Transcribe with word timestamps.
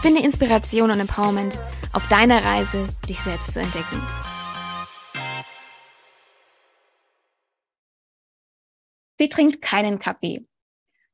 Finde 0.00 0.22
Inspiration 0.22 0.92
und 0.92 1.00
Empowerment 1.00 1.58
auf 1.92 2.06
deiner 2.06 2.44
Reise, 2.44 2.86
dich 3.08 3.18
selbst 3.18 3.52
zu 3.52 3.60
entdecken. 3.60 4.00
Sie 9.18 9.28
trinkt 9.28 9.60
keinen 9.60 9.98
Kaffee. 9.98 10.46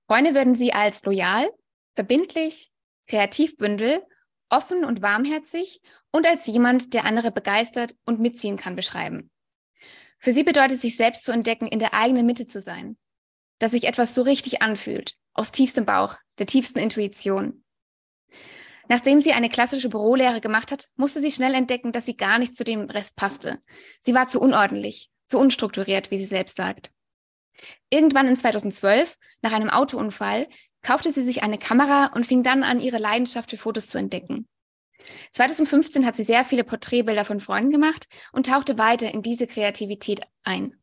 Freunde 0.07 0.35
würden 0.35 0.55
sie 0.55 0.75
als 0.75 1.03
loyal, 1.05 1.51
verbindlich, 1.95 2.71
kreativbündel, 3.09 4.03
offen 4.51 4.85
und 4.85 5.01
warmherzig 5.01 5.81
und 6.13 6.27
als 6.27 6.47
jemand, 6.47 6.93
der 6.93 7.07
andere 7.07 7.33
begeistert 7.33 7.97
und 8.05 8.21
mitziehen 8.21 8.59
kann, 8.59 8.77
beschreiben. 8.77 9.31
Für 10.19 10.35
sie 10.35 10.45
bedeutet 10.45 10.83
sich 10.83 10.97
selbst 10.97 11.25
zu 11.25 11.33
entdecken, 11.33 11.67
in 11.69 11.79
der 11.79 11.95
eigenen 11.95 12.27
Mitte 12.27 12.47
zu 12.47 12.61
sein, 12.61 12.99
dass 13.59 13.71
sich 13.71 13.85
etwas 13.85 14.15
so 14.15 14.21
richtig 14.21 14.61
anfühlt, 14.61 15.17
aus 15.33 15.53
tiefstem 15.53 15.87
Bauch, 15.87 16.17
der 16.39 16.47
tiefsten 16.47 16.81
Intuition. 16.81 17.64
Nachdem 18.89 19.21
sie 19.21 19.33
eine 19.33 19.49
klassische 19.49 19.89
Bürolehre 19.89 20.41
gemacht 20.41 20.71
hat, 20.71 20.89
musste 20.97 21.21
sie 21.21 21.31
schnell 21.31 21.55
entdecken, 21.55 21.93
dass 21.93 22.07
sie 22.07 22.17
gar 22.17 22.39
nicht 22.39 22.57
zu 22.57 22.65
dem 22.65 22.91
Rest 22.91 23.17
passte. 23.17 23.61
Sie 24.01 24.15
war 24.15 24.29
zu 24.29 24.41
unordentlich, 24.41 25.11
zu 25.27 25.39
unstrukturiert, 25.39 26.11
wie 26.11 26.19
sie 26.19 26.25
selbst 26.25 26.57
sagt. 26.57 26.91
Irgendwann 27.89 28.27
in 28.27 28.37
2012, 28.37 29.17
nach 29.43 29.53
einem 29.53 29.71
Autounfall, 29.71 30.49
kaufte 30.83 31.13
sie 31.13 31.25
sich 31.25 31.43
eine 31.43 31.59
Kamera 31.59 32.11
und 32.15 32.27
fing 32.27 32.43
dann 32.43 32.63
an, 32.63 32.81
ihre 32.81 32.99
Leidenschaft 32.99 33.51
für 33.51 33.57
Fotos 33.57 33.89
zu 33.89 33.99
entdecken. 33.99 34.47
2015 35.33 36.07
hat 36.07 36.17
sie 36.17 36.25
sehr 36.25 36.45
viele 36.45 36.65
Porträtbilder 36.65 37.25
von 37.25 37.41
Freunden 37.41 37.71
gemacht 37.71 38.07
und 38.33 38.47
tauchte 38.47 38.79
weiter 38.79 39.13
in 39.13 39.23
diese 39.23 39.47
Kreativität 39.47 40.21
ein. 40.43 40.75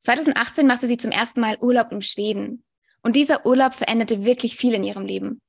2018 0.00 0.66
machte 0.66 0.86
sie 0.86 0.96
zum 0.96 1.10
ersten 1.10 1.40
Mal 1.40 1.58
Urlaub 1.60 1.92
in 1.92 2.02
Schweden. 2.02 2.64
Und 3.02 3.16
dieser 3.16 3.46
Urlaub 3.46 3.74
veränderte 3.74 4.24
wirklich 4.24 4.56
viel 4.56 4.74
in 4.74 4.84
ihrem 4.84 5.06
Leben. 5.06 5.40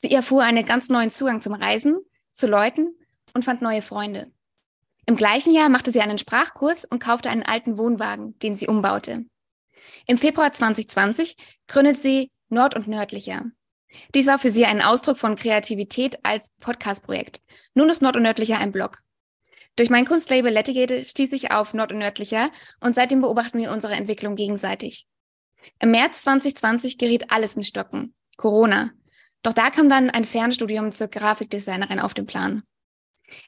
Sie 0.00 0.10
erfuhr 0.12 0.42
einen 0.42 0.64
ganz 0.64 0.88
neuen 0.88 1.10
Zugang 1.10 1.40
zum 1.42 1.54
Reisen, 1.54 1.98
zu 2.32 2.46
Leuten 2.46 2.94
und 3.34 3.44
fand 3.44 3.62
neue 3.62 3.82
Freunde. 3.82 4.32
Im 5.06 5.16
gleichen 5.16 5.52
Jahr 5.52 5.68
machte 5.68 5.90
sie 5.90 6.00
einen 6.00 6.18
Sprachkurs 6.18 6.84
und 6.84 7.02
kaufte 7.02 7.30
einen 7.30 7.42
alten 7.42 7.76
Wohnwagen, 7.76 8.38
den 8.38 8.56
sie 8.56 8.68
umbaute. 8.68 9.24
Im 10.06 10.18
Februar 10.18 10.52
2020 10.52 11.36
gründet 11.68 12.00
sie 12.00 12.30
Nord 12.48 12.74
und 12.74 12.88
Nördlicher. 12.88 13.46
Dies 14.14 14.26
war 14.26 14.38
für 14.38 14.50
sie 14.50 14.66
ein 14.66 14.82
Ausdruck 14.82 15.18
von 15.18 15.34
Kreativität 15.34 16.18
als 16.24 16.48
Podcast-Projekt. 16.60 17.40
Nun 17.74 17.90
ist 17.90 18.02
Nord 18.02 18.16
und 18.16 18.22
Nördlicher 18.22 18.58
ein 18.58 18.72
Blog. 18.72 18.98
Durch 19.76 19.90
mein 19.90 20.06
Kunstlabel 20.06 20.52
Lettigate 20.52 21.04
stieß 21.06 21.32
ich 21.32 21.52
auf 21.52 21.74
Nord 21.74 21.92
und 21.92 21.98
Nördlicher 21.98 22.50
und 22.80 22.94
seitdem 22.94 23.20
beobachten 23.20 23.58
wir 23.58 23.72
unsere 23.72 23.94
Entwicklung 23.94 24.36
gegenseitig. 24.36 25.06
Im 25.80 25.90
März 25.90 26.22
2020 26.22 26.98
geriet 26.98 27.32
alles 27.32 27.56
in 27.56 27.62
Stocken. 27.62 28.14
Corona. 28.36 28.90
Doch 29.42 29.52
da 29.52 29.70
kam 29.70 29.88
dann 29.88 30.10
ein 30.10 30.24
Fernstudium 30.24 30.92
zur 30.92 31.08
Grafikdesignerin 31.08 32.00
auf 32.00 32.14
den 32.14 32.26
Plan. 32.26 32.62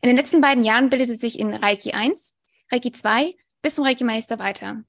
In 0.01 0.09
den 0.09 0.17
letzten 0.17 0.41
beiden 0.41 0.65
Jahren 0.65 0.91
bildete 0.91 1.13
sie 1.13 1.19
sich 1.19 1.39
in 1.39 1.53
Reiki 1.53 1.93
1, 1.93 2.37
Reiki 2.71 2.93
2 2.93 3.37
bis 3.61 3.75
zum 3.75 3.85
Reiki 3.85 4.05
Meister 4.05 4.39
weiter. 4.39 4.83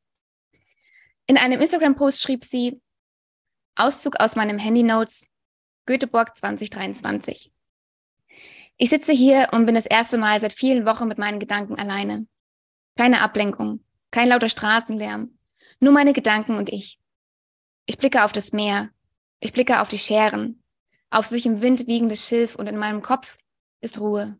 In 1.27 1.37
einem 1.37 1.61
Instagram-Post 1.61 2.21
schrieb 2.21 2.43
sie, 2.43 2.81
Auszug 3.75 4.19
aus 4.19 4.35
meinem 4.35 4.59
Handy 4.59 4.83
Notes, 4.83 5.27
Göteborg 5.85 6.35
2023. 6.35 7.51
Ich 8.77 8.89
sitze 8.89 9.11
hier 9.11 9.49
und 9.51 9.65
bin 9.65 9.75
das 9.75 9.85
erste 9.85 10.17
Mal 10.17 10.39
seit 10.39 10.53
vielen 10.53 10.85
Wochen 10.85 11.07
mit 11.07 11.17
meinen 11.17 11.39
Gedanken 11.39 11.75
alleine. 11.75 12.27
Keine 12.97 13.21
Ablenkung, 13.21 13.83
kein 14.11 14.29
lauter 14.29 14.49
Straßenlärm, 14.49 15.37
nur 15.79 15.93
meine 15.93 16.13
Gedanken 16.13 16.55
und 16.55 16.69
ich. 16.69 16.99
Ich 17.85 17.97
blicke 17.97 18.23
auf 18.23 18.31
das 18.31 18.53
Meer, 18.53 18.89
ich 19.39 19.53
blicke 19.53 19.81
auf 19.81 19.89
die 19.89 19.97
Scheren, 19.97 20.62
auf 21.13 21.27
sich 21.27 21.45
im 21.45 21.61
Wind 21.61 21.87
wiegendes 21.87 22.27
Schilf 22.27 22.55
und 22.55 22.67
in 22.67 22.77
meinem 22.77 23.01
Kopf 23.01 23.37
ist 23.81 23.99
Ruhe. 23.99 24.39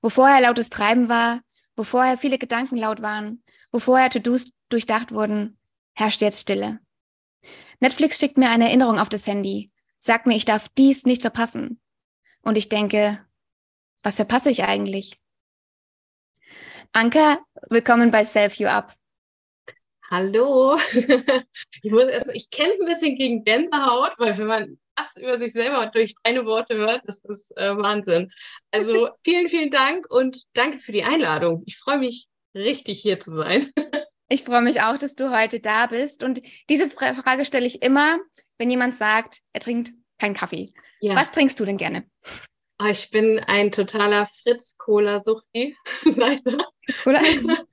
Wo 0.00 0.08
vorher 0.08 0.40
lautes 0.40 0.70
Treiben 0.70 1.08
war, 1.08 1.40
wo 1.76 1.84
vorher 1.84 2.18
viele 2.18 2.38
Gedanken 2.38 2.76
laut 2.76 3.02
waren, 3.02 3.42
wo 3.70 3.78
vorher 3.78 4.10
To-Dos 4.10 4.50
durchdacht 4.68 5.12
wurden, 5.12 5.58
herrscht 5.94 6.20
jetzt 6.20 6.40
Stille. 6.40 6.80
Netflix 7.80 8.18
schickt 8.18 8.38
mir 8.38 8.50
eine 8.50 8.66
Erinnerung 8.66 8.98
auf 8.98 9.08
das 9.08 9.26
Handy, 9.26 9.72
sagt 9.98 10.26
mir, 10.26 10.36
ich 10.36 10.44
darf 10.44 10.68
dies 10.76 11.04
nicht 11.04 11.22
verpassen. 11.22 11.80
Und 12.42 12.58
ich 12.58 12.68
denke, 12.68 13.24
was 14.02 14.16
verpasse 14.16 14.50
ich 14.50 14.64
eigentlich? 14.64 15.18
Anka, 16.92 17.38
willkommen 17.70 18.10
bei 18.10 18.24
Self 18.24 18.56
You 18.56 18.68
Up. 18.68 18.94
Hallo. 20.10 20.76
ich 21.82 21.92
erst, 21.92 22.34
ich 22.34 22.50
kämpfe 22.50 22.80
ein 22.80 22.86
bisschen 22.86 23.16
gegen 23.16 23.44
Gänsehaut, 23.44 24.12
weil 24.18 24.36
wenn 24.36 24.46
man 24.46 24.78
das 24.96 25.16
über 25.16 25.38
sich 25.38 25.52
selber 25.52 25.86
durch 25.86 26.14
deine 26.22 26.44
Worte 26.44 26.76
hört, 26.76 27.02
das 27.06 27.24
ist 27.24 27.56
äh, 27.56 27.76
Wahnsinn. 27.76 28.30
Also 28.70 29.08
vielen, 29.24 29.48
vielen 29.48 29.70
Dank 29.70 30.10
und 30.10 30.42
danke 30.54 30.78
für 30.78 30.92
die 30.92 31.04
Einladung. 31.04 31.62
Ich 31.66 31.78
freue 31.78 31.98
mich 31.98 32.28
richtig 32.54 33.00
hier 33.00 33.20
zu 33.20 33.32
sein. 33.32 33.70
Ich 34.28 34.44
freue 34.44 34.62
mich 34.62 34.80
auch, 34.80 34.96
dass 34.96 35.14
du 35.14 35.30
heute 35.30 35.60
da 35.60 35.86
bist. 35.86 36.22
Und 36.22 36.40
diese 36.70 36.88
Frage 36.88 37.44
stelle 37.44 37.66
ich 37.66 37.82
immer, 37.82 38.18
wenn 38.56 38.70
jemand 38.70 38.96
sagt, 38.96 39.40
er 39.52 39.60
trinkt 39.60 39.92
keinen 40.18 40.34
Kaffee. 40.34 40.72
Ja. 41.00 41.16
Was 41.16 41.32
trinkst 41.32 41.60
du 41.60 41.66
denn 41.66 41.76
gerne? 41.76 42.06
Oh, 42.82 42.86
ich 42.88 43.10
bin 43.10 43.38
ein 43.38 43.70
totaler 43.70 44.26
Fritz-Cola-Suchti, 44.26 45.76
leider. 46.16 46.58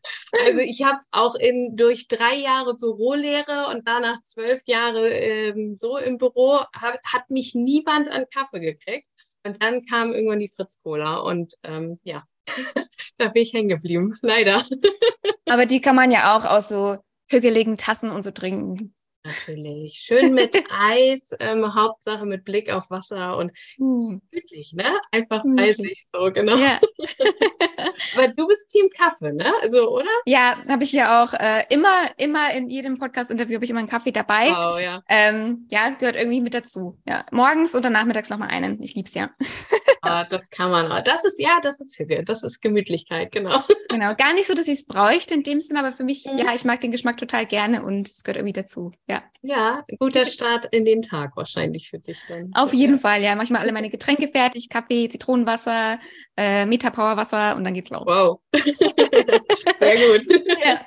also 0.45 0.59
ich 0.59 0.83
habe 0.83 0.99
auch 1.09 1.33
in 1.33 1.75
durch 1.75 2.07
drei 2.07 2.35
Jahre 2.35 2.77
Bürolehre 2.77 3.67
und 3.71 3.87
danach 3.87 4.21
zwölf 4.21 4.61
Jahre 4.65 5.09
ähm, 5.09 5.73
so 5.73 5.97
im 5.97 6.17
Büro, 6.17 6.59
hab, 6.75 7.01
hat 7.03 7.29
mich 7.29 7.55
niemand 7.55 8.09
an 8.09 8.25
Kaffee 8.31 8.59
gekriegt. 8.59 9.07
Und 9.43 9.63
dann 9.63 9.85
kam 9.85 10.13
irgendwann 10.13 10.41
die 10.41 10.51
Fritz-Cola 10.55 11.17
und 11.19 11.55
ähm, 11.63 11.99
ja, 12.03 12.23
da 13.17 13.29
bin 13.29 13.41
ich 13.41 13.53
hängen 13.53 13.69
geblieben, 13.69 14.15
leider. 14.21 14.63
Aber 15.47 15.65
die 15.65 15.81
kann 15.81 15.95
man 15.95 16.11
ja 16.11 16.37
auch 16.37 16.45
aus 16.45 16.69
so 16.69 16.97
hügeligen 17.31 17.77
Tassen 17.77 18.11
und 18.11 18.23
so 18.23 18.31
trinken. 18.31 18.93
Natürlich. 19.29 19.93
Schön 19.95 20.33
mit 20.33 20.55
Eis, 20.71 21.35
ähm, 21.39 21.73
Hauptsache 21.73 22.25
mit 22.25 22.43
Blick 22.43 22.71
auf 22.71 22.89
Wasser 22.89 23.37
und 23.37 23.51
hm. 23.77 24.21
gemütlich, 24.31 24.73
ne? 24.73 24.99
Einfach 25.11 25.43
eisig 25.57 26.07
so, 26.13 26.31
genau. 26.31 26.57
Ja. 26.57 26.79
Aber 28.15 28.27
du 28.29 28.47
bist 28.47 28.69
Team 28.69 28.89
Kaffee, 28.89 29.33
ne? 29.33 29.53
Also, 29.61 29.91
oder? 29.91 30.09
Ja, 30.25 30.57
habe 30.67 30.83
ich 30.83 30.91
ja 30.91 31.23
auch 31.23 31.33
äh, 31.33 31.63
immer, 31.69 32.09
immer 32.17 32.53
in 32.53 32.69
jedem 32.69 32.97
Podcast-Interview 32.97 33.55
habe 33.55 33.65
ich 33.65 33.71
immer 33.71 33.79
einen 33.79 33.89
Kaffee 33.89 34.11
dabei. 34.11 34.49
Oh, 34.49 34.77
ja. 34.79 35.03
Ähm, 35.07 35.67
ja, 35.69 35.89
gehört 35.89 36.15
irgendwie 36.15 36.41
mit 36.41 36.53
dazu. 36.53 36.97
Ja, 37.07 37.25
morgens 37.31 37.75
oder 37.75 37.89
nachmittags 37.89 38.29
nochmal 38.29 38.49
einen. 38.49 38.81
Ich 38.81 38.95
lieb's 38.95 39.13
ja. 39.13 39.29
Ah, 40.01 40.23
das 40.25 40.49
kann 40.49 40.71
man. 40.71 41.03
Das 41.03 41.25
ist, 41.25 41.39
ja, 41.39 41.59
das 41.61 41.79
ist 41.79 41.97
Hüge. 41.97 42.23
Das 42.23 42.43
ist 42.43 42.61
Gemütlichkeit, 42.61 43.31
genau. 43.31 43.63
Genau. 43.89 44.13
Gar 44.15 44.33
nicht 44.33 44.47
so, 44.47 44.53
dass 44.53 44.67
ich 44.67 44.79
es 44.79 44.85
bräuchte 44.85 45.33
in 45.33 45.43
dem 45.43 45.61
Sinne, 45.61 45.79
aber 45.79 45.91
für 45.91 46.03
mich, 46.03 46.25
mhm. 46.25 46.37
ja, 46.37 46.53
ich 46.53 46.63
mag 46.63 46.81
den 46.81 46.91
Geschmack 46.91 47.17
total 47.17 47.45
gerne 47.45 47.83
und 47.83 48.09
es 48.09 48.23
gehört 48.23 48.37
irgendwie 48.37 48.53
dazu. 48.53 48.91
Ja. 49.07 49.23
Ja, 49.41 49.83
guter 49.99 50.25
Start 50.25 50.67
in 50.71 50.85
den 50.85 51.01
Tag 51.01 51.37
wahrscheinlich 51.37 51.89
für 51.89 51.99
dich 51.99 52.17
dann. 52.27 52.51
Auf 52.53 52.73
jeden 52.73 52.95
ja. 52.95 52.99
Fall, 52.99 53.21
ja. 53.21 53.35
Manchmal 53.35 53.61
alle 53.61 53.71
meine 53.71 53.89
Getränke 53.89 54.27
fertig, 54.27 54.69
Kaffee, 54.69 55.07
Zitronenwasser, 55.09 55.99
äh, 56.37 56.65
Metapower-Wasser 56.65 57.55
und 57.55 57.63
dann 57.63 57.73
geht's 57.73 57.89
los. 57.89 58.03
Wow. 58.05 58.39
Sehr 59.79 59.95
gut. 59.95 60.27
Ja. 60.63 60.85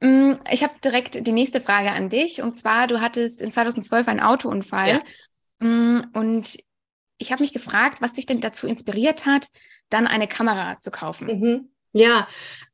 Mm, 0.00 0.38
ich 0.50 0.62
habe 0.62 0.74
direkt 0.84 1.26
die 1.26 1.32
nächste 1.32 1.60
Frage 1.60 1.90
an 1.92 2.08
dich. 2.08 2.42
Und 2.42 2.56
zwar, 2.56 2.86
du 2.86 3.00
hattest 3.00 3.42
in 3.42 3.50
2012 3.50 4.08
einen 4.08 4.20
Autounfall. 4.20 5.02
Ja. 5.60 5.66
Mm, 5.66 6.10
und 6.14 6.56
ich 7.18 7.32
habe 7.32 7.42
mich 7.42 7.52
gefragt, 7.52 7.98
was 8.00 8.12
dich 8.12 8.26
denn 8.26 8.40
dazu 8.40 8.66
inspiriert 8.66 9.26
hat, 9.26 9.48
dann 9.88 10.06
eine 10.06 10.28
Kamera 10.28 10.78
zu 10.80 10.90
kaufen. 10.90 11.26
Mhm. 11.26 11.70
Ja, 11.92 12.28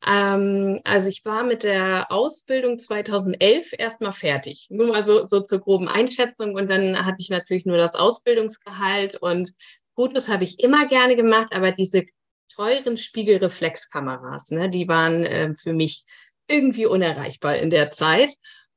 ähm, 0.04 0.80
also 0.82 1.08
ich 1.08 1.24
war 1.24 1.44
mit 1.44 1.62
der 1.62 2.10
Ausbildung 2.10 2.80
2011 2.80 3.72
erstmal 3.78 4.12
fertig. 4.12 4.66
Nur 4.68 4.88
mal 4.88 5.04
so, 5.04 5.26
so 5.26 5.40
zur 5.40 5.60
groben 5.60 5.86
Einschätzung. 5.86 6.56
Und 6.56 6.68
dann 6.68 7.06
hatte 7.06 7.18
ich 7.20 7.30
natürlich 7.30 7.64
nur 7.64 7.76
das 7.76 7.94
Ausbildungsgehalt 7.94 9.22
und 9.22 9.52
Fotos 9.94 10.28
habe 10.28 10.42
ich 10.42 10.58
immer 10.58 10.88
gerne 10.88 11.14
gemacht, 11.14 11.52
aber 11.52 11.70
diese 11.70 12.04
teuren 12.52 12.96
Spiegelreflexkameras, 12.96 14.50
ne, 14.50 14.68
die 14.68 14.88
waren 14.88 15.24
äh, 15.24 15.54
für 15.54 15.72
mich 15.72 16.04
irgendwie 16.48 16.86
unerreichbar 16.86 17.56
in 17.56 17.70
der 17.70 17.90
Zeit. 17.90 18.30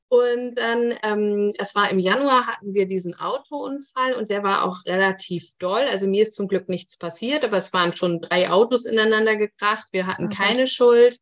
Und 0.07 0.55
dann, 0.55 0.93
ähm, 1.03 1.51
es 1.57 1.73
war 1.73 1.89
im 1.89 1.99
Januar, 1.99 2.45
hatten 2.45 2.73
wir 2.73 2.85
diesen 2.85 3.15
Autounfall 3.15 4.13
und 4.13 4.29
der 4.29 4.43
war 4.43 4.63
auch 4.63 4.85
relativ 4.85 5.49
doll. 5.57 5.81
Also 5.81 6.07
mir 6.07 6.21
ist 6.21 6.35
zum 6.35 6.47
Glück 6.47 6.69
nichts 6.69 6.97
passiert, 6.97 7.43
aber 7.43 7.57
es 7.57 7.73
waren 7.73 7.95
schon 7.95 8.21
drei 8.21 8.49
Autos 8.49 8.85
ineinander 8.85 9.35
gekracht. 9.35 9.87
Wir 9.91 10.05
hatten 10.05 10.27
oh 10.31 10.35
keine 10.35 10.67
Schuld. 10.67 11.19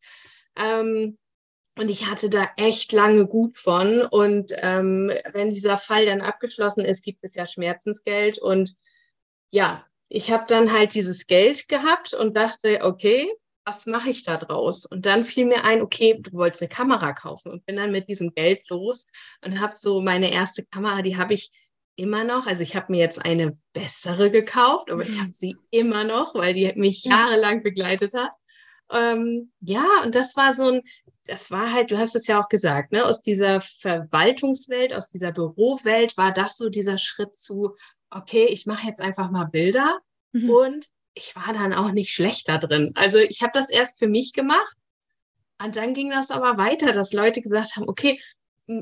Ähm, 0.57 1.17
und 1.77 1.89
ich 1.89 2.07
hatte 2.07 2.29
da 2.29 2.47
echt 2.57 2.91
lange 2.91 3.25
gut 3.25 3.57
von. 3.57 4.01
Und 4.01 4.53
ähm, 4.57 5.11
wenn 5.31 5.53
dieser 5.53 5.77
Fall 5.77 6.05
dann 6.05 6.21
abgeschlossen 6.21 6.85
ist, 6.85 7.03
gibt 7.03 7.23
es 7.23 7.35
ja 7.35 7.47
Schmerzensgeld. 7.47 8.37
Und 8.37 8.75
ja, 9.49 9.85
ich 10.09 10.31
habe 10.31 10.43
dann 10.47 10.71
halt 10.71 10.93
dieses 10.93 11.25
Geld 11.25 11.67
gehabt 11.69 12.13
und 12.13 12.37
dachte, 12.37 12.81
okay, 12.83 13.31
was 13.65 13.85
mache 13.85 14.09
ich 14.09 14.23
da 14.23 14.37
draus? 14.37 14.85
Und 14.85 15.05
dann 15.05 15.23
fiel 15.23 15.45
mir 15.45 15.63
ein, 15.63 15.81
okay, 15.81 16.19
du 16.19 16.33
wolltest 16.33 16.61
eine 16.61 16.69
Kamera 16.69 17.13
kaufen 17.13 17.51
und 17.51 17.65
bin 17.65 17.77
dann 17.77 17.91
mit 17.91 18.09
diesem 18.09 18.33
Geld 18.33 18.67
los 18.69 19.07
und 19.43 19.59
habe 19.59 19.73
so 19.75 20.01
meine 20.01 20.31
erste 20.31 20.65
Kamera, 20.65 21.01
die 21.01 21.17
habe 21.17 21.33
ich 21.33 21.51
immer 21.95 22.23
noch. 22.23 22.47
Also 22.47 22.61
ich 22.61 22.75
habe 22.75 22.91
mir 22.91 22.99
jetzt 22.99 23.23
eine 23.23 23.57
bessere 23.73 24.31
gekauft, 24.31 24.91
aber 24.91 25.03
ich 25.03 25.17
habe 25.17 25.27
mhm. 25.27 25.33
sie 25.33 25.55
immer 25.69 26.03
noch, 26.03 26.35
weil 26.35 26.53
die 26.53 26.71
mich 26.75 27.03
jahrelang 27.03 27.63
begleitet 27.63 28.13
hat. 28.13 28.31
Ähm, 28.91 29.51
ja, 29.61 29.85
und 30.03 30.13
das 30.13 30.35
war 30.35 30.53
so 30.53 30.67
ein, 30.67 30.81
das 31.25 31.51
war 31.51 31.71
halt, 31.71 31.91
du 31.91 31.97
hast 31.97 32.15
es 32.15 32.27
ja 32.27 32.41
auch 32.41 32.49
gesagt, 32.49 32.91
ne, 32.91 33.05
aus 33.05 33.21
dieser 33.21 33.61
Verwaltungswelt, 33.61 34.93
aus 34.93 35.09
dieser 35.09 35.31
Bürowelt 35.31 36.17
war 36.17 36.33
das 36.33 36.57
so 36.57 36.69
dieser 36.69 36.97
Schritt 36.97 37.37
zu, 37.37 37.75
okay, 38.09 38.45
ich 38.45 38.65
mache 38.65 38.87
jetzt 38.87 39.01
einfach 39.01 39.31
mal 39.31 39.45
Bilder 39.45 39.99
mhm. 40.33 40.49
und 40.49 40.89
ich 41.13 41.35
war 41.35 41.53
dann 41.53 41.73
auch 41.73 41.91
nicht 41.91 42.13
schlechter 42.13 42.57
drin. 42.57 42.91
Also 42.95 43.17
ich 43.17 43.41
habe 43.41 43.51
das 43.53 43.69
erst 43.69 43.99
für 43.99 44.07
mich 44.07 44.33
gemacht 44.33 44.75
und 45.61 45.75
dann 45.75 45.93
ging 45.93 46.09
das 46.09 46.31
aber 46.31 46.57
weiter, 46.57 46.93
dass 46.93 47.13
Leute 47.13 47.41
gesagt 47.41 47.75
haben, 47.75 47.87
okay, 47.87 48.19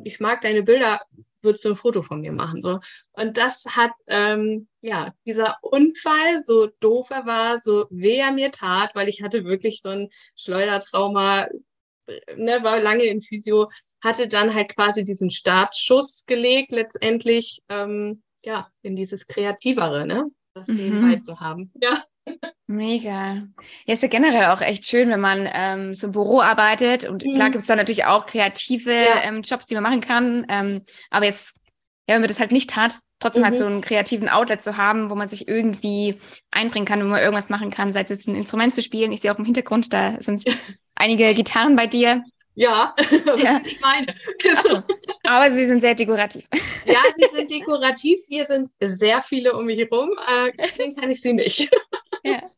ich 0.03 0.19
mag 0.19 0.41
deine 0.41 0.63
Bilder, 0.63 1.01
würdest 1.41 1.65
du 1.65 1.69
ein 1.69 1.75
Foto 1.75 2.01
von 2.01 2.21
mir 2.21 2.31
machen? 2.31 2.61
So. 2.61 2.79
Und 3.13 3.37
das 3.37 3.65
hat, 3.75 3.91
ähm, 4.07 4.67
ja, 4.81 5.13
dieser 5.25 5.57
Unfall, 5.61 6.41
so 6.45 6.67
doof 6.79 7.09
er 7.09 7.25
war, 7.25 7.57
so 7.57 7.87
weh 7.89 8.17
er 8.17 8.31
mir 8.31 8.51
tat, 8.51 8.91
weil 8.93 9.09
ich 9.09 9.23
hatte 9.23 9.43
wirklich 9.43 9.81
so 9.81 9.89
ein 9.89 10.09
Schleudertrauma, 10.35 11.47
ne, 12.35 12.63
war 12.63 12.79
lange 12.79 13.05
in 13.05 13.21
Physio, 13.21 13.69
hatte 14.03 14.27
dann 14.27 14.53
halt 14.53 14.69
quasi 14.69 15.03
diesen 15.03 15.29
Startschuss 15.29 16.25
gelegt, 16.25 16.71
letztendlich, 16.71 17.61
ähm, 17.69 18.23
ja, 18.43 18.71
in 18.81 18.95
dieses 18.95 19.27
Kreativere, 19.27 20.05
ne? 20.05 20.25
Das 20.53 20.67
mhm. 20.67 20.75
nebenbei 20.75 21.15
zu 21.17 21.39
haben. 21.39 21.71
Ja. 21.81 22.03
Mega. 22.67 23.47
Ja, 23.85 23.93
ist 23.93 24.03
ja 24.03 24.09
generell 24.09 24.45
auch 24.45 24.61
echt 24.61 24.85
schön, 24.85 25.09
wenn 25.09 25.19
man 25.19 25.49
ähm, 25.51 25.93
so 25.93 26.07
im 26.07 26.13
Büro 26.13 26.39
arbeitet. 26.39 27.07
Und 27.07 27.25
mhm. 27.25 27.35
klar 27.35 27.49
gibt 27.49 27.61
es 27.61 27.67
da 27.67 27.75
natürlich 27.75 28.05
auch 28.05 28.25
kreative 28.25 28.93
ja. 28.93 29.23
ähm, 29.23 29.41
Jobs, 29.41 29.67
die 29.67 29.75
man 29.75 29.83
machen 29.83 30.01
kann. 30.01 30.45
Ähm, 30.49 30.85
aber 31.09 31.25
jetzt, 31.25 31.55
ja, 32.07 32.15
wenn 32.15 32.21
man 32.21 32.29
das 32.29 32.39
halt 32.39 32.51
nicht 32.51 32.75
hat, 32.75 32.99
trotzdem 33.19 33.43
halt 33.43 33.53
mhm. 33.53 33.57
halt 33.57 33.67
so 33.67 33.73
einen 33.73 33.81
kreativen 33.81 34.29
Outlet 34.29 34.63
zu 34.63 34.77
haben, 34.77 35.09
wo 35.09 35.15
man 35.15 35.29
sich 35.29 35.47
irgendwie 35.47 36.19
einbringen 36.49 36.85
kann, 36.85 37.03
wo 37.03 37.07
man 37.07 37.21
irgendwas 37.21 37.49
machen 37.49 37.71
kann, 37.71 37.93
sei 37.93 38.05
es 38.07 38.27
ein 38.27 38.35
Instrument 38.35 38.73
zu 38.73 38.81
spielen. 38.81 39.11
Ich 39.11 39.21
sehe 39.21 39.33
auch 39.33 39.39
im 39.39 39.45
Hintergrund, 39.45 39.93
da 39.93 40.21
sind 40.21 40.43
einige 40.95 41.33
Gitarren 41.33 41.75
bei 41.75 41.87
dir. 41.87 42.23
Ja, 42.53 42.93
das 43.25 43.41
ja. 43.41 43.57
ist 43.57 43.81
meine. 43.81 44.13
So. 44.63 44.83
Aber 45.23 45.51
sie 45.51 45.65
sind 45.65 45.81
sehr 45.81 45.95
dekorativ. 45.95 46.47
Ja, 46.85 46.99
sie 47.15 47.25
sind 47.33 47.49
dekorativ. 47.49 48.19
Hier 48.27 48.45
sind 48.45 48.69
sehr 48.79 49.21
viele 49.21 49.53
um 49.53 49.65
mich 49.65 49.79
herum. 49.79 50.11
Äh, 50.27 50.93
kann 50.93 51.09
ich 51.09 51.21
sie 51.21 51.33
nicht. 51.33 51.69
Ja. 52.23 52.41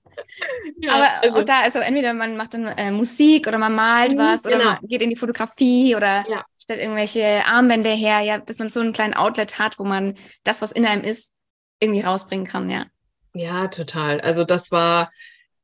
Ja, 0.78 0.94
aber 0.94 1.10
also, 1.24 1.42
da, 1.42 1.62
also 1.62 1.80
entweder 1.80 2.14
man 2.14 2.38
macht 2.38 2.54
dann 2.54 2.68
äh, 2.68 2.92
Musik 2.92 3.48
oder 3.48 3.58
man 3.58 3.74
malt 3.74 4.14
mhm, 4.14 4.18
was 4.20 4.46
oder 4.46 4.58
genau. 4.58 4.72
man 4.74 4.88
geht 4.88 5.02
in 5.02 5.10
die 5.10 5.16
Fotografie 5.16 5.96
oder 5.96 6.24
ja. 6.30 6.46
stellt 6.62 6.82
irgendwelche 6.82 7.44
Armbänder 7.48 7.90
her, 7.90 8.20
ja, 8.20 8.38
dass 8.38 8.60
man 8.60 8.70
so 8.70 8.80
einen 8.80 8.94
kleinen 8.94 9.16
Outlet 9.16 9.58
hat, 9.58 9.80
wo 9.80 9.84
man 9.84 10.14
das, 10.44 10.62
was 10.62 10.72
in 10.72 10.86
einem 10.86 11.04
ist, 11.04 11.32
irgendwie 11.80 12.02
rausbringen 12.02 12.46
kann, 12.46 12.70
ja. 12.70 12.86
Ja, 13.34 13.68
total. 13.70 14.22
Also 14.22 14.44
das 14.44 14.72
war 14.72 15.12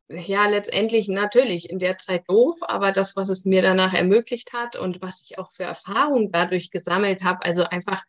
ja 0.10 0.48
letztendlich 0.48 1.07
natürlich 1.07 1.69
in 1.69 1.80
der 1.80 1.98
Zeit 1.98 2.24
doof, 2.28 2.57
aber 2.62 2.92
das, 2.92 3.16
was 3.16 3.30
es 3.30 3.45
mir 3.45 3.62
danach 3.62 3.94
ermöglicht 3.94 4.54
hat 4.54 4.75
und 4.75 5.02
was 5.02 5.22
ich 5.24 5.38
auch 5.38 5.52
für 5.52 5.63
Erfahrungen 5.63 6.31
dadurch 6.31 6.72
gesammelt 6.72 7.24
habe, 7.24 7.45
also 7.45 7.63
einfach, 7.66 8.04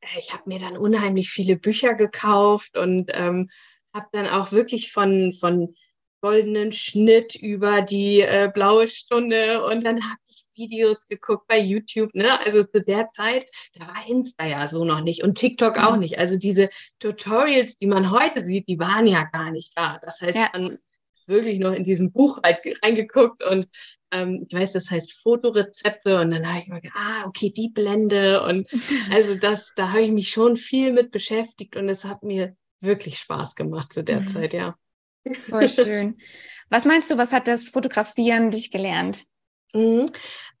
äh, 0.00 0.18
ich 0.18 0.32
habe 0.32 0.44
mir 0.46 0.58
dann 0.58 0.78
unheimlich 0.78 1.30
viele 1.30 1.56
Bücher 1.56 1.94
gekauft 1.94 2.78
und 2.78 3.10
ähm, 3.14 3.50
habe 3.94 4.06
dann 4.12 4.26
auch 4.26 4.52
wirklich 4.52 4.92
von, 4.92 5.32
von 5.32 5.74
goldenen 6.24 6.72
Schnitt 6.72 7.34
über 7.34 7.82
die 7.82 8.22
äh, 8.22 8.50
blaue 8.52 8.88
Stunde 8.88 9.62
und 9.64 9.84
dann 9.84 10.02
habe 10.02 10.18
ich 10.26 10.46
Videos 10.54 11.06
geguckt 11.06 11.46
bei 11.48 11.58
YouTube, 11.58 12.14
ne? 12.14 12.40
Also 12.46 12.64
zu 12.64 12.80
der 12.80 13.10
Zeit, 13.10 13.46
da 13.74 13.86
war 13.86 14.08
Insta 14.08 14.46
ja 14.46 14.66
so 14.66 14.86
noch 14.86 15.02
nicht 15.02 15.22
und 15.22 15.36
TikTok 15.36 15.76
auch 15.76 15.94
mhm. 15.94 16.00
nicht. 16.00 16.18
Also 16.18 16.38
diese 16.38 16.70
Tutorials, 16.98 17.76
die 17.76 17.86
man 17.86 18.10
heute 18.10 18.42
sieht, 18.42 18.68
die 18.68 18.78
waren 18.78 19.06
ja 19.06 19.24
gar 19.24 19.50
nicht 19.50 19.76
da. 19.76 19.98
Das 20.02 20.22
heißt, 20.22 20.36
ja. 20.36 20.48
man 20.54 20.78
wirklich 21.26 21.58
noch 21.58 21.72
in 21.72 21.84
diesem 21.84 22.10
Buch 22.10 22.40
reingeguckt 22.42 23.44
und 23.44 23.68
ähm, 24.10 24.46
ich 24.48 24.56
weiß, 24.56 24.72
das 24.72 24.90
heißt 24.90 25.12
Fotorezepte 25.12 26.20
und 26.20 26.30
dann 26.30 26.48
habe 26.48 26.60
ich 26.60 26.68
mir 26.68 26.80
gedacht, 26.80 26.98
ah, 26.98 27.26
okay, 27.26 27.52
die 27.54 27.68
Blende 27.68 28.42
und 28.42 28.66
also 29.12 29.34
das, 29.34 29.74
da 29.76 29.90
habe 29.90 30.02
ich 30.02 30.10
mich 30.10 30.30
schon 30.30 30.56
viel 30.56 30.92
mit 30.92 31.10
beschäftigt 31.10 31.76
und 31.76 31.88
es 31.90 32.04
hat 32.04 32.22
mir 32.22 32.56
wirklich 32.84 33.18
Spaß 33.18 33.54
gemacht 33.54 33.92
zu 33.92 34.02
der 34.04 34.20
mhm. 34.20 34.26
Zeit, 34.28 34.52
ja. 34.52 34.76
Voll 35.48 35.68
schön. 35.70 36.18
Was 36.70 36.84
meinst 36.84 37.10
du, 37.10 37.18
was 37.18 37.32
hat 37.32 37.48
das 37.48 37.68
Fotografieren 37.68 38.50
dich 38.50 38.70
gelernt? 38.70 39.24
Mhm. 39.72 40.06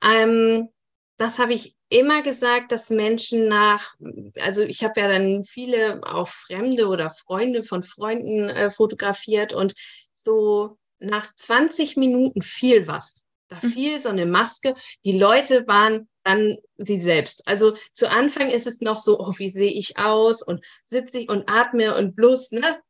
Ähm, 0.02 0.68
das 1.16 1.38
habe 1.38 1.54
ich 1.54 1.76
immer 1.88 2.22
gesagt, 2.22 2.72
dass 2.72 2.90
Menschen 2.90 3.48
nach, 3.48 3.94
also 4.40 4.62
ich 4.62 4.82
habe 4.82 5.00
ja 5.00 5.08
dann 5.08 5.44
viele 5.44 6.00
auch 6.04 6.28
Fremde 6.28 6.88
oder 6.88 7.10
Freunde 7.10 7.62
von 7.62 7.82
Freunden 7.82 8.48
äh, 8.48 8.70
fotografiert 8.70 9.52
und 9.52 9.74
so 10.14 10.78
nach 10.98 11.32
20 11.34 11.96
Minuten 11.96 12.42
fiel 12.42 12.86
was. 12.86 13.24
Da 13.48 13.58
mhm. 13.62 13.72
fiel 13.72 14.00
so 14.00 14.08
eine 14.08 14.26
Maske. 14.26 14.74
Die 15.04 15.16
Leute 15.16 15.66
waren 15.66 16.08
dann 16.24 16.58
sie 16.76 17.00
selbst. 17.00 17.46
Also 17.46 17.76
zu 17.92 18.10
Anfang 18.10 18.50
ist 18.50 18.66
es 18.66 18.80
noch 18.80 18.98
so, 18.98 19.20
oh, 19.20 19.34
wie 19.36 19.50
sehe 19.50 19.70
ich 19.70 19.98
aus 19.98 20.42
und 20.42 20.64
sitze 20.84 21.18
ich 21.18 21.28
und 21.28 21.48
atme 21.48 21.96
und 21.96 22.16
bloß, 22.16 22.52
ne, 22.52 22.80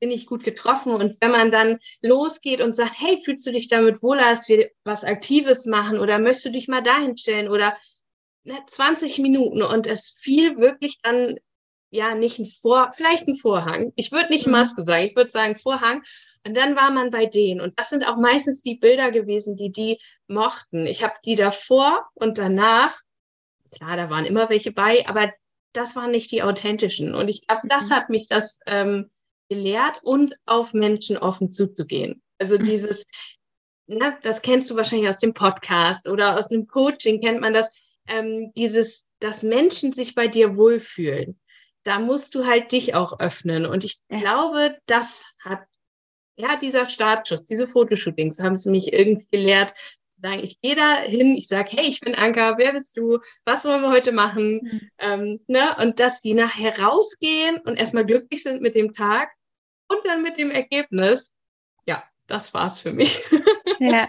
bin 0.00 0.10
ich 0.10 0.26
gut 0.26 0.44
getroffen. 0.44 0.92
Und 0.92 1.16
wenn 1.20 1.30
man 1.30 1.50
dann 1.50 1.78
losgeht 2.02 2.60
und 2.60 2.76
sagt, 2.76 2.94
hey, 2.98 3.18
fühlst 3.18 3.46
du 3.46 3.52
dich 3.52 3.68
damit 3.68 4.02
wohler, 4.02 4.30
dass 4.30 4.48
wir 4.48 4.70
was 4.84 5.04
Aktives 5.04 5.66
machen 5.66 5.98
oder 5.98 6.18
möchtest 6.18 6.46
du 6.46 6.50
dich 6.50 6.68
mal 6.68 6.82
dahin 6.82 7.16
stellen 7.16 7.48
oder 7.48 7.76
ne, 8.44 8.58
20 8.66 9.18
Minuten 9.20 9.62
und 9.62 9.86
es 9.86 10.10
fiel 10.10 10.58
wirklich 10.58 10.98
dann 11.02 11.38
ja 11.94 12.14
nicht 12.14 12.38
ein 12.38 12.46
Vor, 12.46 12.90
vielleicht 12.94 13.28
ein 13.28 13.36
Vorhang. 13.36 13.92
Ich 13.96 14.12
würde 14.12 14.30
nicht 14.30 14.46
mhm. 14.46 14.52
Maske 14.52 14.84
sagen, 14.84 15.06
ich 15.06 15.16
würde 15.16 15.30
sagen 15.30 15.56
Vorhang. 15.56 16.02
Und 16.46 16.54
dann 16.56 16.76
war 16.76 16.90
man 16.90 17.10
bei 17.10 17.26
denen. 17.26 17.60
Und 17.60 17.78
das 17.78 17.88
sind 17.88 18.06
auch 18.06 18.16
meistens 18.16 18.62
die 18.62 18.74
Bilder 18.74 19.10
gewesen, 19.10 19.56
die 19.56 19.72
die 19.72 19.98
mochten. 20.26 20.86
Ich 20.86 21.02
habe 21.02 21.14
die 21.24 21.36
davor 21.36 22.06
und 22.14 22.36
danach, 22.36 23.00
klar, 23.70 23.96
da 23.96 24.10
waren 24.10 24.26
immer 24.26 24.50
welche 24.50 24.72
bei, 24.72 25.06
aber 25.08 25.32
das 25.72 25.96
waren 25.96 26.10
nicht 26.10 26.30
die 26.32 26.42
authentischen. 26.42 27.14
Und 27.14 27.28
ich 27.28 27.46
glaube, 27.46 27.66
das 27.68 27.88
mhm. 27.88 27.94
hat 27.94 28.10
mich 28.10 28.28
das 28.28 28.60
ähm, 28.66 29.10
gelehrt 29.48 30.00
und 30.02 30.36
auf 30.44 30.74
Menschen 30.74 31.16
offen 31.16 31.50
zuzugehen. 31.50 32.22
Also 32.38 32.58
mhm. 32.58 32.64
dieses, 32.66 33.06
na, 33.86 34.18
das 34.22 34.42
kennst 34.42 34.70
du 34.70 34.76
wahrscheinlich 34.76 35.08
aus 35.08 35.18
dem 35.18 35.32
Podcast 35.32 36.08
oder 36.08 36.38
aus 36.38 36.50
einem 36.50 36.66
Coaching 36.66 37.20
kennt 37.20 37.40
man 37.40 37.54
das, 37.54 37.70
ähm, 38.06 38.52
dieses, 38.54 39.08
dass 39.20 39.42
Menschen 39.42 39.92
sich 39.92 40.14
bei 40.14 40.28
dir 40.28 40.56
wohlfühlen. 40.56 41.38
Da 41.84 41.98
musst 41.98 42.34
du 42.34 42.46
halt 42.46 42.72
dich 42.72 42.94
auch 42.94 43.20
öffnen. 43.20 43.66
Und 43.66 43.84
ich 43.84 43.98
ja. 44.10 44.18
glaube, 44.18 44.76
das 44.86 45.26
hat 45.38 45.60
ja, 46.36 46.56
dieser 46.56 46.88
Startschuss, 46.88 47.44
diese 47.44 47.66
Fotoshootings 47.66 48.40
haben 48.40 48.56
sie 48.56 48.70
mich 48.70 48.92
irgendwie 48.92 49.26
gelehrt, 49.30 49.72
sagen, 50.20 50.42
ich 50.42 50.60
gehe 50.60 50.74
da 50.74 50.96
hin, 50.96 51.36
ich 51.36 51.48
sage, 51.48 51.70
hey, 51.72 51.86
ich 51.86 52.00
bin 52.00 52.14
Anka, 52.14 52.56
wer 52.58 52.72
bist 52.72 52.96
du? 52.96 53.18
Was 53.44 53.64
wollen 53.64 53.82
wir 53.82 53.90
heute 53.90 54.12
machen? 54.12 54.60
Mhm. 54.62 54.90
Ähm, 54.98 55.40
ne? 55.46 55.76
Und 55.78 56.00
dass 56.00 56.20
die 56.20 56.34
nachher 56.34 56.78
rausgehen 56.78 57.58
und 57.58 57.78
erstmal 57.78 58.06
glücklich 58.06 58.42
sind 58.42 58.62
mit 58.62 58.74
dem 58.74 58.92
Tag 58.92 59.30
und 59.88 60.00
dann 60.04 60.22
mit 60.22 60.38
dem 60.38 60.50
Ergebnis. 60.50 61.34
Ja, 61.86 62.02
das 62.26 62.54
war's 62.54 62.80
für 62.80 62.92
mich. 62.92 63.22
Ja. 63.80 64.08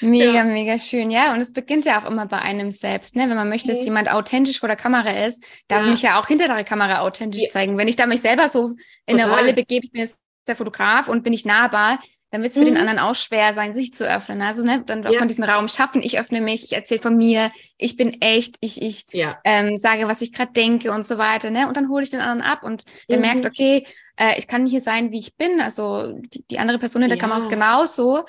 Mega, 0.00 0.32
ja. 0.32 0.44
mega 0.44 0.78
schön. 0.78 1.10
Ja, 1.10 1.32
und 1.32 1.40
es 1.40 1.52
beginnt 1.52 1.84
ja 1.84 2.00
auch 2.00 2.10
immer 2.10 2.26
bei 2.26 2.38
einem 2.38 2.70
selbst. 2.70 3.16
Ne? 3.16 3.28
Wenn 3.28 3.36
man 3.36 3.48
möchte, 3.48 3.72
dass 3.72 3.80
mhm. 3.80 3.86
jemand 3.86 4.10
authentisch 4.10 4.60
vor 4.60 4.68
der 4.68 4.76
Kamera 4.76 5.10
ist, 5.26 5.44
darf 5.68 5.84
ja. 5.84 5.90
mich 5.90 6.02
ja 6.02 6.20
auch 6.20 6.26
hinter 6.26 6.48
der 6.48 6.64
Kamera 6.64 7.00
authentisch 7.00 7.42
ja. 7.42 7.50
zeigen. 7.50 7.78
Wenn 7.78 7.88
ich 7.88 7.96
da 7.96 8.06
mich 8.06 8.20
selber 8.20 8.48
so 8.48 8.74
in 9.06 9.16
Total. 9.16 9.22
eine 9.24 9.36
Rolle 9.36 9.54
begebe, 9.54 9.86
ich 9.86 9.92
bin 9.92 10.02
jetzt 10.02 10.16
der 10.46 10.56
Fotograf 10.56 11.08
und 11.08 11.22
bin 11.22 11.32
ich 11.32 11.44
nahbar, 11.44 11.98
dann 12.34 12.42
wird 12.42 12.50
es 12.50 12.58
für 12.58 12.64
mhm. 12.64 12.74
den 12.74 12.78
anderen 12.78 12.98
auch 12.98 13.14
schwer 13.14 13.54
sein, 13.54 13.74
sich 13.74 13.94
zu 13.94 14.04
öffnen. 14.04 14.42
Also 14.42 14.64
ne, 14.64 14.82
dann 14.84 15.02
darf 15.02 15.16
man 15.16 15.28
diesen 15.28 15.44
Raum 15.44 15.68
schaffen. 15.68 16.02
Ich 16.02 16.18
öffne 16.18 16.40
mich, 16.40 16.64
ich 16.64 16.72
erzähle 16.72 17.00
von 17.00 17.16
mir, 17.16 17.52
ich 17.78 17.96
bin 17.96 18.20
echt, 18.20 18.56
ich, 18.58 18.82
ich 18.82 19.06
ja. 19.12 19.38
ähm, 19.44 19.76
sage, 19.76 20.08
was 20.08 20.20
ich 20.20 20.32
gerade 20.32 20.52
denke 20.52 20.90
und 20.90 21.06
so 21.06 21.16
weiter. 21.16 21.52
Ne? 21.52 21.68
Und 21.68 21.76
dann 21.76 21.88
hole 21.88 22.02
ich 22.02 22.10
den 22.10 22.18
anderen 22.20 22.42
ab 22.42 22.64
und 22.64 22.82
der 23.08 23.18
mhm. 23.18 23.22
merkt, 23.22 23.46
okay, 23.46 23.86
äh, 24.16 24.36
ich 24.36 24.48
kann 24.48 24.66
hier 24.66 24.80
sein, 24.80 25.12
wie 25.12 25.20
ich 25.20 25.36
bin. 25.36 25.60
Also 25.60 26.12
die, 26.12 26.44
die 26.50 26.58
andere 26.58 26.80
Person 26.80 27.02
in 27.02 27.08
der. 27.08 27.18
Kamera 27.18 27.38
ist 27.38 27.50
genauso. 27.50 28.24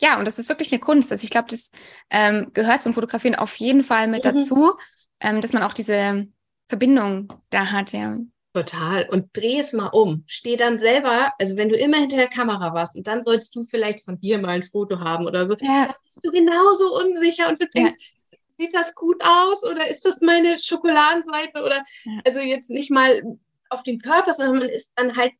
Ja, 0.00 0.18
und 0.18 0.26
das 0.26 0.38
ist 0.38 0.48
wirklich 0.48 0.72
eine 0.72 0.80
Kunst. 0.80 1.12
Also 1.12 1.24
ich 1.24 1.30
glaube, 1.30 1.48
das 1.50 1.70
ähm, 2.10 2.50
gehört 2.52 2.82
zum 2.82 2.94
Fotografieren 2.94 3.34
auf 3.34 3.54
jeden 3.56 3.84
Fall 3.84 4.08
mit 4.08 4.24
mhm. 4.24 4.38
dazu. 4.38 4.72
ähm, 5.20 5.40
dass 5.40 5.52
man 5.52 5.62
auch 5.62 5.74
diese 5.74 6.26
Verbindung 6.68 7.32
da 7.50 7.72
hat, 7.72 7.92
ja. 7.92 8.16
Total. 8.52 9.08
Und 9.10 9.28
dreh 9.36 9.58
es 9.60 9.72
mal 9.72 9.88
um. 9.88 10.24
Steh 10.26 10.56
dann 10.56 10.78
selber, 10.78 11.32
also 11.38 11.56
wenn 11.56 11.68
du 11.68 11.76
immer 11.76 11.98
hinter 11.98 12.16
der 12.16 12.28
Kamera 12.28 12.74
warst 12.74 12.96
und 12.96 13.06
dann 13.06 13.22
sollst 13.22 13.54
du 13.54 13.64
vielleicht 13.64 14.04
von 14.04 14.18
dir 14.18 14.38
mal 14.38 14.48
ein 14.50 14.62
Foto 14.64 14.98
haben 14.98 15.26
oder 15.26 15.46
so, 15.46 15.54
ja. 15.60 15.86
dann 15.86 15.94
bist 16.04 16.24
du 16.24 16.30
genauso 16.32 16.96
unsicher 16.98 17.48
und 17.48 17.62
du 17.62 17.68
denkst, 17.68 17.94
ja. 18.32 18.38
sieht 18.58 18.74
das 18.74 18.94
gut 18.96 19.22
aus 19.22 19.62
oder 19.62 19.86
ist 19.88 20.04
das 20.04 20.20
meine 20.20 20.58
Schokoladenseite 20.58 21.62
oder 21.62 21.84
ja. 22.04 22.20
also 22.26 22.40
jetzt 22.40 22.70
nicht 22.70 22.90
mal 22.90 23.22
auf 23.68 23.84
den 23.84 24.00
Körper, 24.00 24.34
sondern 24.34 24.58
man 24.58 24.68
ist 24.68 24.94
dann 24.96 25.16
halt 25.16 25.32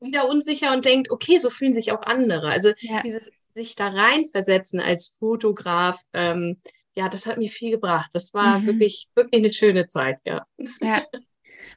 wieder 0.00 0.28
unsicher 0.28 0.72
und 0.72 0.84
denkt, 0.84 1.12
okay, 1.12 1.38
so 1.38 1.50
fühlen 1.50 1.74
sich 1.74 1.92
auch 1.92 2.02
andere. 2.02 2.48
Also 2.48 2.72
dieses 3.04 3.30
sich 3.54 3.76
da 3.76 3.88
reinversetzen 3.88 4.80
als 4.80 5.16
Fotograf, 5.18 6.00
ähm, 6.12 6.60
ja, 6.96 7.08
das 7.08 7.26
hat 7.26 7.38
mir 7.38 7.48
viel 7.48 7.70
gebracht. 7.70 8.10
Das 8.12 8.34
war 8.34 8.60
mhm. 8.60 8.66
wirklich, 8.66 9.08
wirklich 9.14 9.42
eine 9.42 9.52
schöne 9.52 9.86
Zeit, 9.86 10.18
ja. 10.24 10.46
Ja. 10.80 11.02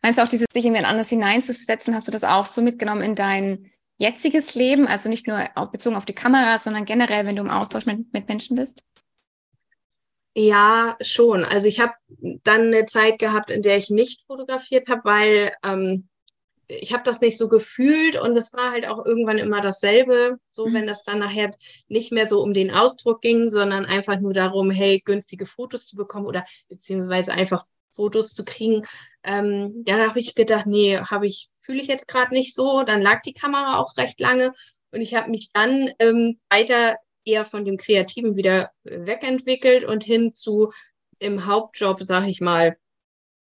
Meinst 0.01 0.19
du 0.19 0.23
auch, 0.23 0.27
dieses 0.27 0.47
sich 0.51 0.65
in 0.65 0.73
jemand 0.73 0.91
anders 0.91 1.09
hineinzusetzen, 1.09 1.95
hast 1.95 2.07
du 2.07 2.11
das 2.11 2.23
auch 2.23 2.45
so 2.45 2.61
mitgenommen 2.61 3.01
in 3.01 3.15
dein 3.15 3.71
jetziges 3.97 4.53
Leben? 4.55 4.87
Also 4.87 5.09
nicht 5.09 5.27
nur 5.27 5.47
auf, 5.55 5.71
bezogen 5.71 5.95
auf 5.95 6.05
die 6.05 6.13
Kamera, 6.13 6.57
sondern 6.57 6.85
generell, 6.85 7.25
wenn 7.25 7.35
du 7.35 7.41
im 7.41 7.49
Austausch 7.49 7.85
mit, 7.85 8.13
mit 8.13 8.27
Menschen 8.27 8.55
bist? 8.55 8.83
Ja, 10.35 10.97
schon. 11.01 11.43
Also 11.43 11.67
ich 11.67 11.79
habe 11.79 11.93
dann 12.43 12.67
eine 12.67 12.85
Zeit 12.85 13.17
gehabt, 13.17 13.49
in 13.49 13.63
der 13.63 13.77
ich 13.77 13.89
nicht 13.89 14.21
fotografiert 14.27 14.87
habe, 14.87 15.01
weil 15.03 15.53
ähm, 15.63 16.09
ich 16.67 16.93
habe 16.93 17.03
das 17.03 17.21
nicht 17.21 17.37
so 17.37 17.47
gefühlt 17.47 18.19
und 18.19 18.35
es 18.35 18.51
war 18.53 18.71
halt 18.71 18.87
auch 18.87 19.05
irgendwann 19.05 19.37
immer 19.37 19.61
dasselbe, 19.61 20.37
so 20.51 20.67
mhm. 20.67 20.73
wenn 20.73 20.87
das 20.87 21.03
dann 21.03 21.19
nachher 21.19 21.55
nicht 21.87 22.11
mehr 22.11 22.27
so 22.27 22.41
um 22.41 22.53
den 22.53 22.71
Ausdruck 22.71 23.21
ging, 23.21 23.49
sondern 23.49 23.85
einfach 23.85 24.19
nur 24.19 24.33
darum, 24.33 24.69
hey, 24.69 25.01
günstige 25.03 25.45
Fotos 25.45 25.85
zu 25.85 25.95
bekommen 25.95 26.25
oder 26.25 26.45
beziehungsweise 26.67 27.31
einfach 27.31 27.65
Fotos 27.91 28.33
zu 28.33 28.43
kriegen. 28.43 28.85
Ähm, 29.23 29.83
ja, 29.87 29.97
da 29.97 30.09
habe 30.09 30.19
ich 30.19 30.35
gedacht, 30.35 30.67
nee, 30.67 30.97
habe 30.97 31.25
ich, 31.25 31.49
fühle 31.61 31.81
ich 31.81 31.87
jetzt 31.87 32.07
gerade 32.07 32.33
nicht 32.33 32.53
so. 32.53 32.83
Dann 32.83 33.01
lag 33.01 33.21
die 33.21 33.33
Kamera 33.33 33.79
auch 33.79 33.95
recht 33.97 34.19
lange 34.19 34.53
und 34.91 35.01
ich 35.01 35.15
habe 35.15 35.31
mich 35.31 35.51
dann 35.53 35.91
ähm, 35.99 36.39
weiter 36.49 36.97
eher 37.23 37.45
von 37.45 37.65
dem 37.65 37.77
Kreativen 37.77 38.35
wieder 38.35 38.71
wegentwickelt 38.83 39.83
und 39.83 40.03
hin 40.03 40.35
zu 40.35 40.71
im 41.19 41.45
Hauptjob, 41.45 42.03
sage 42.03 42.29
ich 42.29 42.41
mal, 42.41 42.77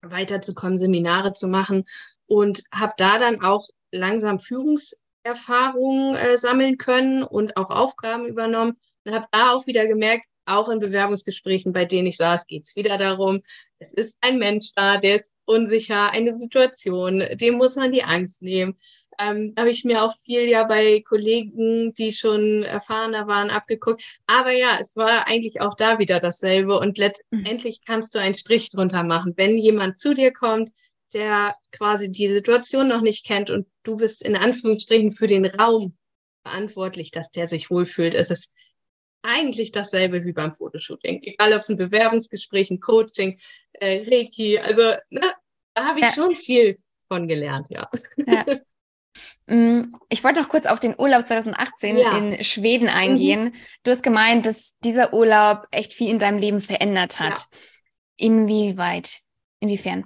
weiterzukommen, 0.02 0.78
Seminare 0.78 1.34
zu 1.34 1.48
machen 1.48 1.86
und 2.28 2.64
habe 2.74 2.94
da 2.98 3.20
dann 3.20 3.42
auch 3.42 3.68
langsam 3.92 4.40
Führungserfahrungen 4.40 6.16
äh, 6.16 6.38
sammeln 6.38 6.78
können 6.78 7.24
und 7.24 7.58
auch 7.58 7.70
Aufgaben 7.70 8.26
übernommen 8.28 8.78
und 9.06 9.14
habe 9.14 9.28
da 9.32 9.52
auch 9.52 9.68
wieder 9.68 9.88
gemerkt, 9.88 10.26
auch 10.46 10.70
in 10.70 10.80
Bewerbungsgesprächen, 10.80 11.74
bei 11.74 11.86
denen 11.86 12.08
ich 12.08 12.18
saß, 12.18 12.48
geht 12.48 12.64
es 12.64 12.76
wieder 12.76 12.98
darum, 12.98 13.42
es 13.80 13.94
ist 13.94 14.18
ein 14.22 14.40
Mensch 14.40 14.72
da, 14.76 14.98
der 14.98 15.16
ist 15.16 15.34
unsicher, 15.46 16.12
eine 16.12 16.34
Situation, 16.34 17.24
dem 17.36 17.56
muss 17.56 17.76
man 17.76 17.92
die 17.92 18.04
Angst 18.04 18.42
nehmen. 18.42 18.78
Ähm, 19.20 19.54
habe 19.58 19.70
ich 19.70 19.84
mir 19.84 20.04
auch 20.04 20.16
viel 20.18 20.50
ja 20.50 20.64
bei 20.64 21.04
Kollegen, 21.08 21.94
die 21.94 22.14
schon 22.14 22.64
erfahrener 22.64 23.28
waren, 23.28 23.52
abgeguckt. 23.52 24.04
Aber 24.26 24.52
ja, 24.52 24.80
es 24.82 24.96
war 24.96 25.28
eigentlich 25.28 25.62
auch 25.62 25.76
da 25.76 26.00
wieder 26.00 26.20
dasselbe. 26.20 26.80
Und 26.80 26.98
letztendlich 26.98 27.82
kannst 27.86 28.16
du 28.16 28.20
einen 28.20 28.36
Strich 28.36 28.72
drunter 28.72 29.04
machen. 29.04 29.34
Wenn 29.36 29.58
jemand 29.60 30.00
zu 30.00 30.16
dir 30.16 30.34
kommt, 30.34 30.72
der 31.14 31.56
quasi 31.72 32.12
die 32.12 32.30
Situation 32.30 32.88
noch 32.88 33.02
nicht 33.02 33.26
kennt 33.26 33.50
und 33.50 33.68
du 33.84 33.98
bist 33.98 34.24
in 34.24 34.36
Anführungsstrichen 34.36 35.12
für 35.12 35.28
den 35.28 35.46
Raum 35.46 35.98
verantwortlich, 36.46 37.12
dass 37.12 37.32
der 37.32 37.48
sich 37.48 37.70
wohlfühlt. 37.70 38.14
Es 38.14 38.30
ist 38.30 38.54
eigentlich 39.22 39.72
dasselbe 39.72 40.26
wie 40.26 40.34
beim 40.34 40.54
Fotoshooting. 40.54 41.22
Egal, 41.24 41.54
ob 41.54 41.62
es 41.62 41.70
ein 41.70 41.78
Bewerbungsgespräch, 41.78 42.70
ein 42.70 42.80
Coaching, 42.80 43.40
äh, 43.74 44.04
Reiki, 44.08 44.60
also 44.60 44.82
ne, 45.10 45.34
da 45.74 45.86
habe 45.86 46.00
ich 46.00 46.06
ja. 46.06 46.12
schon 46.12 46.36
viel 46.36 46.78
von 47.08 47.28
gelernt, 47.28 47.68
ja. 47.70 47.90
ja. 48.28 48.46
Mm, 49.46 49.94
ich 50.10 50.24
wollte 50.24 50.42
noch 50.42 50.50
kurz 50.50 50.66
auf 50.66 50.80
den 50.80 50.96
Urlaub 50.98 51.28
2018 51.28 51.98
ja. 51.98 52.18
in 52.18 52.44
Schweden 52.44 52.88
eingehen. 52.88 53.44
Mhm. 53.44 53.54
Du 53.84 53.92
hast 53.92 54.02
gemeint, 54.02 54.46
dass 54.46 54.76
dieser 54.84 55.14
Urlaub 55.14 55.68
echt 55.70 55.94
viel 55.94 56.10
in 56.10 56.18
deinem 56.18 56.40
Leben 56.40 56.62
verändert 56.62 57.20
hat. 57.20 57.46
Inwieweit? 58.18 59.20
Inwiefern? 59.60 60.06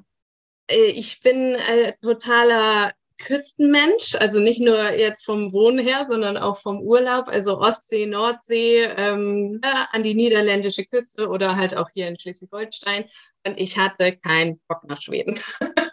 Äh, 0.68 0.88
ich 0.88 1.22
bin 1.22 1.56
ein 1.56 1.94
totaler 2.02 2.94
Küstenmensch, 3.20 4.16
also 4.20 4.40
nicht 4.40 4.60
nur 4.60 4.92
jetzt 4.92 5.26
vom 5.26 5.52
Wohnen 5.52 5.80
her, 5.80 6.06
sondern 6.06 6.38
auch 6.38 6.58
vom 6.58 6.82
Urlaub, 6.82 7.28
also 7.28 7.60
Ostsee, 7.60 8.06
Nordsee, 8.06 8.84
ähm, 8.84 9.60
an 9.64 10.04
die 10.04 10.14
niederländische 10.14 10.86
Küste 10.86 11.28
oder 11.28 11.56
halt 11.56 11.76
auch 11.76 11.90
hier 11.94 12.08
in 12.08 12.20
Schleswig-Holstein. 12.20 13.06
Und 13.46 13.60
ich 13.60 13.78
hatte 13.78 14.18
keinen 14.18 14.60
Bock 14.68 14.84
nach 14.88 15.02
Schweden. 15.02 15.40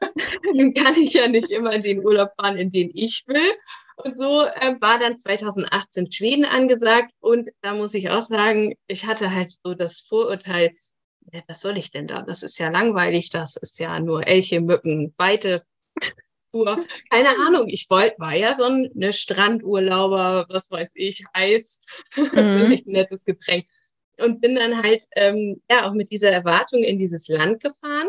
dann 0.57 0.75
kann 0.75 0.95
ich 0.97 1.15
ja 1.15 1.29
nicht 1.29 1.51
immer 1.51 1.73
in 1.73 1.83
den 1.83 2.05
Urlaub 2.05 2.31
fahren, 2.39 2.57
in 2.57 2.71
den 2.71 2.91
ich 2.95 3.25
will. 3.27 3.53
Und 3.97 4.15
so 4.15 4.43
äh, 4.43 4.75
war 4.81 4.99
dann 4.99 5.17
2018 5.17 6.11
Schweden 6.11 6.45
angesagt. 6.45 7.13
Und 7.21 7.51
da 7.63 7.75
muss 7.75 7.95
ich 7.95 8.11
auch 8.11 8.23
sagen, 8.23 8.75
ich 8.87 9.07
hatte 9.07 9.33
halt 9.33 9.53
so 9.53 9.75
das 9.75 10.01
Vorurteil, 10.01 10.75
ja, 11.33 11.43
was 11.47 11.61
soll 11.61 11.79
ich 11.79 11.91
denn 11.91 12.07
da? 12.07 12.23
Das 12.23 12.43
ist 12.43 12.59
ja 12.59 12.69
langweilig, 12.69 13.31
das 13.31 13.57
ist 13.57 13.79
ja 13.79 13.99
nur 14.01 14.27
Elche, 14.27 14.61
Mücken, 14.61 15.15
Weite. 15.17 15.65
Tour. 16.53 16.87
Keine 17.11 17.31
Ahnung, 17.31 17.69
ich 17.69 17.91
wollte, 17.91 18.15
war 18.19 18.37
ja 18.37 18.55
so 18.55 18.65
ein 18.65 18.89
ne 18.95 19.13
Strandurlauber, 19.13 20.47
was 20.49 20.71
weiß 20.71 20.93
ich, 20.95 21.25
Eis, 21.33 21.81
mhm. 22.17 22.29
vielleicht 22.33 22.87
ein 22.87 22.93
nettes 22.93 23.25
Getränk. 23.25 23.67
Und 24.21 24.41
bin 24.41 24.55
dann 24.55 24.81
halt 24.81 25.03
ähm, 25.17 25.61
ja 25.69 25.89
auch 25.89 25.95
mit 25.95 26.13
dieser 26.13 26.31
Erwartung 26.31 26.85
in 26.85 27.01
dieses 27.01 27.27
Land 27.27 27.61
gefahren 27.61 28.07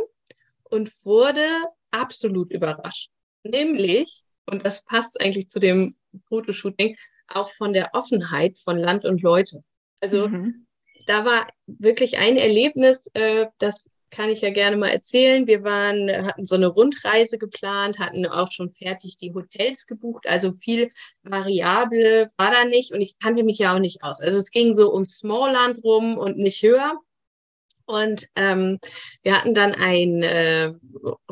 und 0.65 0.91
wurde 1.03 1.47
absolut 1.89 2.51
überrascht. 2.51 3.09
Nämlich, 3.43 4.25
und 4.45 4.63
das 4.63 4.85
passt 4.85 5.19
eigentlich 5.19 5.49
zu 5.49 5.59
dem 5.59 5.95
Fotoshooting, 6.27 6.95
auch 7.27 7.49
von 7.49 7.73
der 7.73 7.89
Offenheit 7.93 8.59
von 8.59 8.77
Land 8.77 9.05
und 9.05 9.23
Leute. 9.23 9.63
Also 10.01 10.29
mhm 10.29 10.64
da 11.05 11.25
war 11.25 11.47
wirklich 11.67 12.17
ein 12.17 12.37
Erlebnis, 12.37 13.09
äh, 13.13 13.47
das 13.59 13.89
kann 14.15 14.29
ich 14.29 14.41
ja 14.41 14.49
gerne 14.49 14.77
mal 14.77 14.89
erzählen. 14.89 15.45
Wir 15.45 15.63
waren, 15.63 16.09
hatten 16.25 16.45
so 16.45 16.55
eine 16.55 16.67
Rundreise 16.67 17.37
geplant, 17.37 17.99
hatten 17.99 18.25
auch 18.25 18.51
schon 18.51 18.69
fertig 18.69 19.17
die 19.17 19.33
Hotels 19.33 19.87
gebucht. 19.87 20.25
Also 20.27 20.53
viel 20.53 20.89
variable 21.23 22.31
war 22.37 22.51
da 22.51 22.63
nicht 22.63 22.93
und 22.93 23.01
ich 23.01 23.19
kannte 23.19 23.43
mich 23.43 23.59
ja 23.59 23.75
auch 23.75 23.79
nicht 23.79 24.03
aus. 24.03 24.21
Also 24.21 24.39
es 24.39 24.51
ging 24.51 24.73
so 24.73 24.91
um 24.91 25.07
Smallland 25.07 25.83
rum 25.83 26.17
und 26.17 26.37
nicht 26.37 26.61
höher. 26.63 26.99
Und 27.85 28.27
ähm, 28.35 28.79
wir 29.21 29.37
hatten 29.37 29.53
dann 29.53 29.73
ein 29.73 30.23
äh, 30.23 30.73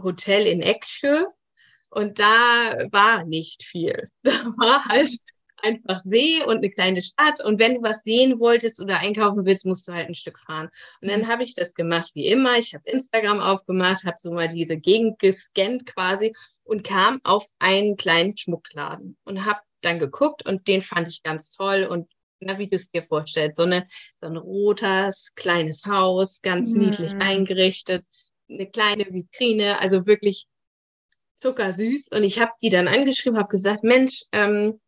Hotel 0.02 0.46
in 0.46 0.62
Eksjö 0.62 1.26
und 1.90 2.20
da 2.20 2.88
war 2.92 3.24
nicht 3.26 3.64
viel. 3.64 4.10
Da 4.24 4.32
war 4.58 4.86
halt 4.86 5.12
einfach 5.64 6.00
See 6.00 6.44
und 6.44 6.58
eine 6.58 6.70
kleine 6.70 7.02
Stadt. 7.02 7.44
Und 7.44 7.60
wenn 7.60 7.76
du 7.76 7.82
was 7.82 8.04
sehen 8.04 8.40
wolltest 8.40 8.82
oder 8.82 9.00
einkaufen 9.00 9.46
willst, 9.46 9.66
musst 9.66 9.88
du 9.88 9.94
halt 9.94 10.08
ein 10.08 10.16
Stück 10.16 10.40
fahren. 10.40 10.70
Und 11.02 11.10
dann 11.10 11.22
mhm. 11.22 11.28
habe 11.28 11.44
ich 11.44 11.56
das 11.56 11.74
gemacht 11.74 12.12
wie 12.14 12.28
immer. 12.28 12.58
Ich 12.58 12.74
habe 12.74 12.90
Instagram 12.90 13.40
aufgemacht, 13.40 14.04
habe 14.04 14.18
so 14.20 14.32
mal 14.32 14.50
diese 14.50 14.78
Gegend 14.78 15.20
gescannt 15.20 15.86
quasi 15.86 16.36
und 16.64 16.84
kam 16.84 17.20
auf 17.24 17.48
einen 17.60 17.98
kleinen 17.98 18.38
Schmuckladen 18.38 19.18
und 19.24 19.46
habe 19.46 19.60
dann 19.82 20.00
geguckt 20.00 20.46
und 20.46 20.68
den 20.68 20.82
fand 20.82 21.10
ich 21.10 21.24
ganz 21.24 21.52
toll 21.52 21.88
und 21.90 22.08
na, 22.40 22.58
wie 22.58 22.68
du 22.68 22.76
es 22.76 22.90
dir 22.90 23.04
vorstellst, 23.04 23.58
so, 23.58 23.64
eine, 23.64 23.88
so 24.20 24.28
ein 24.28 24.38
rotes, 24.38 25.34
kleines 25.36 25.86
Haus, 25.86 26.42
ganz 26.42 26.74
mhm. 26.74 26.86
niedlich 26.86 27.14
eingerichtet, 27.16 28.06
eine 28.50 28.70
kleine 28.70 29.06
Vitrine, 29.06 29.80
also 29.80 30.06
wirklich 30.06 30.48
zuckersüß. 31.36 32.10
Und 32.10 32.24
ich 32.24 32.40
habe 32.40 32.52
die 32.62 32.70
dann 32.70 32.88
angeschrieben, 32.88 33.38
habe 33.38 33.50
gesagt, 33.50 33.84
Mensch, 33.84 34.24
ähm, 34.32 34.80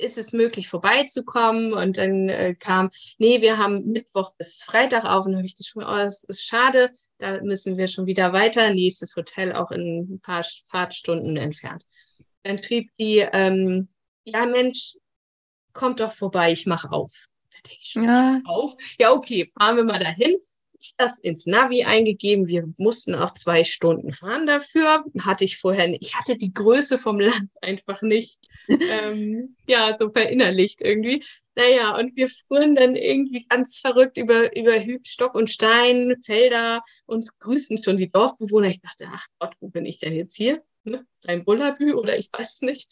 ist 0.00 0.18
es 0.18 0.32
möglich, 0.32 0.68
vorbeizukommen? 0.68 1.72
Und 1.72 1.98
dann 1.98 2.28
äh, 2.28 2.54
kam, 2.54 2.90
nee, 3.18 3.40
wir 3.40 3.58
haben 3.58 3.86
Mittwoch 3.86 4.34
bis 4.36 4.62
Freitag 4.62 5.04
auf. 5.04 5.26
Und 5.26 5.36
habe 5.36 5.46
ich 5.46 5.56
geschrieben, 5.56 5.86
oh, 5.88 5.96
das 5.96 6.24
ist 6.24 6.44
schade, 6.44 6.90
da 7.18 7.40
müssen 7.42 7.76
wir 7.76 7.88
schon 7.88 8.06
wieder 8.06 8.32
weiter. 8.32 8.72
Nächstes 8.72 9.14
Hotel 9.16 9.52
auch 9.52 9.70
in 9.70 10.14
ein 10.14 10.20
paar 10.20 10.44
Fahrtstunden 10.66 11.36
entfernt. 11.36 11.84
Dann 12.42 12.62
schrieb 12.62 12.90
die, 12.98 13.18
ähm, 13.18 13.88
ja 14.24 14.46
Mensch, 14.46 14.96
kommt 15.72 16.00
doch 16.00 16.12
vorbei, 16.12 16.52
ich 16.52 16.66
mache 16.66 16.90
auf. 16.90 17.28
Da 17.50 17.68
denke 17.68 17.80
ich, 17.80 17.94
ja. 17.94 18.40
auf? 18.46 18.74
Ja, 18.98 19.12
okay, 19.12 19.52
fahren 19.56 19.76
wir 19.76 19.84
mal 19.84 19.98
dahin 19.98 20.36
ich 20.80 20.94
das 20.96 21.18
ins 21.18 21.46
Navi 21.46 21.84
eingegeben. 21.84 22.48
Wir 22.48 22.68
mussten 22.78 23.14
auch 23.14 23.34
zwei 23.34 23.64
Stunden 23.64 24.12
fahren 24.12 24.46
dafür. 24.46 25.04
Hatte 25.20 25.44
ich 25.44 25.58
vorher 25.58 25.88
nicht. 25.88 26.02
Ich 26.02 26.14
hatte 26.14 26.36
die 26.36 26.52
Größe 26.52 26.98
vom 26.98 27.20
Land 27.20 27.50
einfach 27.60 28.02
nicht, 28.02 28.38
ähm, 28.68 29.56
ja, 29.66 29.96
so 29.98 30.10
verinnerlicht 30.10 30.80
irgendwie. 30.80 31.24
Naja, 31.54 31.96
und 31.96 32.16
wir 32.16 32.28
fuhren 32.28 32.74
dann 32.74 32.96
irgendwie 32.96 33.46
ganz 33.46 33.78
verrückt 33.78 34.16
über, 34.16 34.56
über 34.56 34.82
Stock 35.04 35.34
und 35.34 35.50
Stein, 35.50 36.16
Felder. 36.24 36.82
Uns 37.06 37.38
grüßen 37.38 37.82
schon 37.82 37.96
die 37.96 38.10
Dorfbewohner. 38.10 38.68
Ich 38.68 38.80
dachte, 38.80 39.08
ach 39.12 39.26
Gott, 39.38 39.54
wo 39.60 39.68
bin 39.68 39.84
ich 39.84 39.98
denn 39.98 40.14
jetzt 40.14 40.36
hier? 40.36 40.62
Ne? 40.84 41.06
Bullabü 41.44 41.92
oder 41.92 42.18
ich 42.18 42.30
weiß 42.32 42.54
es 42.54 42.62
nicht. 42.62 42.90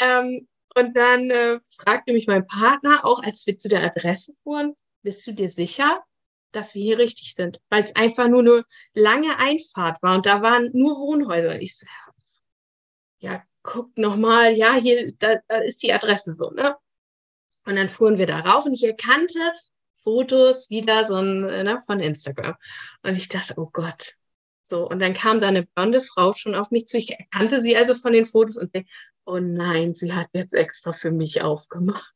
Ähm, 0.00 0.48
und 0.74 0.96
dann 0.96 1.30
äh, 1.30 1.60
fragte 1.78 2.12
mich 2.12 2.26
mein 2.26 2.46
Partner 2.46 3.04
auch, 3.04 3.22
als 3.22 3.46
wir 3.46 3.56
zu 3.58 3.68
der 3.68 3.84
Adresse 3.84 4.34
fuhren, 4.42 4.74
bist 5.02 5.26
du 5.26 5.32
dir 5.32 5.48
sicher? 5.48 6.02
Dass 6.56 6.74
wir 6.74 6.82
hier 6.82 6.98
richtig 6.98 7.34
sind, 7.34 7.60
weil 7.70 7.84
es 7.84 7.96
einfach 7.96 8.28
nur 8.28 8.40
eine 8.40 8.64
lange 8.94 9.38
Einfahrt 9.38 10.02
war 10.02 10.16
und 10.16 10.26
da 10.26 10.42
waren 10.42 10.70
nur 10.72 10.96
Wohnhäuser. 10.98 11.60
Ich 11.60 11.76
so, 11.76 11.86
ja, 13.18 13.42
guck 13.62 13.96
nochmal, 13.98 14.54
ja, 14.54 14.74
hier, 14.74 15.12
da, 15.18 15.36
da 15.48 15.56
ist 15.56 15.82
die 15.82 15.92
Adresse 15.92 16.34
so, 16.34 16.50
ne? 16.50 16.76
Und 17.66 17.76
dann 17.76 17.88
fuhren 17.88 18.18
wir 18.18 18.26
da 18.26 18.40
rauf 18.40 18.66
und 18.66 18.74
ich 18.74 18.84
erkannte 18.84 19.38
Fotos 19.98 20.68
wieder 20.68 21.04
so 21.04 21.16
ein, 21.16 21.40
ne, 21.40 21.80
von 21.86 21.98
Instagram. 21.98 22.54
Und 23.02 23.16
ich 23.16 23.28
dachte, 23.28 23.54
oh 23.56 23.70
Gott. 23.72 24.14
So, 24.68 24.88
und 24.88 24.98
dann 24.98 25.14
kam 25.14 25.40
da 25.40 25.48
eine 25.48 25.64
blonde 25.64 26.00
Frau 26.00 26.34
schon 26.34 26.54
auf 26.54 26.70
mich 26.70 26.86
zu. 26.86 26.98
Ich 26.98 27.10
erkannte 27.10 27.62
sie 27.62 27.76
also 27.76 27.94
von 27.94 28.12
den 28.12 28.26
Fotos 28.26 28.56
und 28.56 28.74
denke, 28.74 28.90
oh 29.24 29.38
nein, 29.38 29.94
sie 29.94 30.12
hat 30.12 30.28
jetzt 30.34 30.54
extra 30.54 30.92
für 30.92 31.10
mich 31.10 31.42
aufgemacht. 31.42 32.12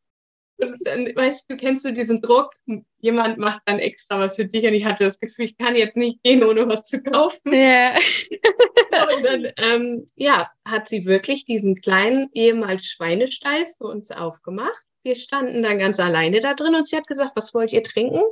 Und 0.60 0.76
dann, 0.84 1.06
weißt 1.14 1.50
du, 1.50 1.56
kennst 1.56 1.84
du 1.84 1.92
diesen 1.92 2.20
Druck? 2.20 2.52
Jemand 2.98 3.38
macht 3.38 3.62
dann 3.66 3.78
extra 3.78 4.18
was 4.18 4.36
für 4.36 4.44
dich 4.44 4.64
und 4.64 4.74
ich 4.74 4.84
hatte 4.84 5.04
das 5.04 5.20
Gefühl, 5.20 5.44
ich 5.44 5.56
kann 5.56 5.76
jetzt 5.76 5.96
nicht 5.96 6.22
gehen, 6.24 6.42
ohne 6.42 6.68
was 6.68 6.86
zu 6.86 7.00
kaufen. 7.00 7.52
Yeah. 7.52 7.94
und 9.16 9.24
dann, 9.24 9.52
ähm, 9.56 10.04
ja, 10.16 10.50
hat 10.64 10.88
sie 10.88 11.06
wirklich 11.06 11.44
diesen 11.44 11.76
kleinen 11.80 12.28
ehemals 12.34 12.86
Schweinestall 12.86 13.66
für 13.78 13.84
uns 13.84 14.10
aufgemacht. 14.10 14.84
Wir 15.04 15.14
standen 15.14 15.62
dann 15.62 15.78
ganz 15.78 16.00
alleine 16.00 16.40
da 16.40 16.54
drin 16.54 16.74
und 16.74 16.88
sie 16.88 16.96
hat 16.96 17.06
gesagt, 17.06 17.36
was 17.36 17.54
wollt 17.54 17.72
ihr 17.72 17.84
trinken? 17.84 18.22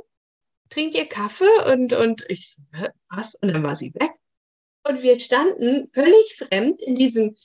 Trinkt 0.69 0.95
ihr 0.95 1.05
Kaffee? 1.05 1.71
Und, 1.71 1.93
und 1.93 2.25
ich 2.27 2.49
so, 2.49 2.61
was? 3.09 3.35
Und 3.35 3.53
dann 3.53 3.63
war 3.63 3.75
sie 3.75 3.93
weg. 3.95 4.11
Und 4.83 5.01
wir 5.01 5.19
standen 5.19 5.89
völlig 5.93 6.35
fremd 6.37 6.81
in 6.81 6.95
diesem, 6.95 7.35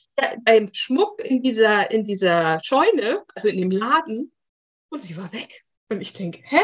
beim 0.43 0.69
Schmuck 0.73 1.23
in 1.23 1.41
dieser, 1.41 1.89
in 1.91 2.05
dieser 2.05 2.59
Scheune, 2.63 3.23
also 3.33 3.47
in 3.47 3.57
dem 3.57 3.71
Laden 3.71 4.31
und 4.93 5.03
sie 5.03 5.17
war 5.17 5.31
weg. 5.33 5.63
Und 5.89 6.01
ich 6.01 6.13
denke, 6.13 6.39
hä? 6.43 6.61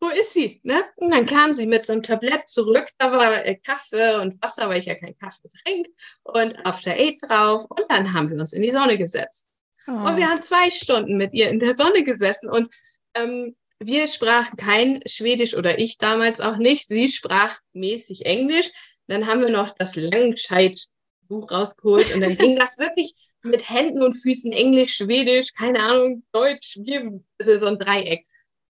Wo 0.00 0.08
ist 0.10 0.34
sie? 0.34 0.60
Ne? 0.64 0.84
Und 0.96 1.12
dann 1.12 1.24
kam 1.24 1.54
sie 1.54 1.66
mit 1.66 1.86
so 1.86 1.92
einem 1.92 2.02
Tablett 2.02 2.46
zurück. 2.48 2.90
Da 2.98 3.10
war 3.10 3.44
äh, 3.44 3.56
Kaffee 3.56 4.20
und 4.20 4.40
Wasser, 4.42 4.68
weil 4.68 4.80
ich 4.80 4.86
ja 4.86 4.94
keinen 4.96 5.16
Kaffee 5.16 5.48
trinke. 5.64 5.90
Und 6.24 6.54
After 6.66 6.92
Eight 6.92 7.18
drauf. 7.22 7.64
Und 7.70 7.84
dann 7.88 8.12
haben 8.12 8.30
wir 8.30 8.38
uns 8.38 8.52
in 8.52 8.62
die 8.62 8.70
Sonne 8.70 8.98
gesetzt. 8.98 9.48
Oh. 9.86 9.92
Und 9.92 10.16
wir 10.16 10.28
haben 10.28 10.42
zwei 10.42 10.70
Stunden 10.70 11.16
mit 11.16 11.32
ihr 11.32 11.48
in 11.48 11.58
der 11.58 11.72
Sonne 11.72 12.04
gesessen. 12.04 12.50
Und 12.50 12.72
ähm, 13.14 13.56
wir 13.78 14.06
sprachen 14.06 14.56
kein 14.56 15.00
Schwedisch 15.06 15.54
oder 15.54 15.78
ich 15.78 15.96
damals 15.96 16.40
auch 16.40 16.58
nicht. 16.58 16.88
Sie 16.88 17.08
sprach 17.08 17.58
mäßig 17.72 18.26
Englisch. 18.26 18.70
Dann 19.06 19.26
haben 19.26 19.40
wir 19.40 19.50
noch 19.50 19.74
das 19.74 19.96
Langscheid-Buch 19.96 21.50
rausgeholt 21.50 22.14
und 22.14 22.20
dann 22.20 22.36
ging 22.36 22.56
das 22.58 22.78
wirklich 22.78 23.14
mit 23.44 23.68
Händen 23.68 24.02
und 24.02 24.14
Füßen 24.14 24.52
Englisch, 24.52 24.96
Schwedisch, 24.96 25.52
keine 25.54 25.80
Ahnung, 25.80 26.24
Deutsch, 26.32 26.78
wir, 26.82 27.20
also 27.38 27.58
so 27.58 27.66
ein 27.66 27.78
Dreieck. 27.78 28.26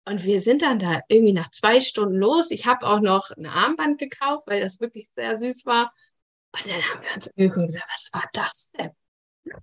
Und 0.04 0.24
wir 0.24 0.40
sind 0.40 0.62
dann 0.62 0.78
da 0.78 1.02
irgendwie 1.08 1.32
nach 1.32 1.50
zwei 1.50 1.80
Stunden 1.80 2.16
los. 2.16 2.50
Ich 2.50 2.66
habe 2.66 2.86
auch 2.86 3.00
noch 3.00 3.30
ein 3.32 3.46
Armband 3.46 3.98
gekauft, 3.98 4.46
weil 4.46 4.60
das 4.60 4.80
wirklich 4.80 5.08
sehr 5.10 5.36
süß 5.36 5.66
war. 5.66 5.92
Und 6.52 6.66
dann 6.66 6.82
haben 6.82 7.02
wir 7.02 7.14
uns 7.14 7.26
und 7.36 7.66
gesagt, 7.66 7.90
was 7.92 8.10
war 8.12 8.28
das 8.32 8.70
denn? 8.72 8.90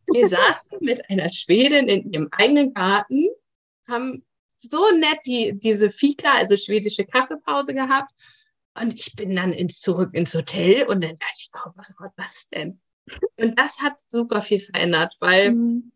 Wir 0.07 0.29
saßen 0.29 0.77
mit 0.81 1.09
einer 1.09 1.31
Schwedin 1.31 1.87
in 1.87 2.11
ihrem 2.11 2.29
eigenen 2.31 2.73
Garten, 2.73 3.27
haben 3.87 4.25
so 4.59 4.91
nett 4.91 5.19
die, 5.25 5.57
diese 5.57 5.89
Fika, 5.89 6.33
also 6.33 6.57
schwedische 6.57 7.05
Kaffeepause 7.05 7.73
gehabt. 7.73 8.11
Und 8.79 8.93
ich 8.93 9.15
bin 9.15 9.35
dann 9.35 9.53
ins, 9.53 9.81
zurück 9.81 10.13
ins 10.13 10.33
Hotel 10.35 10.83
und 10.87 11.01
dann 11.01 11.17
dachte 11.17 11.33
ich, 11.39 11.49
oh, 11.53 11.71
was 11.75 11.93
war 11.97 12.13
das 12.15 12.47
denn? 12.49 12.79
Und 13.37 13.57
das 13.59 13.79
hat 13.79 13.99
super 14.09 14.41
viel 14.41 14.59
verändert, 14.59 15.15
weil 15.19 15.51
mhm. 15.51 15.91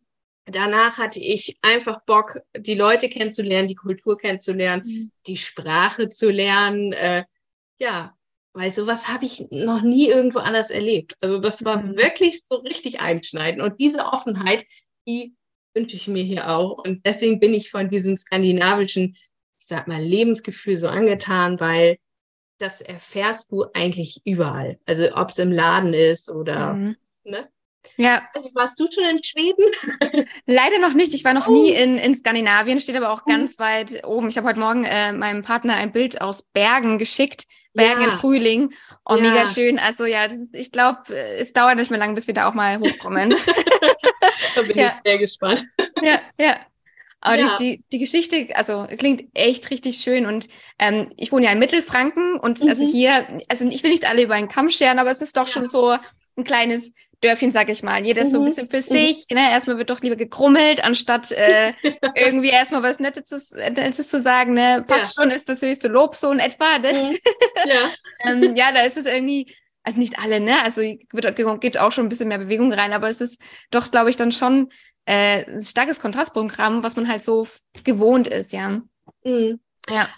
danach 0.46 0.98
hatte 0.98 1.20
ich 1.20 1.58
einfach 1.62 2.02
Bock, 2.06 2.40
die 2.58 2.76
Leute 2.76 3.10
kennenzulernen, 3.10 3.68
die 3.68 3.76
Kultur 3.76 4.18
kennenzulernen, 4.18 4.84
mhm. 4.86 5.12
die 5.28 5.38
Sprache 5.38 6.10
zu 6.10 6.32
lernen. 6.32 6.94
Äh, 6.94 7.26
ja, 7.80 8.16
weil 8.54 8.72
sowas 8.72 9.08
habe 9.08 9.26
ich 9.26 9.48
noch 9.50 9.82
nie 9.82 10.10
irgendwo 10.10 10.40
anders 10.40 10.70
erlebt. 10.70 11.16
Also 11.22 11.40
das 11.40 11.64
war 11.64 11.82
mhm. 11.82 11.96
wirklich 11.96 12.46
so 12.46 12.56
richtig 12.56 13.00
einschneidend. 13.00 13.62
Und 13.62 13.80
diese 13.80 14.06
Offenheit, 14.06 14.66
die 15.08 15.36
wünsche 15.74 15.96
ich 15.96 16.08
mir 16.08 16.24
hier 16.24 16.50
auch. 16.50 16.84
Und 16.84 17.06
deswegen 17.06 17.40
bin 17.40 17.54
ich 17.54 17.72
von 17.72 17.90
diesem 17.90 18.18
skandinavischen, 18.18 19.16
ich 19.60 19.66
sag 19.66 19.88
mal, 19.88 20.02
Lebensgefühl 20.02 20.78
so 20.78 20.88
angetan, 20.88 21.60
weil 21.60 21.98
das 22.60 22.82
erfährst 22.82 23.52
du 23.52 23.66
eigentlich 23.74 24.22
überall. 24.26 24.80
Also 24.86 25.16
ob 25.16 25.32
es 25.32 25.40
im 25.40 25.52
Laden 25.52 25.94
ist 25.94 26.30
oder 26.30 26.74
mhm. 26.74 26.96
Ne? 27.24 27.50
Ja. 27.98 28.22
Also 28.34 28.50
warst 28.54 28.80
du 28.80 28.88
schon 28.92 29.04
in 29.06 29.24
Schweden? 29.24 29.66
Leider 30.46 30.80
noch 30.80 30.94
nicht. 30.94 31.14
Ich 31.14 31.24
war 31.24 31.34
noch 31.34 31.48
oh. 31.48 31.52
nie 31.52 31.72
in, 31.72 31.98
in 31.98 32.16
Skandinavien, 32.16 32.80
steht 32.80 32.96
aber 32.96 33.12
auch 33.12 33.26
ganz 33.26 33.58
mhm. 33.58 33.64
weit 33.64 34.06
oben. 34.06 34.30
Ich 34.30 34.38
habe 34.38 34.48
heute 34.48 34.60
Morgen 34.60 34.84
äh, 34.84 35.14
meinem 35.14 35.42
Partner 35.42 35.76
ein 35.76 35.92
Bild 35.92 36.22
aus 36.22 36.44
Bergen 36.44 36.98
geschickt. 36.98 37.46
Bergen 37.74 38.02
ja. 38.02 38.12
im 38.12 38.18
Frühling. 38.18 38.74
Oh, 39.06 39.16
ja. 39.16 39.22
mega 39.22 39.48
schön. 39.48 39.80
Also 39.80 40.06
ja, 40.06 40.28
das, 40.28 40.40
ich 40.52 40.72
glaube, 40.72 41.16
es 41.16 41.54
dauert 41.54 41.78
nicht 41.78 41.90
mehr 41.90 42.00
lang, 42.00 42.16
bis 42.16 42.28
wir 42.28 42.34
da 42.34 42.50
auch 42.50 42.54
mal 42.54 42.80
hochkommen. 42.80 43.30
da 44.56 44.62
bin 44.62 44.78
ja. 44.78 44.88
ich 44.90 45.02
sehr 45.04 45.18
gespannt. 45.18 45.66
Ja, 46.02 46.20
ja. 46.40 46.58
Aber 47.22 47.38
ja. 47.38 47.58
die, 47.58 47.78
die, 47.78 47.84
die 47.94 48.00
Geschichte, 48.00 48.50
also 48.56 48.88
klingt 48.98 49.26
echt 49.36 49.70
richtig 49.70 49.98
schön. 49.98 50.26
Und 50.26 50.50
ähm, 50.80 51.12
ich 51.18 51.32
wohne 51.32 51.46
ja 51.46 51.52
in 51.52 51.60
Mittelfranken 51.60 52.38
und 52.40 52.62
also 52.62 52.66
mhm. 52.66 52.72
also 52.72 52.84
hier, 52.84 53.42
also 53.48 53.68
ich 53.70 53.84
will 53.84 53.92
nicht 53.92 54.10
alle 54.10 54.24
über 54.24 54.34
einen 54.34 54.50
Kamm 54.50 54.70
scheren, 54.70 55.00
aber 55.00 55.12
es 55.12 55.22
ist 55.22 55.38
doch 55.38 55.48
schon 55.48 55.68
so 55.68 55.96
ein 56.36 56.44
kleines 56.44 56.92
Dörfchen, 57.22 57.52
sag 57.52 57.70
ich 57.70 57.84
mal. 57.84 58.04
Jeder 58.04 58.24
ist 58.24 58.32
so 58.32 58.40
ein 58.40 58.44
mhm. 58.44 58.48
bisschen 58.48 58.70
für 58.70 58.78
mhm. 58.78 58.82
sich. 58.82 59.26
Ne? 59.30 59.52
Erstmal 59.52 59.78
wird 59.78 59.90
doch 59.90 60.02
lieber 60.02 60.16
gekrummelt, 60.16 60.84
anstatt 60.84 61.32
äh, 61.32 61.74
irgendwie 62.16 62.50
erstmal 62.50 62.84
was 62.84 63.00
Nettes 63.00 63.26
zu, 63.26 63.56
Nettes 63.56 64.10
zu 64.10 64.22
sagen. 64.22 64.54
Ne? 64.54 64.84
Passt 64.88 65.16
ja. 65.16 65.24
schon, 65.24 65.32
ist 65.32 65.48
das 65.48 65.62
höchste 65.62 65.88
Lob 65.88 66.16
so 66.16 66.32
in 66.32 66.40
etwa. 66.40 66.80
Ne? 66.80 66.92
Mhm. 66.94 67.18
Ja. 67.66 67.92
ähm, 68.32 68.56
ja, 68.56 68.72
da 68.72 68.82
ist 68.82 68.98
es 68.98 69.06
irgendwie, 69.06 69.54
also 69.84 70.00
nicht 70.00 70.20
alle, 70.20 70.40
ne? 70.40 70.62
Also 70.64 70.82
wird, 70.82 71.62
geht 71.62 71.78
auch 71.78 71.92
schon 71.92 72.06
ein 72.06 72.10
bisschen 72.10 72.28
mehr 72.28 72.40
Bewegung 72.40 72.74
rein, 72.74 72.94
aber 72.94 73.08
es 73.08 73.22
ist 73.22 73.42
doch, 73.70 73.92
glaube 73.92 74.10
ich, 74.10 74.18
dann 74.18 74.32
schon 74.32 74.70
äh, 75.06 75.46
ein 75.46 75.64
starkes 75.64 76.00
Kontrastprogramm, 76.00 76.84
was 76.84 76.96
man 76.96 77.08
halt 77.08 77.24
so 77.24 77.48
gewohnt 77.84 78.28
ist, 78.28 78.52
ja. 78.52 78.82
Mhm. 79.24 79.60
Ja. 79.90 80.10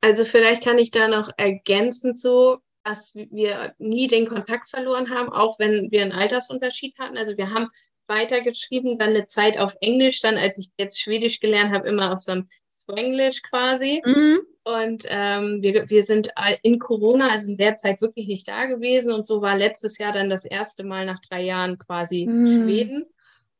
Also 0.00 0.24
vielleicht 0.24 0.64
kann 0.64 0.78
ich 0.78 0.90
da 0.90 1.08
noch 1.08 1.30
ergänzen 1.36 2.14
so, 2.14 2.58
dass 2.86 3.16
wir 3.16 3.74
nie 3.78 4.06
den 4.06 4.28
Kontakt 4.28 4.70
verloren 4.70 5.10
haben, 5.10 5.28
auch 5.28 5.58
wenn 5.58 5.90
wir 5.90 6.02
einen 6.02 6.12
Altersunterschied 6.12 6.96
hatten. 6.98 7.16
Also 7.16 7.36
wir 7.36 7.50
haben 7.50 7.68
weitergeschrieben, 8.06 8.96
dann 8.96 9.10
eine 9.10 9.26
Zeit 9.26 9.58
auf 9.58 9.74
Englisch, 9.80 10.20
dann 10.20 10.36
als 10.36 10.58
ich 10.58 10.68
jetzt 10.78 11.00
Schwedisch 11.00 11.40
gelernt 11.40 11.74
habe, 11.74 11.88
immer 11.88 12.12
auf 12.12 12.22
so 12.22 12.30
einem 12.30 12.48
Swanglish 12.70 13.42
quasi. 13.42 14.02
Mhm. 14.04 14.38
Und 14.62 15.04
ähm, 15.08 15.62
wir, 15.62 15.90
wir 15.90 16.04
sind 16.04 16.30
in 16.62 16.78
Corona, 16.78 17.30
also 17.30 17.48
in 17.48 17.56
der 17.56 17.74
Zeit 17.74 18.00
wirklich 18.00 18.28
nicht 18.28 18.46
da 18.46 18.66
gewesen. 18.66 19.12
Und 19.12 19.26
so 19.26 19.42
war 19.42 19.56
letztes 19.56 19.98
Jahr 19.98 20.12
dann 20.12 20.30
das 20.30 20.44
erste 20.44 20.84
Mal 20.84 21.06
nach 21.06 21.18
drei 21.18 21.42
Jahren 21.42 21.78
quasi 21.78 22.26
mhm. 22.26 22.46
Schweden. 22.46 23.04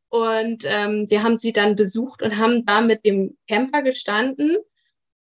Und 0.09 0.65
ähm, 0.67 1.11
wir 1.11 1.25
haben 1.25 1.37
sie 1.37 1.53
dann 1.53 1.75
besucht 1.75 2.23
und 2.23 2.39
haben 2.39 2.65
da 2.65 2.81
mit 2.81 3.05
dem 3.05 3.37
Camper 3.49 3.83
gestanden. 3.83 4.57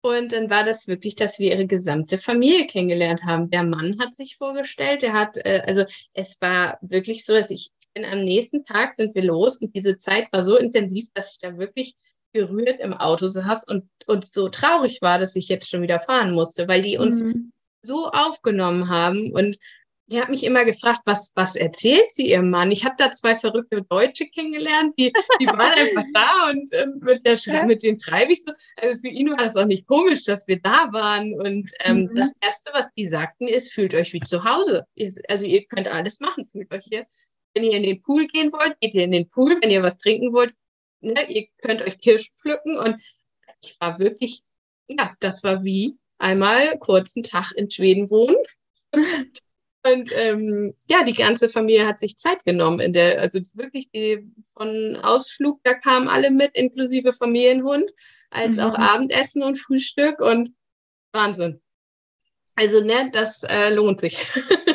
Und 0.00 0.32
dann 0.32 0.48
war 0.48 0.64
das 0.64 0.86
wirklich, 0.86 1.16
dass 1.16 1.38
wir 1.38 1.52
ihre 1.52 1.66
gesamte 1.66 2.18
Familie 2.18 2.66
kennengelernt 2.66 3.24
haben. 3.24 3.50
Der 3.50 3.64
Mann 3.64 3.98
hat 3.98 4.14
sich 4.14 4.36
vorgestellt, 4.36 5.02
der 5.02 5.12
hat, 5.12 5.36
äh, 5.38 5.62
also 5.66 5.84
es 6.12 6.40
war 6.40 6.78
wirklich 6.82 7.24
so, 7.24 7.32
dass 7.32 7.50
ich, 7.50 7.70
bin 7.94 8.04
am 8.04 8.22
nächsten 8.22 8.64
Tag 8.64 8.94
sind 8.94 9.14
wir 9.14 9.24
los 9.24 9.56
und 9.56 9.74
diese 9.74 9.96
Zeit 9.96 10.32
war 10.32 10.44
so 10.44 10.56
intensiv, 10.56 11.08
dass 11.14 11.32
ich 11.32 11.38
da 11.40 11.58
wirklich 11.58 11.96
gerührt 12.32 12.80
im 12.80 12.92
Auto 12.92 13.28
saß 13.28 13.64
und, 13.64 13.88
und 14.06 14.24
so 14.24 14.48
traurig 14.48 15.00
war, 15.02 15.18
dass 15.18 15.34
ich 15.34 15.48
jetzt 15.48 15.68
schon 15.68 15.82
wieder 15.82 15.98
fahren 15.98 16.32
musste, 16.32 16.68
weil 16.68 16.82
die 16.82 16.98
uns 16.98 17.22
mhm. 17.22 17.52
so 17.82 18.08
aufgenommen 18.10 18.88
haben 18.88 19.32
und 19.32 19.58
die 20.10 20.20
hat 20.20 20.30
mich 20.30 20.44
immer 20.44 20.64
gefragt, 20.64 21.00
was, 21.04 21.32
was 21.34 21.54
erzählt 21.54 22.10
sie 22.10 22.30
ihrem 22.30 22.48
Mann? 22.48 22.72
Ich 22.72 22.84
habe 22.84 22.94
da 22.98 23.12
zwei 23.12 23.36
verrückte 23.36 23.82
Deutsche 23.82 24.26
kennengelernt, 24.26 24.94
die, 24.98 25.12
die 25.40 25.46
waren 25.46 25.60
einfach 25.60 26.04
da 26.14 26.50
und 26.50 26.72
äh, 26.72 26.86
mit, 27.00 27.26
der, 27.26 27.34
ja. 27.36 27.66
mit 27.66 27.82
denen 27.82 27.98
treibe 27.98 28.32
ich 28.32 28.42
so. 28.42 28.52
Also 28.76 29.00
für 29.00 29.08
ihn 29.08 29.30
war 29.30 29.36
das 29.36 29.56
auch 29.56 29.66
nicht 29.66 29.86
komisch, 29.86 30.24
dass 30.24 30.48
wir 30.48 30.60
da 30.60 30.88
waren. 30.92 31.34
Und 31.34 31.70
ähm, 31.80 32.08
mhm. 32.10 32.16
das 32.16 32.34
Erste, 32.40 32.70
was 32.72 32.92
die 32.94 33.06
sagten, 33.06 33.48
ist, 33.48 33.72
fühlt 33.72 33.94
euch 33.94 34.14
wie 34.14 34.20
zu 34.20 34.44
Hause. 34.44 34.86
Also 35.28 35.44
ihr 35.44 35.66
könnt 35.66 35.88
alles 35.88 36.20
machen, 36.20 36.48
fühlt 36.52 36.72
euch 36.72 36.84
hier. 36.88 37.06
Wenn 37.54 37.64
ihr 37.64 37.76
in 37.76 37.82
den 37.82 38.00
Pool 38.00 38.26
gehen 38.28 38.50
wollt, 38.52 38.80
geht 38.80 38.94
ihr 38.94 39.04
in 39.04 39.12
den 39.12 39.28
Pool. 39.28 39.58
Wenn 39.60 39.70
ihr 39.70 39.82
was 39.82 39.98
trinken 39.98 40.32
wollt, 40.32 40.54
ne, 41.00 41.30
ihr 41.30 41.48
könnt 41.60 41.82
euch 41.82 41.98
Kirschen 41.98 42.32
pflücken. 42.40 42.78
Und 42.78 42.96
ich 43.62 43.76
war 43.78 43.98
wirklich, 43.98 44.40
ja, 44.86 45.14
das 45.20 45.44
war 45.44 45.64
wie 45.64 45.98
einmal 46.16 46.78
kurzen 46.78 47.22
Tag 47.22 47.52
in 47.52 47.70
Schweden 47.70 48.08
wohnen. 48.08 48.36
Und 49.84 50.10
ähm, 50.14 50.74
ja, 50.88 51.04
die 51.04 51.14
ganze 51.14 51.48
Familie 51.48 51.86
hat 51.86 51.98
sich 51.98 52.16
Zeit 52.16 52.44
genommen 52.44 52.80
in 52.80 52.92
der, 52.92 53.20
also 53.20 53.40
wirklich 53.54 53.90
die 53.90 54.26
von 54.56 54.96
Ausflug, 54.96 55.60
da 55.62 55.74
kamen 55.74 56.08
alle 56.08 56.30
mit, 56.30 56.56
inklusive 56.56 57.12
Familienhund, 57.12 57.90
als 58.30 58.56
mhm. 58.56 58.62
auch 58.62 58.74
Abendessen 58.74 59.42
und 59.42 59.56
Frühstück 59.56 60.20
und 60.20 60.52
Wahnsinn. 61.12 61.60
Also, 62.56 62.82
ne, 62.82 63.10
das 63.12 63.44
äh, 63.44 63.72
lohnt 63.72 64.00
sich. 64.00 64.18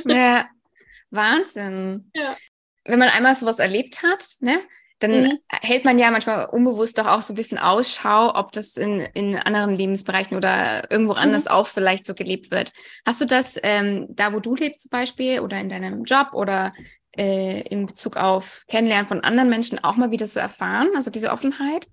Ja, 0.05 0.47
Wahnsinn. 1.09 2.09
Ja. 2.15 2.37
Wenn 2.85 2.99
man 2.99 3.09
einmal 3.09 3.35
sowas 3.35 3.59
erlebt 3.59 4.03
hat, 4.03 4.37
ne, 4.39 4.59
dann 5.03 5.23
mhm. 5.23 5.39
hält 5.51 5.85
man 5.85 5.99
ja 5.99 6.09
manchmal 6.09 6.45
unbewusst 6.45 6.97
doch 6.97 7.07
auch 7.07 7.21
so 7.21 7.33
ein 7.33 7.35
bisschen 7.35 7.57
Ausschau, 7.57 8.33
ob 8.35 8.51
das 8.51 8.77
in, 8.77 9.01
in 9.13 9.35
anderen 9.35 9.75
Lebensbereichen 9.75 10.37
oder 10.37 10.89
irgendwo 10.89 11.13
mhm. 11.13 11.19
anders 11.19 11.47
auch 11.47 11.67
vielleicht 11.67 12.05
so 12.05 12.13
gelebt 12.13 12.51
wird. 12.51 12.71
Hast 13.05 13.21
du 13.21 13.25
das 13.25 13.59
ähm, 13.61 14.07
da, 14.09 14.33
wo 14.33 14.39
du 14.39 14.55
lebst 14.55 14.83
zum 14.83 14.89
Beispiel 14.89 15.41
oder 15.41 15.59
in 15.59 15.69
deinem 15.69 16.03
Job 16.05 16.29
oder 16.33 16.73
äh, 17.17 17.61
in 17.67 17.85
Bezug 17.85 18.17
auf 18.17 18.63
Kennenlernen 18.67 19.07
von 19.07 19.21
anderen 19.21 19.49
Menschen 19.49 19.83
auch 19.83 19.97
mal 19.97 20.11
wieder 20.11 20.27
so 20.27 20.39
erfahren, 20.39 20.89
also 20.95 21.11
diese 21.11 21.31
Offenheit? 21.31 21.87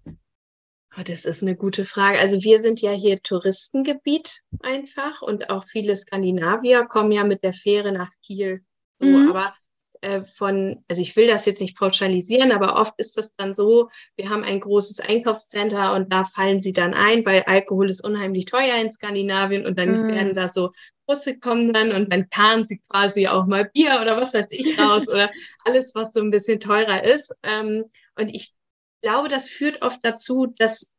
Oh, 0.98 1.02
das 1.04 1.24
ist 1.24 1.42
eine 1.42 1.54
gute 1.54 1.84
Frage. 1.84 2.18
Also 2.18 2.42
wir 2.42 2.60
sind 2.60 2.80
ja 2.80 2.90
hier 2.90 3.22
Touristengebiet 3.22 4.40
einfach 4.60 5.22
und 5.22 5.50
auch 5.50 5.64
viele 5.66 5.94
Skandinavier 5.94 6.84
kommen 6.86 7.12
ja 7.12 7.22
mit 7.22 7.44
der 7.44 7.54
Fähre 7.54 7.92
nach 7.92 8.10
Kiel. 8.24 8.64
So, 8.98 9.06
mhm. 9.06 9.30
aber 9.30 9.54
äh, 10.02 10.24
von, 10.24 10.82
also 10.88 11.02
ich 11.02 11.14
will 11.16 11.26
das 11.26 11.46
jetzt 11.46 11.60
nicht 11.60 11.76
pauschalisieren, 11.76 12.52
aber 12.52 12.76
oft 12.76 12.94
ist 12.98 13.16
das 13.16 13.34
dann 13.34 13.54
so, 13.54 13.90
wir 14.16 14.30
haben 14.30 14.44
ein 14.44 14.60
großes 14.60 15.00
Einkaufscenter 15.00 15.94
und 15.94 16.12
da 16.12 16.24
fallen 16.24 16.60
sie 16.60 16.72
dann 16.72 16.94
ein, 16.94 17.26
weil 17.26 17.42
Alkohol 17.42 17.90
ist 17.90 18.02
unheimlich 18.02 18.46
teuer 18.46 18.76
in 18.76 18.90
Skandinavien 18.90 19.66
und 19.66 19.78
dann 19.78 20.06
mhm. 20.06 20.08
werden 20.08 20.34
da 20.34 20.48
so 20.48 20.72
Busse 21.06 21.38
kommen 21.38 21.72
dann 21.72 21.92
und 21.92 22.12
dann 22.12 22.30
karren 22.30 22.64
sie 22.64 22.80
quasi 22.88 23.26
auch 23.26 23.46
mal 23.46 23.64
Bier 23.64 23.98
oder 24.00 24.16
was 24.16 24.32
weiß 24.32 24.46
ich 24.52 24.78
raus 24.78 25.08
oder 25.08 25.30
alles, 25.64 25.94
was 25.94 26.12
so 26.12 26.20
ein 26.20 26.30
bisschen 26.30 26.60
teurer 26.60 27.04
ist. 27.04 27.34
Ähm, 27.42 27.84
und 28.16 28.34
ich 28.34 28.52
glaube, 29.02 29.28
das 29.28 29.48
führt 29.48 29.82
oft 29.82 29.98
dazu, 30.02 30.46
dass 30.58 30.96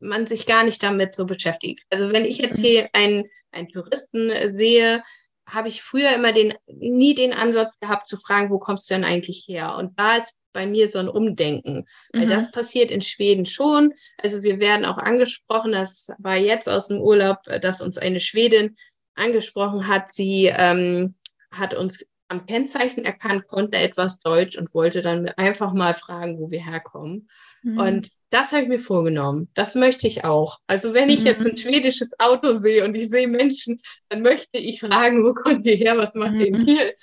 man 0.00 0.26
sich 0.26 0.46
gar 0.46 0.64
nicht 0.64 0.82
damit 0.82 1.14
so 1.14 1.26
beschäftigt. 1.26 1.82
Also 1.90 2.12
wenn 2.12 2.24
ich 2.24 2.38
jetzt 2.38 2.58
mhm. 2.58 2.62
hier 2.62 2.88
einen, 2.92 3.24
einen 3.50 3.68
Touristen 3.68 4.32
sehe, 4.48 5.02
habe 5.46 5.68
ich 5.68 5.82
früher 5.82 6.14
immer 6.14 6.32
den, 6.32 6.54
nie 6.66 7.14
den 7.14 7.32
Ansatz 7.32 7.78
gehabt 7.78 8.08
zu 8.08 8.16
fragen, 8.16 8.50
wo 8.50 8.58
kommst 8.58 8.90
du 8.90 8.94
denn 8.94 9.04
eigentlich 9.04 9.44
her? 9.46 9.76
Und 9.76 9.98
da 9.98 10.16
ist 10.16 10.40
bei 10.52 10.66
mir 10.66 10.88
so 10.88 10.98
ein 10.98 11.08
Umdenken, 11.08 11.86
weil 12.12 12.24
mhm. 12.24 12.30
das 12.30 12.50
passiert 12.50 12.90
in 12.90 13.02
Schweden 13.02 13.46
schon. 13.46 13.92
Also 14.18 14.42
wir 14.42 14.58
werden 14.58 14.84
auch 14.84 14.98
angesprochen, 14.98 15.72
das 15.72 16.08
war 16.18 16.36
jetzt 16.36 16.68
aus 16.68 16.88
dem 16.88 17.00
Urlaub, 17.00 17.42
dass 17.60 17.80
uns 17.80 17.98
eine 17.98 18.20
Schwedin 18.20 18.76
angesprochen 19.14 19.86
hat. 19.86 20.12
Sie 20.12 20.46
ähm, 20.46 21.14
hat 21.50 21.74
uns 21.74 22.06
am 22.28 22.46
Kennzeichen 22.46 23.04
erkannt, 23.04 23.46
konnte 23.46 23.78
etwas 23.78 24.20
Deutsch 24.20 24.58
und 24.58 24.74
wollte 24.74 25.00
dann 25.00 25.28
einfach 25.28 25.72
mal 25.72 25.94
fragen, 25.94 26.40
wo 26.40 26.50
wir 26.50 26.64
herkommen. 26.64 27.28
Mhm. 27.66 27.78
Und 27.78 28.10
das 28.30 28.52
habe 28.52 28.62
ich 28.62 28.68
mir 28.68 28.78
vorgenommen. 28.78 29.48
Das 29.54 29.74
möchte 29.74 30.06
ich 30.06 30.24
auch. 30.24 30.60
Also 30.68 30.94
wenn 30.94 31.10
ich 31.10 31.20
mhm. 31.20 31.26
jetzt 31.26 31.46
ein 31.46 31.56
schwedisches 31.56 32.18
Auto 32.20 32.52
sehe 32.52 32.84
und 32.84 32.94
ich 32.94 33.08
sehe 33.08 33.26
Menschen, 33.26 33.80
dann 34.08 34.22
möchte 34.22 34.58
ich 34.58 34.78
fragen, 34.78 35.24
wo 35.24 35.34
kommt 35.34 35.66
ihr 35.66 35.74
her, 35.74 35.96
was 35.96 36.14
macht 36.14 36.34
mhm. 36.34 36.40
ihr 36.40 36.58
hier? 36.58 36.94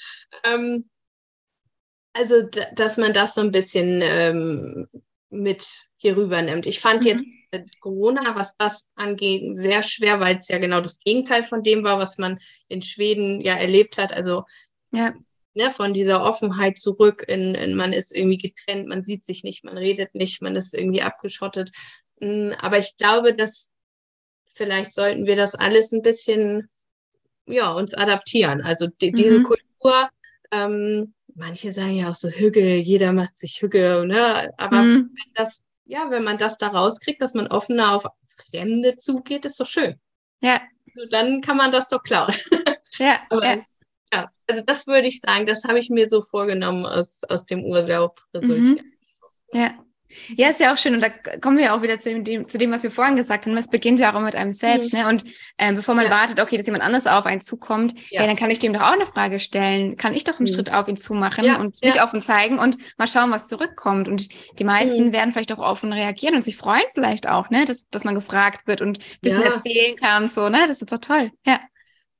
Ähm, 0.45 0.89
also, 2.13 2.47
dass 2.75 2.97
man 2.97 3.13
das 3.13 3.33
so 3.33 3.41
ein 3.41 3.51
bisschen 3.51 4.01
ähm, 4.03 4.87
mit 5.29 5.65
hier 5.97 6.15
rüber 6.15 6.41
nimmt. 6.41 6.65
Ich 6.65 6.79
fand 6.79 7.01
mhm. 7.01 7.07
jetzt 7.07 7.81
Corona, 7.81 8.35
was 8.35 8.55
das 8.55 8.89
angeht, 8.95 9.57
sehr 9.57 9.83
schwer, 9.83 10.21
weil 10.21 10.37
es 10.37 10.47
ja 10.47 10.59
genau 10.59 10.79
das 10.79 10.99
Gegenteil 10.99 11.43
von 11.43 11.63
dem 11.63 11.83
war, 11.83 11.99
was 11.99 12.17
man 12.17 12.39
in 12.69 12.81
Schweden 12.81 13.41
ja 13.41 13.55
erlebt 13.55 13.97
hat. 13.97 14.13
Also 14.13 14.43
ja. 14.91 15.13
Ne, 15.55 15.71
von 15.71 15.93
dieser 15.93 16.23
Offenheit 16.23 16.79
zurück 16.79 17.23
in, 17.27 17.53
in, 17.53 17.75
man 17.75 17.93
ist 17.93 18.15
irgendwie 18.15 18.39
getrennt, 18.39 18.87
man 18.87 19.03
sieht 19.03 19.23
sich 19.23 19.43
nicht, 19.43 19.63
man 19.63 19.77
redet 19.77 20.15
nicht, 20.15 20.41
man 20.41 20.55
ist 20.55 20.73
irgendwie 20.73 21.03
abgeschottet. 21.03 21.71
Mm, 22.19 22.53
aber 22.59 22.79
ich 22.79 22.97
glaube, 22.97 23.35
dass 23.35 23.71
vielleicht 24.55 24.93
sollten 24.93 25.25
wir 25.25 25.35
das 25.35 25.55
alles 25.55 25.91
ein 25.91 26.01
bisschen, 26.01 26.69
ja, 27.45 27.71
uns 27.71 27.93
adaptieren. 27.93 28.61
Also 28.61 28.87
die, 28.87 29.11
mhm. 29.11 29.15
diese 29.15 29.43
Kultur, 29.43 30.09
ähm, 30.51 31.13
manche 31.35 31.71
sagen 31.71 31.95
ja 31.95 32.09
auch 32.09 32.15
so 32.15 32.29
Hügel, 32.29 32.77
jeder 32.77 33.11
macht 33.11 33.37
sich 33.37 33.61
Hügel, 33.61 34.07
ne? 34.07 34.51
Aber 34.57 34.81
mhm. 34.81 35.11
wenn 35.13 35.33
das, 35.35 35.63
ja, 35.85 36.09
wenn 36.09 36.23
man 36.23 36.37
das 36.37 36.57
da 36.57 36.67
rauskriegt, 36.67 37.21
dass 37.21 37.33
man 37.33 37.47
offener 37.47 37.95
auf 37.95 38.05
Fremde 38.49 38.95
zugeht, 38.95 39.45
ist 39.45 39.59
doch 39.59 39.67
schön. 39.67 39.99
Ja. 40.41 40.61
Also 40.95 41.07
dann 41.09 41.41
kann 41.41 41.57
man 41.57 41.71
das 41.71 41.89
doch 41.89 42.03
klauen. 42.03 42.33
Ja. 42.97 43.19
Aber 43.29 43.45
ja. 43.45 43.65
Ja, 44.13 44.29
also 44.47 44.61
das 44.65 44.87
würde 44.87 45.07
ich 45.07 45.21
sagen, 45.21 45.45
das 45.45 45.63
habe 45.63 45.79
ich 45.79 45.89
mir 45.89 46.07
so 46.07 46.21
vorgenommen 46.21 46.85
aus, 46.85 47.21
aus 47.27 47.45
dem 47.45 47.63
Urlaub 47.63 48.21
resultiert. 48.33 48.85
Mhm. 48.85 48.93
Ja. 49.53 49.71
Ja, 50.35 50.49
ist 50.49 50.59
ja 50.59 50.73
auch 50.73 50.77
schön. 50.77 50.93
Und 50.93 51.01
da 51.01 51.09
kommen 51.09 51.57
wir 51.57 51.73
auch 51.73 51.81
wieder 51.81 51.97
zu 51.97 52.21
dem, 52.21 52.47
zu 52.47 52.57
dem, 52.57 52.71
was 52.71 52.83
wir 52.83 52.91
vorhin 52.91 53.15
gesagt 53.15 53.45
haben. 53.45 53.57
Es 53.57 53.67
beginnt 53.67 53.99
ja 53.99 54.13
auch 54.13 54.21
mit 54.21 54.35
einem 54.35 54.51
selbst. 54.51 54.93
Mhm. 54.93 54.99
Ne? 54.99 55.07
Und 55.07 55.25
äh, 55.57 55.73
bevor 55.73 55.95
man 55.95 56.05
ja. 56.05 56.11
wartet, 56.11 56.39
okay, 56.39 56.57
dass 56.57 56.65
jemand 56.65 56.83
anders 56.83 57.07
auf 57.07 57.25
einen 57.25 57.41
zukommt, 57.41 57.93
ja. 58.09 58.21
ja. 58.21 58.27
dann 58.27 58.35
kann 58.35 58.51
ich 58.51 58.59
dem 58.59 58.73
doch 58.73 58.81
auch 58.81 58.93
eine 58.93 59.05
Frage 59.05 59.39
stellen. 59.39 59.97
Kann 59.97 60.13
ich 60.13 60.23
doch 60.23 60.39
einen 60.39 60.47
mhm. 60.47 60.53
Schritt 60.53 60.71
auf 60.73 60.87
ihn 60.87 60.97
zumachen 60.97 61.45
ja. 61.45 61.59
und 61.59 61.81
mich 61.81 62.01
offen 62.01 62.21
zeigen 62.21 62.59
und 62.59 62.77
mal 62.97 63.07
schauen, 63.07 63.31
was 63.31 63.47
zurückkommt. 63.47 64.07
Und 64.07 64.29
die 64.59 64.63
meisten 64.63 65.07
mhm. 65.07 65.13
werden 65.13 65.31
vielleicht 65.31 65.51
auch 65.51 65.59
offen 65.59 65.91
reagieren 65.91 66.35
und 66.35 66.45
sich 66.45 66.57
freuen 66.57 66.83
vielleicht 66.93 67.27
auch, 67.27 67.49
ne, 67.49 67.65
dass, 67.65 67.89
dass 67.89 68.03
man 68.03 68.15
gefragt 68.15 68.67
wird 68.67 68.81
und 68.81 68.99
ein 68.99 69.19
bisschen 69.21 69.41
erzählen 69.41 69.95
kann. 69.95 70.27
So, 70.27 70.49
ne? 70.49 70.65
Das 70.67 70.81
ist 70.81 70.91
doch 70.91 70.99
toll. 70.99 71.31
Ja. 71.45 71.59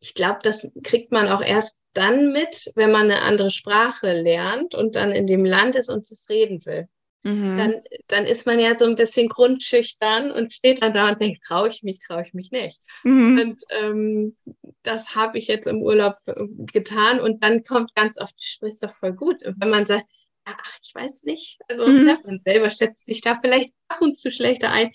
Ich 0.04 0.16
glaube, 0.16 0.40
das 0.44 0.70
kriegt 0.84 1.14
man 1.14 1.30
auch 1.30 1.42
erst 1.42 1.82
dann 1.94 2.34
mit, 2.34 2.74
wenn 2.76 2.92
man 2.92 3.04
eine 3.10 3.22
andere 3.22 3.50
Sprache 3.50 4.12
lernt 4.12 4.76
und 4.76 4.98
dann 4.98 5.14
in 5.14 5.28
dem 5.28 5.46
Land 5.46 5.78
ist 5.78 5.90
und 5.90 6.12
es 6.12 6.28
reden 6.30 6.66
will. 6.66 6.90
Mhm. 7.24 7.58
Dann, 7.58 7.82
dann 8.08 8.26
ist 8.26 8.46
man 8.46 8.60
ja 8.60 8.78
so 8.78 8.84
ein 8.84 8.98
bisschen 8.98 9.30
grundschüchtern 9.30 10.30
und 10.30 10.52
steht 10.52 10.84
dann 10.84 10.94
da 10.94 11.10
und 11.10 11.22
denkt, 11.22 11.46
traue 11.46 11.70
ich 11.70 11.84
mich, 11.84 12.00
traue 12.06 12.26
ich 12.28 12.34
mich 12.34 12.52
nicht. 12.52 12.82
Mhm. 13.06 13.40
Und 13.40 13.64
ähm, 13.70 14.38
das 14.82 15.16
habe 15.16 15.38
ich 15.38 15.48
jetzt 15.48 15.68
im 15.68 15.82
Urlaub 15.82 16.18
äh, 16.26 16.34
getan 16.74 17.22
und 17.22 17.42
dann 17.42 17.64
kommt 17.64 17.96
ganz 17.96 18.20
oft, 18.20 18.34
du 18.34 18.44
sprichst 18.46 18.84
doch 18.84 18.94
voll 18.94 19.14
gut. 19.14 19.42
Und 19.46 19.56
wenn 19.62 19.70
man 19.70 19.86
sagt, 19.86 20.06
ach, 20.44 20.78
ich 20.84 20.94
weiß 20.94 21.24
nicht, 21.24 21.60
also 21.70 21.88
mhm. 21.88 22.18
man 22.26 22.42
selber 22.42 22.70
schätzt 22.72 23.06
sich 23.06 23.22
da 23.22 23.40
vielleicht 23.40 23.72
ab 23.88 24.02
und 24.02 24.18
zu 24.18 24.34
schlechter 24.34 24.70
ein. 24.70 24.92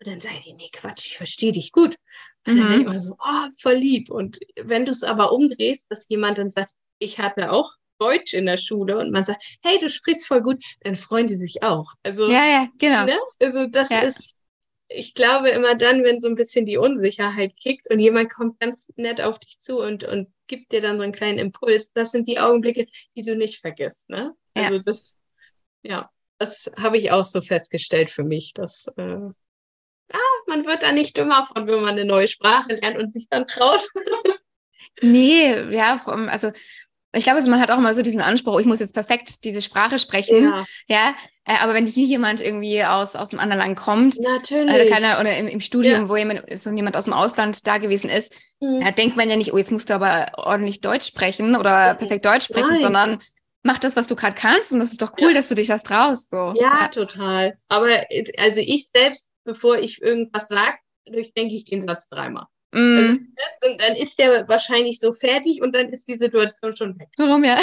Und 0.00 0.08
dann 0.08 0.20
sage 0.20 0.34
ich, 0.44 0.54
nee, 0.54 0.70
Quatsch, 0.72 1.06
ich 1.06 1.16
verstehe 1.16 1.52
dich 1.52 1.70
gut. 1.70 1.94
Und 2.48 2.54
mhm. 2.54 2.60
dann 2.60 2.68
denke 2.68 2.84
ich 2.84 2.90
immer 2.90 3.00
so, 3.00 3.16
oh, 3.18 3.48
voll 3.60 3.74
lieb. 3.74 4.10
Und 4.10 4.38
wenn 4.60 4.86
du 4.86 4.92
es 4.92 5.02
aber 5.02 5.32
umdrehst, 5.32 5.90
dass 5.90 6.08
jemand 6.08 6.38
dann 6.38 6.50
sagt, 6.50 6.72
ich 6.98 7.18
hatte 7.18 7.52
auch 7.52 7.72
Deutsch 7.98 8.32
in 8.32 8.46
der 8.46 8.56
Schule 8.56 8.98
und 8.98 9.10
man 9.10 9.24
sagt, 9.24 9.42
hey, 9.62 9.78
du 9.80 9.90
sprichst 9.90 10.26
voll 10.26 10.40
gut, 10.40 10.62
dann 10.80 10.96
freuen 10.96 11.26
die 11.26 11.36
sich 11.36 11.62
auch. 11.62 11.92
Also, 12.02 12.30
ja, 12.30 12.46
ja, 12.46 12.68
genau. 12.78 13.04
Ne? 13.04 13.18
Also 13.42 13.66
das 13.66 13.90
ja. 13.90 14.00
ist, 14.00 14.34
ich 14.88 15.14
glaube 15.14 15.50
immer 15.50 15.74
dann, 15.74 16.04
wenn 16.04 16.20
so 16.20 16.28
ein 16.28 16.36
bisschen 16.36 16.64
die 16.64 16.78
Unsicherheit 16.78 17.54
kickt 17.56 17.90
und 17.90 17.98
jemand 17.98 18.32
kommt 18.32 18.60
ganz 18.60 18.90
nett 18.96 19.20
auf 19.20 19.38
dich 19.38 19.58
zu 19.58 19.78
und, 19.78 20.04
und 20.04 20.28
gibt 20.46 20.72
dir 20.72 20.80
dann 20.80 20.96
so 20.96 21.02
einen 21.02 21.12
kleinen 21.12 21.38
Impuls, 21.38 21.92
das 21.92 22.12
sind 22.12 22.28
die 22.28 22.38
Augenblicke, 22.38 22.86
die 23.16 23.22
du 23.22 23.36
nicht 23.36 23.60
vergisst. 23.60 24.08
Ne? 24.08 24.32
Also 24.54 24.76
ja. 24.76 24.82
das, 24.84 25.16
ja, 25.82 26.10
das 26.38 26.70
habe 26.76 26.96
ich 26.96 27.10
auch 27.10 27.24
so 27.24 27.42
festgestellt 27.42 28.10
für 28.10 28.24
mich, 28.24 28.54
dass 28.54 28.86
äh, 28.96 29.28
man 30.48 30.66
wird 30.66 30.82
da 30.82 30.92
nicht 30.92 31.16
dümmer 31.16 31.46
von, 31.46 31.66
wenn 31.66 31.80
man 31.80 31.90
eine 31.90 32.04
neue 32.04 32.28
Sprache 32.28 32.74
lernt 32.74 32.98
und 32.98 33.12
sich 33.12 33.28
dann 33.28 33.46
traut. 33.46 33.86
nee, 35.02 35.54
ja, 35.70 36.00
also 36.06 36.50
ich 37.12 37.24
glaube, 37.24 37.42
man 37.48 37.60
hat 37.60 37.70
auch 37.70 37.78
immer 37.78 37.94
so 37.94 38.02
diesen 38.02 38.20
Anspruch, 38.20 38.60
ich 38.60 38.66
muss 38.66 38.80
jetzt 38.80 38.92
perfekt 38.92 39.44
diese 39.44 39.62
Sprache 39.62 39.98
sprechen. 39.98 40.44
Ja. 40.44 40.64
ja 40.88 41.14
äh, 41.44 41.54
aber 41.62 41.72
wenn 41.72 41.86
hier 41.86 42.06
jemand 42.06 42.42
irgendwie 42.42 42.84
aus, 42.84 43.16
aus 43.16 43.30
einem 43.30 43.40
anderen 43.40 43.62
Land 43.62 43.78
kommt, 43.78 44.20
Natürlich. 44.20 44.74
Oder, 44.74 44.86
keiner, 44.86 45.18
oder 45.18 45.36
im, 45.36 45.48
im 45.48 45.60
Studium, 45.60 46.02
ja. 46.02 46.08
wo 46.08 46.16
jemand, 46.16 46.42
so 46.58 46.70
jemand 46.70 46.96
aus 46.96 47.04
dem 47.04 47.14
Ausland 47.14 47.66
da 47.66 47.78
gewesen 47.78 48.10
ist, 48.10 48.32
mhm. 48.60 48.82
ja, 48.82 48.90
denkt 48.90 49.16
man 49.16 49.30
ja 49.30 49.36
nicht, 49.36 49.54
oh, 49.54 49.58
jetzt 49.58 49.72
musst 49.72 49.88
du 49.88 49.94
aber 49.94 50.32
ordentlich 50.36 50.82
Deutsch 50.82 51.06
sprechen 51.06 51.56
oder 51.56 51.94
perfekt 51.94 52.26
Deutsch 52.26 52.44
sprechen, 52.44 52.72
Nein. 52.72 52.80
sondern 52.82 53.18
mach 53.62 53.78
das, 53.78 53.96
was 53.96 54.06
du 54.06 54.14
gerade 54.14 54.34
kannst 54.34 54.72
und 54.72 54.80
das 54.80 54.92
ist 54.92 55.00
doch 55.00 55.12
cool, 55.20 55.32
dass 55.32 55.48
du 55.48 55.54
dich 55.54 55.68
das 55.68 55.82
traust. 55.82 56.30
So. 56.30 56.52
Ja, 56.56 56.80
ja, 56.80 56.88
total. 56.88 57.56
Aber 57.68 57.88
also 58.38 58.60
ich 58.60 58.88
selbst 58.90 59.30
bevor 59.48 59.78
ich 59.78 60.02
irgendwas 60.02 60.48
sage, 60.48 60.76
durchdenke 61.06 61.54
ich 61.54 61.64
den 61.64 61.80
Satz 61.88 62.08
dreimal. 62.10 62.44
Mm. 62.72 62.96
Also, 62.98 63.12
ne, 63.12 63.76
dann 63.78 63.96
ist 63.96 64.18
der 64.18 64.46
wahrscheinlich 64.46 65.00
so 65.00 65.14
fertig 65.14 65.62
und 65.62 65.74
dann 65.74 65.88
ist 65.88 66.06
die 66.06 66.18
Situation 66.18 66.76
schon 66.76 66.98
weg. 66.98 67.08
Warum 67.16 67.42
ja? 67.44 67.58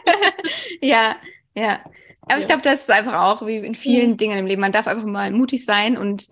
ja, 0.80 1.16
ja. 1.54 1.80
Aber 2.22 2.32
ja. 2.32 2.38
ich 2.38 2.46
glaube, 2.48 2.62
das 2.62 2.80
ist 2.80 2.90
einfach 2.90 3.22
auch 3.22 3.46
wie 3.46 3.58
in 3.58 3.76
vielen 3.76 4.10
mhm. 4.10 4.16
Dingen 4.16 4.38
im 4.38 4.46
Leben. 4.46 4.60
Man 4.60 4.72
darf 4.72 4.88
einfach 4.88 5.04
mal 5.04 5.30
mutig 5.30 5.64
sein 5.64 5.96
und 5.96 6.26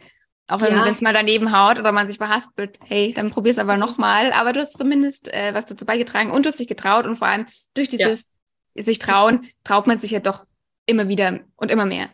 auch 0.48 0.60
wenn 0.60 0.74
ja. 0.74 0.84
es 0.86 1.00
mal 1.00 1.14
daneben 1.14 1.56
haut 1.56 1.78
oder 1.78 1.92
man 1.92 2.08
sich 2.08 2.18
verhaspelt, 2.18 2.78
hey, 2.84 3.14
dann 3.14 3.30
probier 3.30 3.52
es 3.52 3.58
aber 3.60 3.76
nochmal. 3.76 4.32
Aber 4.32 4.52
du 4.52 4.60
hast 4.60 4.76
zumindest 4.76 5.32
äh, 5.32 5.54
was 5.54 5.66
dazu 5.66 5.86
beigetragen 5.86 6.32
und 6.32 6.44
du 6.44 6.50
hast 6.50 6.58
dich 6.58 6.66
getraut 6.66 7.06
und 7.06 7.16
vor 7.16 7.28
allem 7.28 7.46
durch 7.74 7.88
dieses 7.88 8.36
ja. 8.74 8.82
sich 8.82 8.98
trauen, 8.98 9.46
traut 9.62 9.86
man 9.86 10.00
sich 10.00 10.10
ja 10.10 10.18
doch 10.18 10.44
immer 10.84 11.06
wieder 11.06 11.40
und 11.54 11.70
immer 11.70 11.86
mehr. 11.86 12.10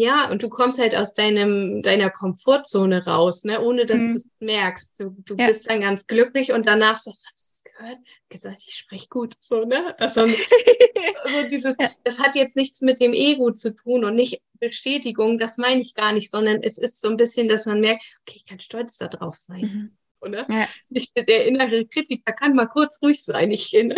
Ja, 0.00 0.30
und 0.30 0.44
du 0.44 0.48
kommst 0.48 0.78
halt 0.78 0.94
aus 0.94 1.12
deinem, 1.12 1.82
deiner 1.82 2.08
Komfortzone 2.08 3.04
raus, 3.04 3.42
ne, 3.42 3.60
ohne 3.60 3.84
dass 3.84 4.00
mhm. 4.00 4.12
du 4.12 4.16
es 4.18 4.26
merkst. 4.38 5.00
Du, 5.00 5.10
du 5.24 5.34
ja. 5.36 5.48
bist 5.48 5.68
dann 5.68 5.80
ganz 5.80 6.06
glücklich 6.06 6.52
und 6.52 6.66
danach 6.66 6.98
sagst 6.98 7.24
du, 7.24 7.30
hast 7.32 7.64
du 7.64 7.68
es 7.68 7.74
gehört? 7.74 7.98
Gesagt, 8.28 8.62
ich 8.64 8.76
spreche 8.76 9.08
gut, 9.08 9.34
so, 9.40 9.64
ne? 9.64 9.98
Also, 9.98 10.20
also 11.24 11.42
dieses, 11.50 11.76
ja. 11.80 11.90
das 12.04 12.20
hat 12.20 12.36
jetzt 12.36 12.54
nichts 12.54 12.80
mit 12.80 13.00
dem 13.00 13.12
Ego 13.12 13.50
zu 13.50 13.74
tun 13.74 14.04
und 14.04 14.14
nicht 14.14 14.40
Bestätigung, 14.60 15.36
das 15.36 15.58
meine 15.58 15.80
ich 15.80 15.94
gar 15.94 16.12
nicht, 16.12 16.30
sondern 16.30 16.62
es 16.62 16.78
ist 16.78 17.00
so 17.00 17.08
ein 17.08 17.16
bisschen, 17.16 17.48
dass 17.48 17.66
man 17.66 17.80
merkt, 17.80 18.04
okay, 18.20 18.36
ich 18.36 18.46
kann 18.46 18.60
stolz 18.60 18.98
darauf 18.98 19.36
sein. 19.36 19.60
Mhm. 19.60 19.96
Oder? 20.20 20.46
Ja. 20.48 20.68
Nicht 20.90 21.16
der 21.16 21.46
innere 21.46 21.86
Kritiker 21.86 22.32
kann 22.32 22.54
mal 22.54 22.66
kurz 22.66 23.02
ruhig 23.02 23.24
sein, 23.24 23.50
ich 23.50 23.72
ne? 23.72 23.96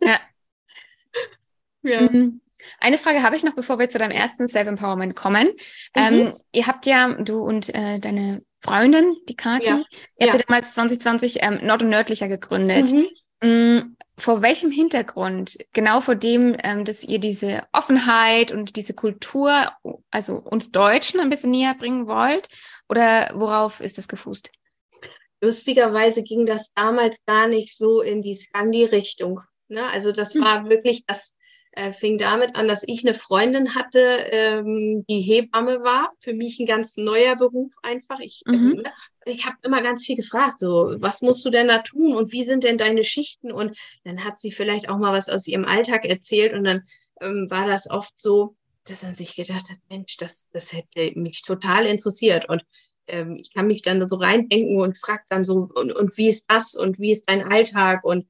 Ja. 0.00 0.20
ja. 1.82 2.00
Mhm. 2.10 2.40
Eine 2.80 2.98
Frage 2.98 3.22
habe 3.22 3.36
ich 3.36 3.44
noch, 3.44 3.54
bevor 3.54 3.78
wir 3.78 3.88
zu 3.88 3.98
deinem 3.98 4.12
ersten 4.12 4.48
Self-Empowerment 4.48 5.16
kommen. 5.16 5.48
Mhm. 5.48 5.52
Ähm, 5.94 6.34
ihr 6.52 6.66
habt 6.66 6.86
ja. 6.86 7.08
Mhm. 7.08 7.14
Ähm, 7.14 7.16
ihr 7.16 7.16
habt 7.16 7.18
ja, 7.18 7.24
du 7.24 7.40
und 7.40 7.74
äh, 7.74 7.98
deine 7.98 8.42
Freundin, 8.60 9.16
die 9.28 9.36
Kathi, 9.36 9.66
ja. 9.66 9.82
ihr 10.18 10.26
habt 10.26 10.40
ja 10.40 10.44
damals 10.46 10.74
2020 10.74 11.42
ähm, 11.42 11.60
Nord- 11.62 11.82
und 11.82 11.90
Nördlicher 11.90 12.28
gegründet. 12.28 12.92
Mhm. 12.92 13.06
Mm, 13.42 13.96
vor 14.18 14.42
welchem 14.42 14.70
Hintergrund? 14.70 15.58
Genau 15.72 16.00
vor 16.00 16.14
dem, 16.14 16.56
ähm, 16.64 16.84
dass 16.84 17.04
ihr 17.04 17.18
diese 17.18 17.62
Offenheit 17.72 18.50
und 18.50 18.76
diese 18.76 18.94
Kultur, 18.94 19.70
also 20.10 20.36
uns 20.36 20.72
Deutschen 20.72 21.20
ein 21.20 21.28
bisschen 21.28 21.50
näher 21.50 21.74
bringen 21.74 22.06
wollt? 22.06 22.48
Oder 22.88 23.30
worauf 23.34 23.80
ist 23.80 23.98
das 23.98 24.08
gefußt? 24.08 24.50
Lustigerweise 25.40 26.22
ging 26.22 26.46
das 26.46 26.72
damals 26.72 27.24
gar 27.26 27.46
nicht 27.46 27.76
so 27.76 28.00
in 28.00 28.22
die 28.22 28.36
Scandi-Richtung. 28.36 29.42
Ne? 29.68 29.84
Also 29.84 30.12
das 30.12 30.34
hm. 30.34 30.42
war 30.42 30.68
wirklich, 30.68 31.04
das 31.06 31.35
äh, 31.76 31.92
fing 31.92 32.16
damit 32.16 32.56
an, 32.56 32.68
dass 32.68 32.82
ich 32.86 33.06
eine 33.06 33.14
Freundin 33.14 33.74
hatte, 33.74 34.00
ähm, 34.00 35.04
die 35.08 35.20
Hebamme 35.20 35.82
war. 35.82 36.10
Für 36.18 36.32
mich 36.32 36.58
ein 36.58 36.66
ganz 36.66 36.96
neuer 36.96 37.36
Beruf 37.36 37.74
einfach. 37.82 38.18
Ich, 38.20 38.42
äh, 38.46 38.52
mhm. 38.52 38.82
äh, 38.82 39.30
ich 39.30 39.44
habe 39.44 39.56
immer 39.62 39.82
ganz 39.82 40.04
viel 40.04 40.16
gefragt, 40.16 40.58
so, 40.58 40.96
was 40.98 41.20
musst 41.20 41.44
du 41.44 41.50
denn 41.50 41.68
da 41.68 41.78
tun 41.78 42.14
und 42.14 42.32
wie 42.32 42.44
sind 42.44 42.64
denn 42.64 42.78
deine 42.78 43.04
Schichten? 43.04 43.52
Und 43.52 43.76
dann 44.04 44.24
hat 44.24 44.40
sie 44.40 44.52
vielleicht 44.52 44.88
auch 44.88 44.96
mal 44.96 45.12
was 45.12 45.28
aus 45.28 45.46
ihrem 45.46 45.66
Alltag 45.66 46.06
erzählt 46.06 46.54
und 46.54 46.64
dann 46.64 46.82
ähm, 47.20 47.46
war 47.50 47.68
das 47.68 47.90
oft 47.90 48.18
so, 48.18 48.56
dass 48.84 49.02
man 49.02 49.14
sich 49.14 49.36
gedacht 49.36 49.68
hat, 49.68 49.78
Mensch, 49.90 50.16
das, 50.16 50.48
das 50.52 50.72
hätte 50.72 51.12
mich 51.18 51.42
total 51.42 51.84
interessiert. 51.84 52.48
Und 52.48 52.64
ähm, 53.06 53.36
ich 53.38 53.52
kann 53.52 53.66
mich 53.66 53.82
dann 53.82 54.08
so 54.08 54.16
reindenken 54.16 54.80
und 54.80 54.96
frage 54.96 55.24
dann 55.28 55.44
so, 55.44 55.68
und, 55.74 55.92
und 55.92 56.16
wie 56.16 56.30
ist 56.30 56.46
das 56.48 56.74
und 56.74 56.98
wie 56.98 57.12
ist 57.12 57.28
dein 57.28 57.44
Alltag? 57.44 58.02
Und, 58.02 58.26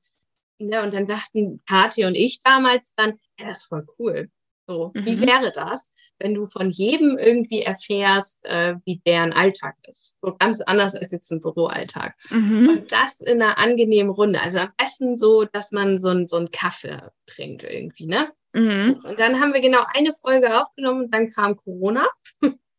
ja, 0.59 0.83
und 0.83 0.95
dann 0.95 1.07
dachten 1.07 1.63
Kathi 1.69 2.05
und 2.05 2.15
ich 2.15 2.43
damals 2.43 2.95
dann, 2.95 3.19
ja, 3.39 3.49
das 3.49 3.59
ist 3.59 3.65
voll 3.65 3.87
cool. 3.99 4.31
So, 4.69 4.91
mhm. 4.95 5.05
wie 5.07 5.21
wäre 5.21 5.53
das, 5.53 5.93
wenn 6.19 6.35
du 6.35 6.47
von 6.47 6.71
jedem 6.71 7.19
irgendwie 7.19 7.63
erfährst, 7.63 8.45
äh, 8.47 8.75
wie 8.85 9.01
deren 9.07 9.33
Alltag 9.33 9.77
ist? 9.89 10.19
So 10.21 10.35
ganz 10.37 10.61
anders 10.61 10.97
als 10.97 11.13
jetzt 11.13 11.31
ein 11.31 11.41
Büroalltag. 11.41 12.17
Mhm. 12.31 12.69
Und 12.69 12.93
das 12.93 13.21
in 13.21 13.41
einer 13.41 13.59
angenehmen 13.59 14.11
Runde. 14.11 14.41
Also 14.41 14.59
am 14.59 14.73
besten 14.77 15.19
so, 15.19 15.45
dass 15.45 15.71
man 15.71 16.01
so, 16.01 16.09
ein, 16.09 16.27
so 16.27 16.37
einen 16.37 16.51
Kaffee 16.51 17.11
trinkt 17.27 17.63
irgendwie, 17.63 18.07
ne? 18.07 18.33
Mhm. 18.55 19.01
Und 19.05 19.21
dann 19.21 19.41
haben 19.41 19.53
wir 19.53 19.61
genau 19.61 19.85
eine 19.95 20.13
Folge 20.13 20.61
aufgenommen 20.61 21.05
und 21.05 21.15
dann 21.15 21.31
kam 21.31 21.57
Corona. 21.57 22.09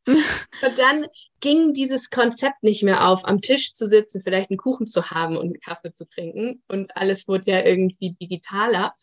Und 0.66 0.78
dann 0.78 1.06
ging 1.42 1.74
dieses 1.74 2.10
Konzept 2.10 2.64
nicht 2.64 2.84
mehr 2.84 3.08
auf, 3.08 3.28
am 3.28 3.42
Tisch 3.42 3.74
zu 3.74 3.88
sitzen, 3.88 4.22
vielleicht 4.24 4.50
einen 4.50 4.58
Kuchen 4.58 4.88
zu 4.88 5.12
haben 5.12 5.38
und 5.38 5.46
einen 5.46 5.60
Kaffee 5.60 5.94
zu 5.94 6.08
trinken. 6.08 6.64
Und 6.68 6.96
alles 6.96 7.28
wurde 7.28 7.52
ja 7.52 7.64
irgendwie 7.64 8.14
digitaler. 8.14 8.96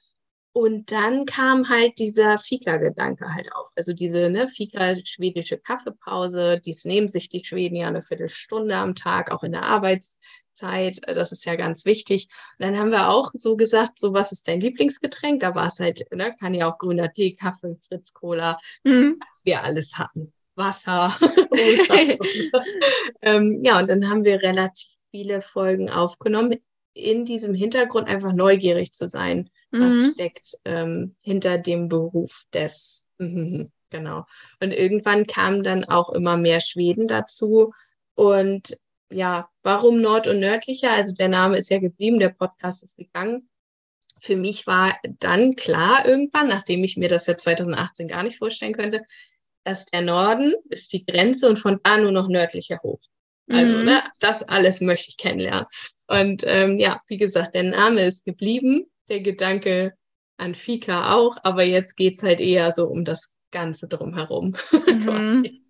Und 0.53 0.93
dann 0.93 1.27
kam 1.27 1.69
halt 1.69 1.99
dieser 1.99 2.39
Fika-Gedanke 2.39 3.35
halt 3.35 3.53
auf. 3.53 3.71
Also 3.75 3.93
diese 3.93 4.31
ne, 4.31 4.49
Fika-schwedische 4.49 5.59
Kaffeepause, 5.59 6.61
dies 6.65 6.85
nehmen 6.85 7.09
sich 7.09 7.29
die 7.29 7.45
Schweden 7.45 7.75
ja 7.75 7.89
eine 7.89 8.03
Viertelstunde 8.03 8.77
am 8.77 8.95
Tag, 8.95 9.33
auch 9.33 9.43
in 9.43 9.51
der 9.51 9.65
Arbeitszeit. 9.65 11.01
Das 11.07 11.33
ist 11.33 11.45
ja 11.45 11.57
ganz 11.57 11.85
wichtig. 11.85 12.29
Und 12.59 12.67
dann 12.67 12.79
haben 12.79 12.93
wir 12.93 13.09
auch 13.09 13.33
so 13.35 13.57
gesagt, 13.57 13.99
so 13.99 14.15
was 14.15 14.31
ist 14.31 14.47
dein 14.47 14.61
Lieblingsgetränk? 14.61 15.41
Da 15.41 15.57
war 15.57 15.67
es 15.67 15.81
halt, 15.81 16.05
ne, 16.13 16.35
kann 16.39 16.55
ja 16.55 16.73
auch 16.73 16.79
grüner 16.79 17.13
Tee, 17.13 17.35
Kaffee, 17.35 17.77
Fritz 17.89 18.13
Cola, 18.13 18.57
mhm. 18.85 19.17
was 19.19 19.45
wir 19.45 19.65
alles 19.65 19.99
hatten. 19.99 20.33
Wasser. 20.57 21.17
ähm, 23.23 23.61
ja, 23.65 23.81
und 23.81 23.89
dann 23.89 24.09
haben 24.09 24.25
wir 24.25 24.43
relativ 24.43 24.89
viele 25.11 25.43
Folgen 25.43 25.91
aufgenommen, 25.91 26.57
in 26.95 27.25
diesem 27.25 27.55
Hintergrund 27.55 28.09
einfach 28.09 28.33
neugierig 28.33 28.93
zu 28.93 29.09
sein, 29.09 29.51
mhm. 29.71 29.81
was 29.81 30.13
steckt 30.13 30.59
ähm, 30.65 31.17
hinter 31.23 31.59
dem 31.59 31.89
Beruf 31.89 32.45
des. 32.53 33.05
Mhm, 33.19 33.71
genau. 33.91 34.25
Und 34.61 34.73
irgendwann 34.73 35.27
kamen 35.27 35.63
dann 35.63 35.85
auch 35.85 36.11
immer 36.11 36.37
mehr 36.37 36.61
Schweden 36.61 37.09
dazu. 37.09 37.73
Und 38.15 38.79
ja, 39.11 39.49
warum 39.63 40.01
Nord- 40.01 40.29
und 40.29 40.41
Nördlicher? 40.41 40.91
Also 40.91 41.15
der 41.15 41.29
Name 41.29 41.59
ist 41.59 41.71
ja 41.71 41.79
geblieben, 41.79 42.19
der 42.19 42.31
Podcast 42.31 42.83
ist 42.83 42.97
gegangen. 42.97 43.49
Für 44.21 44.37
mich 44.37 44.67
war 44.67 44.97
dann 45.19 45.55
klar 45.55 46.07
irgendwann, 46.07 46.49
nachdem 46.49 46.83
ich 46.83 46.97
mir 46.97 47.09
das 47.09 47.27
ja 47.27 47.37
2018 47.37 48.09
gar 48.09 48.23
nicht 48.23 48.39
vorstellen 48.39 48.73
könnte, 48.73 49.03
dass 49.65 49.87
der 49.87 50.03
Norden 50.03 50.55
ist 50.69 50.93
die 50.93 51.05
Grenze 51.05 51.49
und 51.49 51.59
von 51.59 51.81
da 51.83 51.97
nur 51.99 52.13
noch 52.13 52.29
nördlicher 52.29 52.79
hoch. 52.83 53.01
Also, 53.51 53.79
mhm. 53.79 53.85
ne, 53.85 54.03
das 54.21 54.43
alles 54.43 54.81
möchte 54.81 55.11
ich 55.11 55.17
kennenlernen. 55.17 55.67
Und 56.07 56.45
ähm, 56.47 56.77
ja, 56.77 57.01
wie 57.09 57.17
gesagt, 57.17 57.55
der 57.55 57.65
Name 57.65 58.05
ist 58.05 58.25
geblieben, 58.25 58.87
der 59.09 59.21
Gedanke 59.21 59.95
an 60.37 60.55
Fika 60.55 61.15
auch, 61.15 61.37
aber 61.43 61.63
jetzt 61.63 61.97
geht 61.97 62.17
es 62.17 62.23
halt 62.23 62.41
eher 62.41 62.73
so 62.73 62.87
um 62.87 63.05
das 63.05 63.37
Ganze 63.51 63.89
drumherum. 63.89 64.57
Mhm. 64.87 65.61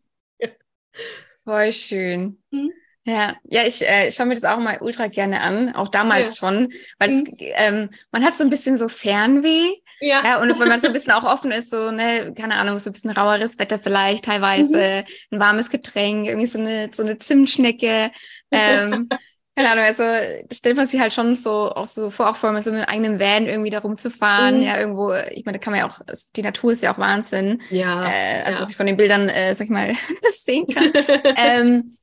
Voll 1.45 1.73
schön. 1.73 2.43
Mhm. 2.51 2.73
Ja, 3.07 3.37
ja, 3.45 3.67
ich 3.67 3.83
äh, 3.83 4.11
schaue 4.11 4.27
mir 4.27 4.35
das 4.35 4.45
auch 4.45 4.59
mal 4.59 4.79
ultra 4.81 5.09
gerne 5.09 5.43
an, 5.43 5.75
auch 5.75 5.89
damals 5.89 6.41
ja. 6.41 6.49
schon, 6.49 6.73
weil 6.99 7.11
das, 7.11 7.21
mhm. 7.21 7.37
ähm, 7.39 7.91
man 8.11 8.25
hat 8.25 8.35
so 8.35 8.45
ein 8.45 8.51
bisschen 8.51 8.79
so 8.79 8.89
Fernweh. 8.89 9.75
Ja. 10.07 10.23
ja. 10.25 10.41
Und 10.41 10.59
wenn 10.59 10.69
man 10.69 10.81
so 10.81 10.89
ein 10.89 10.93
bisschen 10.93 11.13
auch 11.13 11.25
offen 11.25 11.51
ist, 11.51 11.71
so, 11.71 11.91
ne, 11.91 12.33
keine 12.37 12.57
Ahnung, 12.57 12.79
so 12.79 12.91
ein 12.91 12.93
bisschen 12.93 13.11
raueres 13.11 13.59
Wetter 13.59 13.79
vielleicht, 13.79 14.25
teilweise 14.25 15.05
mhm. 15.31 15.37
ein 15.37 15.41
warmes 15.41 15.71
Getränk, 15.71 16.27
irgendwie 16.27 16.47
so 16.47 16.59
eine, 16.59 16.91
so 16.93 17.03
eine 17.03 17.19
Zimtschnecke. 17.19 18.11
Ähm, 18.51 19.09
keine 19.57 19.71
Ahnung, 19.71 19.85
also 19.85 20.03
stellt 20.53 20.77
man 20.77 20.89
sich 20.89 21.01
halt 21.01 21.13
schon 21.13 21.37
so 21.37 21.73
auch 21.73 21.87
so 21.87 22.11
vor, 22.11 22.29
auch 22.29 22.37
vor, 22.37 22.51
mit 22.53 22.65
so 22.65 22.71
einem 22.71 22.83
eigenen 22.83 23.21
Van 23.21 23.47
irgendwie 23.47 23.71
da 23.71 23.79
rumzufahren. 23.79 24.59
Mhm. 24.59 24.63
Ja, 24.63 24.79
irgendwo, 24.79 25.13
ich 25.31 25.45
meine, 25.45 25.59
da 25.59 25.63
kann 25.63 25.73
man 25.73 25.81
ja 25.81 25.87
auch, 25.89 26.01
die 26.35 26.43
Natur 26.43 26.73
ist 26.73 26.83
ja 26.83 26.93
auch 26.93 26.99
Wahnsinn. 26.99 27.63
Ja. 27.71 28.03
Äh, 28.03 28.43
also 28.45 28.59
ja. 28.59 28.63
was 28.65 28.71
ich 28.71 28.77
von 28.77 28.87
den 28.87 28.97
Bildern, 28.97 29.29
äh, 29.29 29.55
sag 29.55 29.67
ich 29.67 29.71
mal, 29.71 29.93
sehen 30.31 30.67
kann. 30.67 30.93
ähm, 31.37 31.97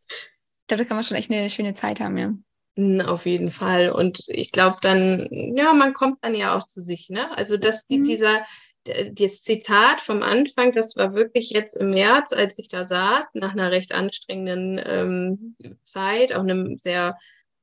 glaube, 0.71 0.83
da 0.83 0.87
kann 0.87 0.97
man 0.97 1.03
schon 1.03 1.17
echt 1.17 1.31
eine 1.31 1.49
schöne 1.49 1.73
Zeit 1.73 1.99
haben, 1.99 2.17
ja. 2.17 2.33
Hm, 2.81 3.01
auf 3.01 3.27
jeden 3.27 3.51
Fall. 3.51 3.91
Und 3.91 4.23
ich 4.27 4.51
glaube 4.51 4.77
dann, 4.81 5.27
ja, 5.29 5.73
man 5.73 5.93
kommt 5.93 6.23
dann 6.23 6.33
ja 6.33 6.57
auch 6.57 6.65
zu 6.65 6.81
sich, 6.81 7.09
ne? 7.09 7.35
Also 7.37 7.57
dass 7.57 7.87
mhm. 7.89 8.03
dieser, 8.05 8.43
das 8.85 9.43
Zitat 9.43 10.01
vom 10.01 10.23
Anfang, 10.23 10.71
das 10.73 10.95
war 10.95 11.13
wirklich 11.13 11.51
jetzt 11.51 11.77
im 11.77 11.91
März, 11.91 12.33
als 12.33 12.57
ich 12.57 12.69
da 12.69 12.87
saß, 12.87 13.25
nach 13.33 13.51
einer 13.51 13.71
recht 13.71 13.91
anstrengenden 13.91 14.81
ähm, 14.83 15.55
Zeit, 15.83 16.33
auch 16.33 16.41
einem 16.41 16.77
sehr 16.77 17.19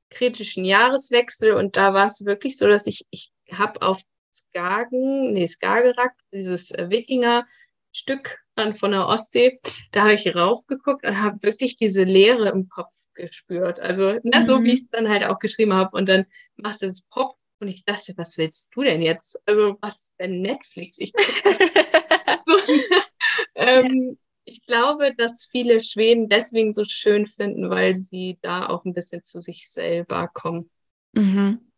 kritischen 0.09 0.63
Jahreswechsel. 0.63 1.53
Und 1.53 1.75
da 1.75 1.93
war 1.93 2.07
es 2.07 2.23
wirklich 2.23 2.57
so, 2.57 2.67
dass 2.67 2.87
ich, 2.87 3.05
ich 3.09 3.31
habe 3.51 3.81
auf 3.81 4.01
Skagen, 4.33 5.33
nee, 5.33 5.47
Skagerrak, 5.47 6.13
dieses 6.31 6.71
äh, 6.71 6.89
Wikinger-Stück 6.89 8.39
von 8.75 8.91
der 8.91 9.07
Ostsee, 9.07 9.59
da 9.91 10.01
habe 10.01 10.13
ich 10.13 10.35
raufgeguckt 10.35 11.05
und 11.05 11.21
habe 11.21 11.41
wirklich 11.41 11.77
diese 11.77 12.03
Leere 12.03 12.49
im 12.49 12.67
Kopf 12.67 12.98
gespürt. 13.19 13.79
Also 13.79 14.13
ne, 14.23 14.41
mhm. 14.41 14.47
so 14.47 14.63
wie 14.63 14.73
ich 14.73 14.81
es 14.81 14.89
dann 14.89 15.09
halt 15.09 15.23
auch 15.23 15.39
geschrieben 15.39 15.73
habe. 15.73 15.95
Und 15.95 16.09
dann 16.09 16.25
machte 16.55 16.85
es 16.85 17.01
Pop 17.01 17.37
und 17.59 17.67
ich 17.67 17.85
dachte, 17.85 18.13
was 18.17 18.37
willst 18.37 18.71
du 18.75 18.83
denn 18.83 19.01
jetzt? 19.01 19.41
Also 19.45 19.77
was 19.81 20.13
denn 20.19 20.41
Netflix? 20.41 20.97
Ich, 20.97 21.13
so, 22.45 22.57
ähm, 23.55 24.17
ich 24.45 24.65
glaube, 24.65 25.13
dass 25.15 25.45
viele 25.45 25.83
Schweden 25.83 26.29
deswegen 26.29 26.73
so 26.73 26.83
schön 26.85 27.27
finden, 27.27 27.69
weil 27.69 27.97
sie 27.97 28.39
da 28.41 28.67
auch 28.67 28.85
ein 28.85 28.93
bisschen 28.93 29.23
zu 29.23 29.41
sich 29.41 29.69
selber 29.69 30.27
kommen. 30.33 30.69
Mhm. 31.13 31.71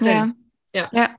Ja. 0.00 0.32
ja. 0.74 0.90
Ja. 0.92 1.16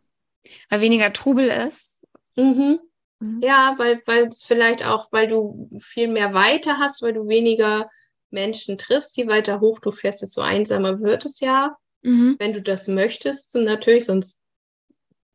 Weil 0.69 0.81
weniger 0.81 1.11
Trubel 1.11 1.47
ist. 1.47 2.01
Mhm. 2.35 2.79
Mhm. 3.19 3.41
Ja, 3.41 3.75
weil, 3.77 4.01
weil 4.05 4.27
es 4.27 4.43
vielleicht 4.43 4.85
auch, 4.85 5.11
weil 5.11 5.27
du 5.27 5.69
viel 5.79 6.07
mehr 6.07 6.33
Weite 6.33 6.77
hast, 6.77 7.01
weil 7.01 7.13
du 7.13 7.27
weniger 7.27 7.89
Menschen 8.35 8.77
triffst, 8.77 9.17
je 9.17 9.27
weiter 9.27 9.59
hoch 9.59 9.79
du 9.79 9.91
fährst, 9.91 10.21
desto 10.21 10.41
einsamer 10.41 10.99
wird 10.99 11.25
es 11.25 11.39
ja. 11.39 11.75
Mhm. 12.03 12.35
Wenn 12.37 12.53
du 12.53 12.61
das 12.61 12.87
möchtest, 12.87 13.55
natürlich, 13.55 14.05
sonst 14.05 14.39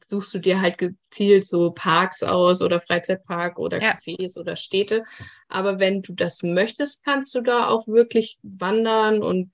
suchst 0.05 0.35
du 0.35 0.39
dir 0.39 0.61
halt 0.61 0.79
gezielt 0.79 1.47
so 1.47 1.73
Parks 1.73 2.23
aus 2.23 2.63
oder 2.63 2.81
Freizeitpark 2.81 3.59
oder 3.59 3.81
ja. 3.81 3.93
Cafés 3.93 4.39
oder 4.39 4.57
Städte. 4.57 5.03
Aber 5.49 5.79
wenn 5.79 6.03
du 6.03 6.13
das 6.13 6.43
möchtest, 6.43 7.05
kannst 7.05 7.35
du 7.35 7.41
da 7.41 7.69
auch 7.69 7.87
wirklich 7.89 8.39
wandern 8.43 9.23
und 9.23 9.51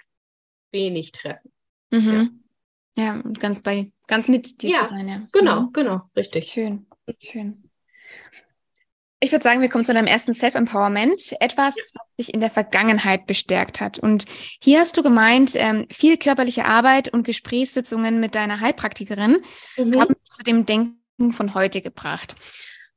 wenig 0.73 1.13
treffen. 1.13 1.53
Mhm. 1.91 2.43
Ja. 2.97 3.05
ja, 3.05 3.21
und 3.21 3.39
ganz 3.39 3.63
bei, 3.63 3.93
ganz 4.07 4.29
mit 4.29 4.63
dir 4.63 4.71
ja, 4.71 4.83
zu 4.85 4.91
sein, 4.91 5.09
ja. 5.09 5.27
Genau, 5.33 5.63
mhm. 5.63 5.73
genau, 5.73 6.01
richtig. 6.17 6.49
Schön, 6.49 6.87
schön. 7.21 7.71
Ich 9.21 9.33
würde 9.33 9.43
sagen, 9.43 9.63
wir 9.63 9.71
kommen 9.71 9.85
zu 9.85 9.95
deinem 9.95 10.07
ersten 10.07 10.35
Self-Empowerment. 10.35 11.35
Etwas, 11.41 11.75
was 11.77 12.17
dich 12.21 12.35
in 12.35 12.41
der 12.41 12.51
Vergangenheit 12.51 13.27
bestärkt 13.27 13.81
hat. 13.81 13.99
Und 13.99 14.27
hier 14.61 14.81
hast 14.81 14.97
du 14.97 15.03
gemeint, 15.03 15.53
ähm, 15.55 15.87
viel 15.91 16.19
körperliche 16.19 16.67
Arbeit 16.67 17.13
und 17.13 17.23
Gesprächssitzungen 17.23 18.21
mit 18.21 18.35
deiner 18.35 18.61
Heilpraktikerin 18.61 19.39
mhm. 19.79 20.01
haben 20.01 20.15
dich 20.15 20.33
zu 20.33 20.43
dem 20.43 20.67
Denken 20.67 21.33
von 21.33 21.55
heute 21.55 21.81
gebracht. 21.81 22.37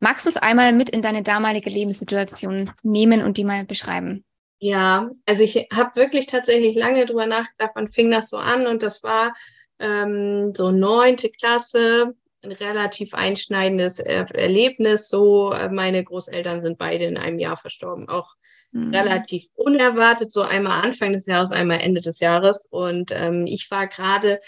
Magst 0.01 0.25
du 0.25 0.29
uns 0.29 0.37
einmal 0.37 0.73
mit 0.73 0.89
in 0.89 1.01
deine 1.01 1.23
damalige 1.23 1.69
Lebenssituation 1.69 2.71
nehmen 2.83 3.23
und 3.23 3.37
die 3.37 3.45
mal 3.45 3.63
beschreiben? 3.63 4.25
Ja, 4.59 5.09
also 5.25 5.43
ich 5.43 5.67
habe 5.73 5.95
wirklich 5.95 6.27
tatsächlich 6.27 6.75
lange 6.75 7.05
drüber 7.05 7.27
nachgedacht, 7.27 7.71
wann 7.75 7.91
fing 7.91 8.11
das 8.11 8.29
so 8.29 8.37
an 8.37 8.67
und 8.67 8.83
das 8.83 9.03
war 9.03 9.33
ähm, 9.79 10.53
so 10.53 10.71
neunte 10.71 11.29
Klasse 11.29 12.13
ein 12.41 12.51
relativ 12.51 13.13
einschneidendes 13.13 13.99
Erlebnis. 13.99 15.09
So, 15.09 15.51
äh, 15.51 15.69
meine 15.69 16.03
Großeltern 16.03 16.61
sind 16.61 16.77
beide 16.77 17.05
in 17.05 17.17
einem 17.17 17.39
Jahr 17.39 17.57
verstorben, 17.57 18.07
auch 18.07 18.35
mhm. 18.71 18.93
relativ 18.93 19.47
unerwartet, 19.55 20.31
so 20.31 20.41
einmal 20.41 20.83
Anfang 20.83 21.13
des 21.13 21.25
Jahres, 21.25 21.51
einmal 21.51 21.81
Ende 21.81 22.01
des 22.01 22.19
Jahres. 22.19 22.67
Und 22.69 23.11
ähm, 23.13 23.45
ich 23.45 23.69
war 23.71 23.87
gerade 23.87 24.39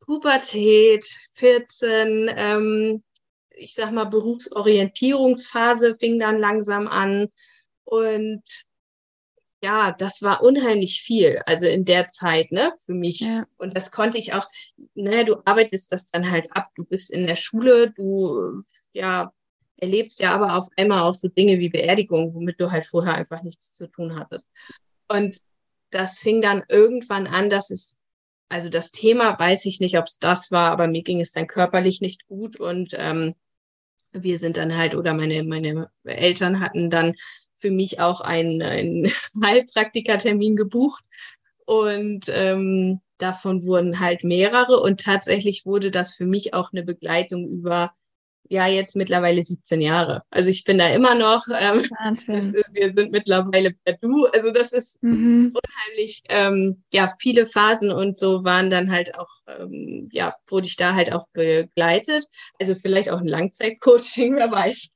Pubertät, 0.00 1.06
14, 1.34 2.30
ähm, 2.34 3.02
ich 3.50 3.74
sag 3.74 3.92
mal, 3.92 4.04
Berufsorientierungsphase 4.04 5.96
fing 5.98 6.18
dann 6.18 6.38
langsam 6.38 6.88
an. 6.88 7.28
Und 7.84 8.42
ja, 9.62 9.92
das 9.92 10.22
war 10.22 10.42
unheimlich 10.42 11.02
viel, 11.02 11.42
also 11.46 11.66
in 11.66 11.84
der 11.84 12.08
Zeit, 12.08 12.52
ne, 12.52 12.72
für 12.80 12.94
mich. 12.94 13.20
Ja. 13.20 13.46
Und 13.56 13.76
das 13.76 13.90
konnte 13.90 14.18
ich 14.18 14.32
auch, 14.34 14.48
naja, 14.94 15.24
du 15.24 15.42
arbeitest 15.44 15.90
das 15.90 16.06
dann 16.06 16.30
halt 16.30 16.48
ab. 16.52 16.68
Du 16.76 16.84
bist 16.84 17.10
in 17.10 17.26
der 17.26 17.36
Schule, 17.36 17.90
du, 17.90 18.62
ja, 18.92 19.32
erlebst 19.76 20.20
ja 20.20 20.32
aber 20.32 20.56
auf 20.56 20.68
einmal 20.76 21.02
auch 21.02 21.14
so 21.14 21.28
Dinge 21.28 21.58
wie 21.58 21.68
Beerdigung, 21.68 22.34
womit 22.34 22.60
du 22.60 22.70
halt 22.70 22.86
vorher 22.86 23.14
einfach 23.14 23.42
nichts 23.42 23.72
zu 23.72 23.88
tun 23.88 24.18
hattest. 24.18 24.50
Und 25.08 25.40
das 25.90 26.18
fing 26.18 26.42
dann 26.42 26.64
irgendwann 26.68 27.26
an, 27.26 27.50
dass 27.50 27.70
es, 27.70 27.98
also 28.48 28.68
das 28.68 28.92
Thema 28.92 29.38
weiß 29.38 29.64
ich 29.66 29.80
nicht, 29.80 29.98
ob 29.98 30.06
es 30.06 30.18
das 30.18 30.50
war, 30.50 30.70
aber 30.70 30.86
mir 30.86 31.02
ging 31.02 31.20
es 31.20 31.32
dann 31.32 31.46
körperlich 31.46 32.00
nicht 32.00 32.26
gut 32.26 32.58
und 32.58 32.94
ähm, 32.96 33.34
wir 34.12 34.38
sind 34.38 34.56
dann 34.56 34.76
halt, 34.76 34.94
oder 34.94 35.14
meine, 35.14 35.44
meine 35.44 35.90
Eltern 36.04 36.60
hatten 36.60 36.90
dann 36.90 37.14
für 37.58 37.70
mich 37.70 38.00
auch 38.00 38.20
einen, 38.20 38.62
einen 38.62 39.10
Heilpraktikertermin 39.42 40.56
gebucht 40.56 41.04
und 41.66 42.26
ähm, 42.28 43.00
davon 43.18 43.64
wurden 43.64 44.00
halt 44.00 44.24
mehrere 44.24 44.80
und 44.80 45.00
tatsächlich 45.00 45.66
wurde 45.66 45.90
das 45.90 46.14
für 46.14 46.26
mich 46.26 46.54
auch 46.54 46.72
eine 46.72 46.82
Begleitung 46.84 47.48
über 47.48 47.92
ja 48.48 48.66
jetzt 48.66 48.96
mittlerweile 48.96 49.42
17 49.42 49.80
Jahre. 49.80 50.22
Also 50.30 50.50
ich 50.50 50.64
bin 50.64 50.78
da 50.78 50.88
immer 50.88 51.14
noch. 51.14 51.46
Ähm, 51.48 51.82
Wahnsinn. 52.00 52.52
Das, 52.52 52.64
wir 52.72 52.92
sind 52.92 53.12
mittlerweile 53.12 53.72
per 53.84 53.94
Du. 54.00 54.26
Also 54.26 54.50
das 54.50 54.72
ist 54.72 55.02
mhm. 55.02 55.52
unheimlich. 55.54 56.22
Ähm, 56.28 56.82
ja, 56.92 57.12
viele 57.20 57.46
Phasen 57.46 57.90
und 57.90 58.18
so 58.18 58.44
waren 58.44 58.70
dann 58.70 58.90
halt 58.90 59.14
auch. 59.14 59.28
Ähm, 59.46 60.08
ja, 60.12 60.34
wurde 60.48 60.66
ich 60.66 60.76
da 60.76 60.94
halt 60.94 61.12
auch 61.12 61.26
begleitet. 61.32 62.26
Also 62.58 62.74
vielleicht 62.74 63.10
auch 63.10 63.20
ein 63.20 63.26
Langzeitcoaching, 63.26 64.36
wer 64.36 64.50
weiß. 64.50 64.90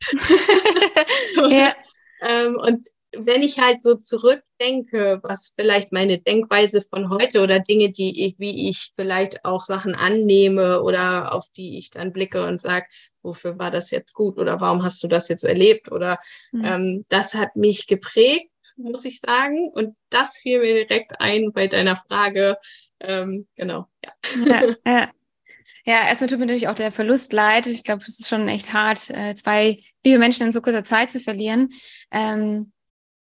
so, 1.34 1.48
ja. 1.48 1.74
Ähm, 2.22 2.56
und 2.56 2.88
wenn 3.14 3.42
ich 3.42 3.58
halt 3.58 3.82
so 3.82 3.94
zurückdenke, 3.94 5.20
was 5.22 5.52
vielleicht 5.54 5.92
meine 5.92 6.18
Denkweise 6.20 6.80
von 6.80 7.10
heute 7.10 7.42
oder 7.42 7.60
Dinge, 7.60 7.90
die 7.90 8.26
ich, 8.26 8.38
wie 8.38 8.68
ich 8.70 8.92
vielleicht 8.96 9.44
auch 9.44 9.64
Sachen 9.64 9.94
annehme 9.94 10.82
oder 10.82 11.34
auf 11.34 11.46
die 11.54 11.78
ich 11.78 11.90
dann 11.90 12.12
blicke 12.12 12.46
und 12.46 12.60
sage, 12.60 12.86
wofür 13.22 13.58
war 13.58 13.70
das 13.70 13.90
jetzt 13.90 14.14
gut 14.14 14.38
oder 14.38 14.60
warum 14.60 14.82
hast 14.82 15.02
du 15.02 15.08
das 15.08 15.28
jetzt 15.28 15.44
erlebt 15.44 15.92
oder 15.92 16.18
mhm. 16.52 16.64
ähm, 16.64 17.04
das 17.08 17.34
hat 17.34 17.56
mich 17.56 17.86
geprägt, 17.86 18.50
muss 18.76 19.04
ich 19.04 19.20
sagen. 19.20 19.68
Und 19.68 19.94
das 20.08 20.38
fiel 20.38 20.60
mir 20.60 20.86
direkt 20.86 21.20
ein 21.20 21.52
bei 21.52 21.66
deiner 21.66 21.96
Frage. 21.96 22.56
Ähm, 22.98 23.46
genau, 23.56 23.86
ja. 24.04 24.12
ja, 24.46 24.74
ja. 24.86 25.10
Ja, 25.84 26.06
erstmal 26.06 26.28
tut 26.28 26.38
mir 26.38 26.46
natürlich 26.46 26.68
auch 26.68 26.74
der 26.74 26.92
Verlust 26.92 27.32
leid. 27.32 27.66
Ich 27.66 27.84
glaube, 27.84 28.02
es 28.06 28.20
ist 28.20 28.28
schon 28.28 28.46
echt 28.48 28.72
hart, 28.72 29.10
äh, 29.10 29.34
zwei 29.34 29.78
liebe 30.04 30.18
Menschen 30.18 30.46
in 30.46 30.52
so 30.52 30.60
kurzer 30.60 30.84
Zeit 30.84 31.10
zu 31.10 31.20
verlieren. 31.20 31.70
Ähm, 32.10 32.72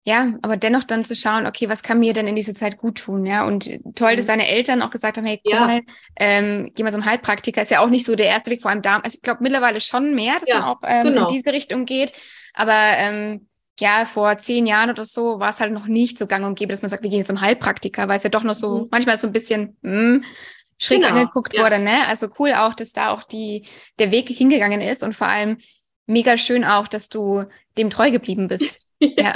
ja, 0.05 0.33
aber 0.41 0.57
dennoch 0.57 0.83
dann 0.83 1.05
zu 1.05 1.15
schauen, 1.15 1.47
okay, 1.47 1.69
was 1.69 1.81
kann 1.81 1.99
mir 1.99 2.11
denn 2.11 2.27
in 2.27 2.35
dieser 2.35 2.53
Zeit 2.53 2.77
gut 2.77 2.97
tun, 2.97 3.25
ja? 3.25 3.45
Und 3.45 3.69
toll, 3.95 4.17
dass 4.17 4.25
mhm. 4.25 4.29
deine 4.29 4.47
Eltern 4.49 4.81
auch 4.81 4.89
gesagt 4.89 5.15
haben, 5.17 5.25
hey, 5.25 5.39
guck 5.41 5.53
ja. 5.53 5.65
mal, 5.65 5.81
ähm, 6.17 6.71
geh 6.75 6.83
mal 6.83 6.91
zum 6.91 7.05
Heilpraktiker. 7.05 7.61
Ist 7.61 7.71
ja 7.71 7.79
auch 7.79 7.89
nicht 7.89 8.05
so 8.05 8.15
der 8.15 8.25
erste 8.27 8.51
Weg, 8.51 8.61
vor 8.61 8.71
allem 8.71 8.81
da. 8.81 8.97
Also 8.97 9.15
ich 9.15 9.21
glaube 9.21 9.41
mittlerweile 9.41 9.79
schon 9.79 10.13
mehr, 10.13 10.39
dass 10.39 10.49
ja, 10.49 10.59
man 10.59 10.69
auch 10.69 10.81
ähm, 10.83 11.03
genau. 11.05 11.29
in 11.29 11.35
diese 11.35 11.53
Richtung 11.53 11.85
geht. 11.85 12.11
Aber 12.53 12.73
ähm, 12.73 13.47
ja, 13.79 14.05
vor 14.05 14.37
zehn 14.37 14.65
Jahren 14.65 14.89
oder 14.89 15.05
so 15.05 15.39
war 15.39 15.49
es 15.49 15.61
halt 15.61 15.71
noch 15.71 15.87
nicht 15.87 16.19
so 16.19 16.27
gang 16.27 16.45
und 16.45 16.59
gäbe, 16.59 16.73
dass 16.73 16.81
man 16.81 16.91
sagt, 16.91 17.03
wir 17.03 17.09
gehen 17.09 17.25
zum 17.25 17.39
Heilpraktiker, 17.39 18.07
weil 18.09 18.17
es 18.17 18.23
ja 18.23 18.29
doch 18.29 18.43
noch 18.43 18.55
so, 18.55 18.79
mhm. 18.79 18.87
manchmal 18.91 19.17
so 19.17 19.27
ein 19.27 19.33
bisschen, 19.33 19.77
mh, 19.81 19.91
hm, 19.91 20.23
schräg 20.77 21.01
genau, 21.01 21.15
angeguckt 21.15 21.53
ja. 21.53 21.63
wurde, 21.63 21.79
ne? 21.79 22.07
Also 22.07 22.27
cool 22.39 22.53
auch, 22.53 22.73
dass 22.73 22.93
da 22.93 23.11
auch 23.11 23.23
die, 23.23 23.67
der 23.99 24.11
Weg 24.11 24.29
hingegangen 24.29 24.81
ist 24.81 25.03
und 25.03 25.13
vor 25.13 25.27
allem 25.27 25.57
mega 26.05 26.37
schön 26.37 26.63
auch, 26.63 26.87
dass 26.87 27.09
du 27.09 27.45
dem 27.77 27.89
treu 27.89 28.11
geblieben 28.11 28.47
bist. 28.47 28.79
ja. 28.99 29.33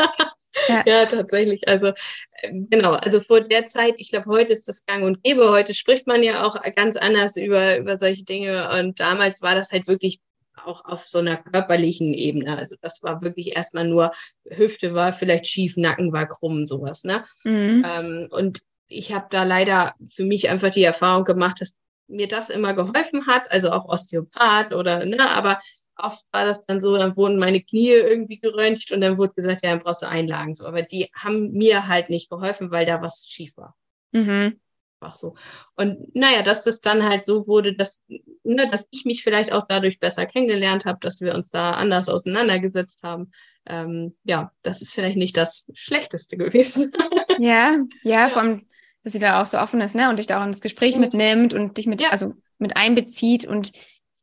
Ja. 0.67 0.83
ja, 0.85 1.05
tatsächlich. 1.05 1.67
Also 1.67 1.93
ähm, 2.41 2.67
genau, 2.69 2.93
also 2.93 3.19
vor 3.19 3.41
der 3.41 3.67
Zeit, 3.67 3.95
ich 3.97 4.09
glaube, 4.09 4.25
heute 4.27 4.53
ist 4.53 4.67
das 4.67 4.85
gang 4.85 5.03
und 5.03 5.23
gäbe. 5.23 5.49
Heute 5.49 5.73
spricht 5.73 6.07
man 6.07 6.23
ja 6.23 6.43
auch 6.43 6.59
ganz 6.75 6.95
anders 6.95 7.37
über, 7.37 7.77
über 7.77 7.97
solche 7.97 8.23
Dinge. 8.23 8.69
Und 8.79 8.99
damals 8.99 9.41
war 9.41 9.55
das 9.55 9.71
halt 9.71 9.87
wirklich 9.87 10.19
auch 10.65 10.83
auf 10.85 11.07
so 11.07 11.19
einer 11.19 11.37
körperlichen 11.37 12.13
Ebene. 12.13 12.57
Also 12.57 12.75
das 12.81 13.03
war 13.03 13.21
wirklich 13.21 13.55
erstmal 13.55 13.87
nur, 13.87 14.11
Hüfte 14.49 14.93
war 14.93 15.13
vielleicht 15.13 15.47
schief, 15.47 15.77
Nacken 15.77 16.11
war 16.11 16.27
krumm, 16.27 16.65
sowas. 16.65 17.03
Ne? 17.03 17.25
Mhm. 17.43 17.85
Ähm, 17.87 18.27
und 18.31 18.61
ich 18.87 19.13
habe 19.13 19.27
da 19.29 19.43
leider 19.43 19.95
für 20.11 20.23
mich 20.23 20.49
einfach 20.49 20.69
die 20.69 20.83
Erfahrung 20.83 21.23
gemacht, 21.23 21.61
dass 21.61 21.79
mir 22.07 22.27
das 22.27 22.49
immer 22.49 22.73
geholfen 22.73 23.27
hat, 23.27 23.51
also 23.51 23.71
auch 23.71 23.85
Osteopath 23.85 24.73
oder, 24.73 25.05
ne, 25.05 25.29
aber 25.29 25.59
oft 25.97 26.25
war 26.31 26.45
das 26.45 26.65
dann 26.65 26.79
so, 26.79 26.97
dann 26.97 27.15
wurden 27.15 27.39
meine 27.39 27.61
Knie 27.61 27.89
irgendwie 27.89 28.39
geröntgt 28.39 28.91
und 28.91 29.01
dann 29.01 29.17
wurde 29.17 29.33
gesagt, 29.33 29.63
ja, 29.63 29.71
dann 29.71 29.81
brauchst 29.81 30.03
du 30.03 30.07
Einlagen. 30.07 30.55
So, 30.55 30.65
aber 30.65 30.83
die 30.83 31.09
haben 31.13 31.51
mir 31.51 31.87
halt 31.87 32.09
nicht 32.09 32.29
geholfen, 32.29 32.71
weil 32.71 32.85
da 32.85 33.01
was 33.01 33.25
schief 33.27 33.57
war. 33.57 33.75
Mhm. 34.11 34.59
Ach 34.99 35.13
so. 35.13 35.35
Und 35.75 36.15
naja, 36.15 36.41
dass 36.41 36.65
es 36.65 36.81
dann 36.81 37.03
halt 37.03 37.25
so 37.25 37.47
wurde, 37.47 37.75
dass, 37.75 38.03
ne, 38.43 38.67
dass 38.69 38.87
ich 38.91 39.05
mich 39.05 39.23
vielleicht 39.23 39.51
auch 39.51 39.65
dadurch 39.67 39.99
besser 39.99 40.25
kennengelernt 40.25 40.85
habe, 40.85 40.97
dass 41.01 41.21
wir 41.21 41.35
uns 41.35 41.51
da 41.51 41.71
anders 41.71 42.09
auseinandergesetzt 42.09 43.03
haben. 43.03 43.31
Ähm, 43.67 44.15
ja, 44.23 44.51
das 44.63 44.81
ist 44.81 44.93
vielleicht 44.93 45.17
nicht 45.17 45.37
das 45.37 45.69
Schlechteste 45.73 46.37
gewesen. 46.37 46.91
Ja, 47.37 47.77
ja, 48.03 48.27
ja. 48.27 48.35
allem, 48.35 48.66
dass 49.03 49.13
sie 49.13 49.19
da 49.19 49.41
auch 49.41 49.45
so 49.45 49.57
offen 49.57 49.81
ist, 49.81 49.95
ne, 49.95 50.09
und 50.09 50.17
dich 50.17 50.27
da 50.27 50.41
auch 50.41 50.45
ins 50.45 50.61
Gespräch 50.61 50.95
mhm. 50.95 51.01
mitnimmt 51.01 51.53
und 51.53 51.77
dich 51.77 51.87
mit, 51.87 52.01
ja. 52.01 52.09
also 52.09 52.33
mit 52.59 52.75
einbezieht 52.75 53.45
und 53.45 53.71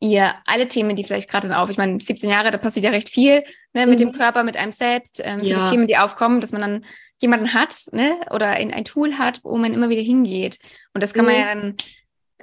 ihr 0.01 0.35
alle 0.45 0.69
Themen, 0.69 0.97
die 0.97 1.05
vielleicht 1.05 1.31
gerade 1.31 1.57
auf, 1.57 1.71
ich 1.71 1.79
meine, 1.79 2.01
17 2.01 2.29
Jahre, 2.29 2.51
da 2.51 2.59
passiert 2.59 2.85
ja 2.85 2.91
recht 2.91 3.09
viel 3.09 3.43
ne, 3.73 3.87
mit 3.87 3.99
mhm. 3.99 4.11
dem 4.11 4.13
Körper, 4.13 4.45
mit 4.45 4.57
einem 4.57 4.73
selbst, 4.73 5.21
ähm, 5.25 5.41
ja. 5.41 5.57
viele 5.57 5.71
Themen, 5.71 5.87
die 5.87 5.97
aufkommen, 5.97 6.41
dass 6.41 6.53
man 6.53 6.61
dann 6.61 6.85
jemanden 7.21 7.55
hat 7.55 7.87
ne, 7.93 8.21
oder 8.31 8.49
ein, 8.49 8.73
ein 8.73 8.85
Tool 8.85 9.19
hat, 9.19 9.41
wo 9.45 9.57
man 9.57 9.73
immer 9.73 9.89
wieder 9.89 10.03
hingeht. 10.03 10.59
Und 10.93 11.03
das 11.03 11.15
kann 11.15 11.25
mhm. 11.25 11.31
man 11.31 11.41
ja 11.41 11.55
dann 11.55 11.77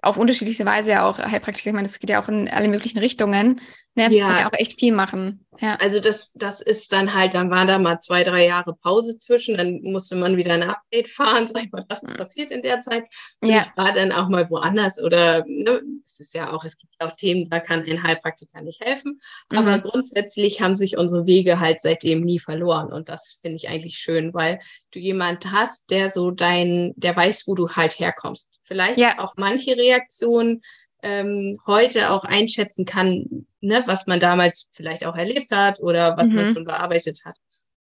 auf 0.01 0.17
unterschiedliche 0.17 0.65
Weise 0.65 0.91
ja 0.91 1.07
auch 1.07 1.19
Heilpraktiker, 1.19 1.69
ich 1.69 1.75
meine, 1.75 1.87
das 1.87 1.99
geht 1.99 2.09
ja 2.09 2.21
auch 2.23 2.27
in 2.27 2.49
alle 2.49 2.67
möglichen 2.67 2.97
Richtungen, 2.97 3.61
ja. 3.95 4.27
kann 4.27 4.39
ja 4.39 4.47
auch 4.47 4.58
echt 4.58 4.80
viel 4.80 4.93
machen. 4.93 5.45
Ja. 5.60 5.75
Also 5.75 5.99
das, 5.99 6.32
das 6.34 6.62
ist 6.62 6.93
dann 6.93 7.13
halt, 7.13 7.36
dann 7.36 7.51
war 7.51 7.65
da 7.65 7.77
mal 7.77 7.99
zwei, 7.99 8.23
drei 8.23 8.45
Jahre 8.45 8.73
Pause 8.73 9.17
zwischen, 9.17 9.58
dann 9.58 9.82
musste 9.82 10.15
man 10.15 10.38
wieder 10.38 10.54
ein 10.54 10.63
Update 10.63 11.08
fahren, 11.10 11.47
sag 11.47 11.65
ich 11.65 11.71
mal, 11.71 11.86
was 11.89 12.04
ist 12.04 12.15
passiert 12.15 12.51
in 12.51 12.62
der 12.62 12.80
Zeit. 12.80 13.06
Und 13.41 13.49
ja. 13.49 13.63
ich 13.63 13.77
war 13.77 13.93
dann 13.93 14.12
auch 14.12 14.30
mal 14.30 14.49
woanders 14.49 15.01
oder 15.01 15.43
ne, 15.45 15.82
es 16.06 16.19
ist 16.19 16.34
ja 16.34 16.51
auch, 16.51 16.63
es 16.63 16.77
gibt 16.77 16.95
auch 16.99 17.15
Themen, 17.15 17.49
da 17.49 17.60
kann 17.60 17.84
ein 17.84 18.04
Heilpraktiker 18.04 18.62
nicht 18.62 18.80
helfen. 18.82 19.19
Mhm. 19.51 19.58
Aber 19.58 19.80
grundsätzlich 19.80 20.62
haben 20.62 20.77
sich 20.77 20.97
unsere 20.97 21.25
Wege 21.25 21.60
halt 21.60 21.82
seitdem 21.82 22.21
nie 22.21 22.39
verloren. 22.39 22.91
Und 22.91 23.10
das 23.10 23.39
finde 23.41 23.58
ich 23.58 23.67
eigentlich 23.67 23.97
schön, 23.97 24.34
weil 24.34 24.60
du 24.91 24.99
jemand 24.99 25.51
hast, 25.51 25.89
der 25.89 26.10
so 26.10 26.32
dein, 26.32 26.93
der 26.95 27.15
weiß, 27.15 27.43
wo 27.45 27.56
du 27.56 27.69
halt 27.69 27.99
herkommst. 27.99 28.60
Vielleicht 28.63 28.99
ja. 28.99 29.19
auch 29.19 29.34
manche 29.36 29.75
Reaktionen 29.75 30.62
ähm, 31.01 31.59
heute 31.65 32.11
auch 32.11 32.23
einschätzen 32.23 32.85
kann, 32.85 33.47
ne, 33.59 33.83
was 33.85 34.07
man 34.07 34.19
damals 34.19 34.69
vielleicht 34.71 35.05
auch 35.05 35.15
erlebt 35.15 35.51
hat 35.51 35.79
oder 35.79 36.17
was 36.17 36.29
mhm. 36.29 36.35
man 36.35 36.53
schon 36.53 36.65
bearbeitet 36.65 37.21
hat. 37.25 37.37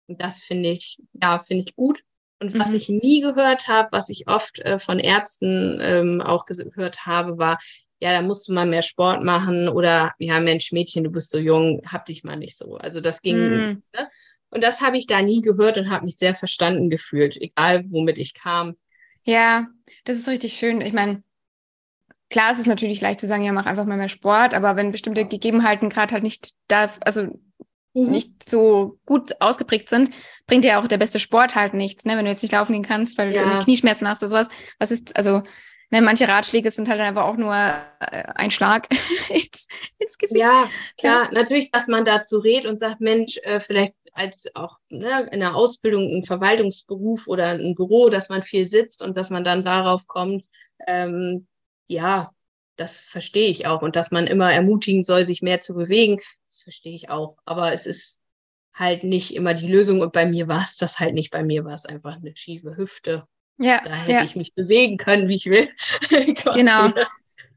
Und 0.07 0.21
das 0.21 0.41
finde 0.43 0.71
ich, 0.71 0.99
ja, 1.13 1.39
finde 1.39 1.65
ich 1.67 1.77
gut. 1.77 2.03
Und 2.39 2.59
was 2.59 2.71
mhm. 2.71 2.77
ich 2.77 2.89
nie 2.89 3.21
gehört 3.21 3.69
habe, 3.69 3.89
was 3.93 4.09
ich 4.11 4.29
oft 4.29 4.59
äh, 4.61 4.79
von 4.79 4.99
Ärzten 4.99 5.79
ähm, 5.81 6.21
auch 6.21 6.45
gehört 6.45 7.07
habe, 7.07 7.39
war, 7.39 7.59
ja, 7.99 8.11
da 8.13 8.21
musst 8.21 8.49
du 8.49 8.53
mal 8.53 8.67
mehr 8.67 8.83
Sport 8.83 9.25
machen 9.25 9.69
oder 9.69 10.13
ja, 10.19 10.39
Mensch, 10.41 10.71
Mädchen, 10.73 11.05
du 11.05 11.11
bist 11.11 11.31
so 11.31 11.39
jung, 11.39 11.81
hab 11.87 12.05
dich 12.05 12.25
mal 12.25 12.37
nicht 12.37 12.57
so. 12.59 12.77
Also 12.77 13.01
das 13.01 13.23
ging. 13.23 13.39
Mhm. 13.39 13.83
Ne? 13.95 14.11
Und 14.51 14.63
das 14.63 14.81
habe 14.81 14.99
ich 14.99 15.07
da 15.07 15.23
nie 15.23 15.41
gehört 15.41 15.79
und 15.79 15.91
habe 15.91 16.05
mich 16.05 16.17
sehr 16.17 16.35
verstanden 16.35 16.91
gefühlt, 16.91 17.37
egal 17.41 17.85
womit 17.89 18.19
ich 18.19 18.35
kam. 18.35 18.77
Ja, 19.25 19.67
das 20.05 20.17
ist 20.17 20.29
richtig 20.29 20.53
schön. 20.53 20.81
Ich 20.83 20.93
meine, 20.93 21.23
klar 22.31 22.53
ist 22.53 22.59
es 22.59 22.67
natürlich 22.67 23.01
leicht 23.01 23.21
zu 23.21 23.27
sagen, 23.27 23.45
ja, 23.45 23.53
mach 23.53 23.67
einfach 23.67 23.85
mal 23.85 23.97
mehr 23.97 24.09
Sport, 24.09 24.55
aber 24.55 24.77
wenn 24.77 24.93
bestimmte 24.93 25.25
Gegebenheiten 25.25 25.89
gerade 25.89 26.15
halt 26.15 26.23
nicht 26.23 26.53
da, 26.69 26.91
also 27.01 27.23
mhm. 27.95 28.11
nicht 28.11 28.49
so 28.49 28.99
gut 29.07 29.33
ausgeprägt 29.41 29.89
sind, 29.89 30.11
bringt 30.47 30.65
dir 30.65 30.79
auch 30.79 30.87
der 30.87 30.99
beste 30.99 31.19
Sport 31.19 31.55
halt 31.55 31.75
nichts, 31.75 32.05
ne? 32.05 32.17
Wenn 32.17 32.25
du 32.25 32.31
jetzt 32.31 32.43
nicht 32.43 32.53
laufen 32.53 32.73
gehen 32.73 32.83
kannst, 32.83 33.19
weil 33.19 33.35
ja. 33.35 33.59
du 33.59 33.65
Knieschmerzen 33.65 34.09
hast 34.09 34.23
oder 34.23 34.31
sowas. 34.31 34.49
Was 34.79 34.91
ist, 34.91 35.17
also, 35.17 35.43
ne, 35.91 36.03
manche 36.03 36.29
Ratschläge 36.29 36.71
sind 36.71 36.89
halt 36.89 37.01
einfach 37.01 37.25
auch 37.25 37.37
nur 37.37 37.55
äh, 37.55 38.25
ein 38.35 38.51
Schlag 38.51 38.89
ins, 39.29 39.67
ins 39.99 40.19
Gesicht. 40.19 40.41
Ja, 40.41 40.69
klar, 40.99 41.25
ja. 41.25 41.31
natürlich, 41.33 41.71
dass 41.71 41.89
man 41.89 42.05
dazu 42.05 42.39
redet 42.39 42.71
und 42.71 42.79
sagt, 42.79 43.01
Mensch, 43.01 43.39
äh, 43.43 43.61
vielleicht 43.61 43.95
als 44.13 44.47
auch 44.55 44.79
ne, 44.89 45.29
in 45.31 45.41
der 45.41 45.55
Ausbildung 45.55 46.09
ein 46.11 46.25
Verwaltungsberuf 46.25 47.29
oder 47.29 47.51
ein 47.51 47.75
Büro, 47.75 48.09
dass 48.09 48.29
man 48.29 48.43
viel 48.43 48.65
sitzt 48.65 49.03
und 49.03 49.17
dass 49.17 49.31
man 49.31 49.45
dann 49.45 49.65
darauf 49.65 50.07
kommt, 50.07 50.45
ähm, 50.87 51.47
ja, 51.87 52.31
das 52.77 53.03
verstehe 53.03 53.49
ich 53.49 53.67
auch. 53.67 53.83
Und 53.83 53.97
dass 53.97 54.11
man 54.11 54.27
immer 54.27 54.53
ermutigen 54.53 55.05
soll, 55.05 55.25
sich 55.25 55.43
mehr 55.43 55.61
zu 55.61 55.75
bewegen, 55.75 56.21
das 56.51 56.61
verstehe 56.61 56.95
ich 56.95 57.11
auch. 57.11 57.37
Aber 57.45 57.73
es 57.73 57.87
ist 57.87 58.21
halt 58.75 59.05
nicht 59.05 59.35
immer 59.35 59.55
die 59.55 59.69
Lösung. 59.69 60.01
Und 60.01 60.13
bei 60.13 60.27
mir 60.27 60.49
war 60.49 60.63
es 60.63 60.77
das 60.77 61.01
halt 61.01 61.15
nicht. 61.15 61.31
Bei 61.31 61.43
mir 61.43 61.65
war 61.65 61.75
es 61.75 61.87
einfach 61.87 62.17
eine 62.17 62.37
schiefe 62.37 62.77
Hüfte. 62.77 63.27
Ja. 63.59 63.81
Da 63.83 63.95
hätte 63.95 64.13
ja. 64.13 64.25
ich 64.25 64.37
mich 64.37 64.55
bewegen 64.55 64.99
können, 64.99 65.29
wie 65.29 65.37
ich 65.37 65.47
will. 65.47 65.69
genau. 66.55 66.93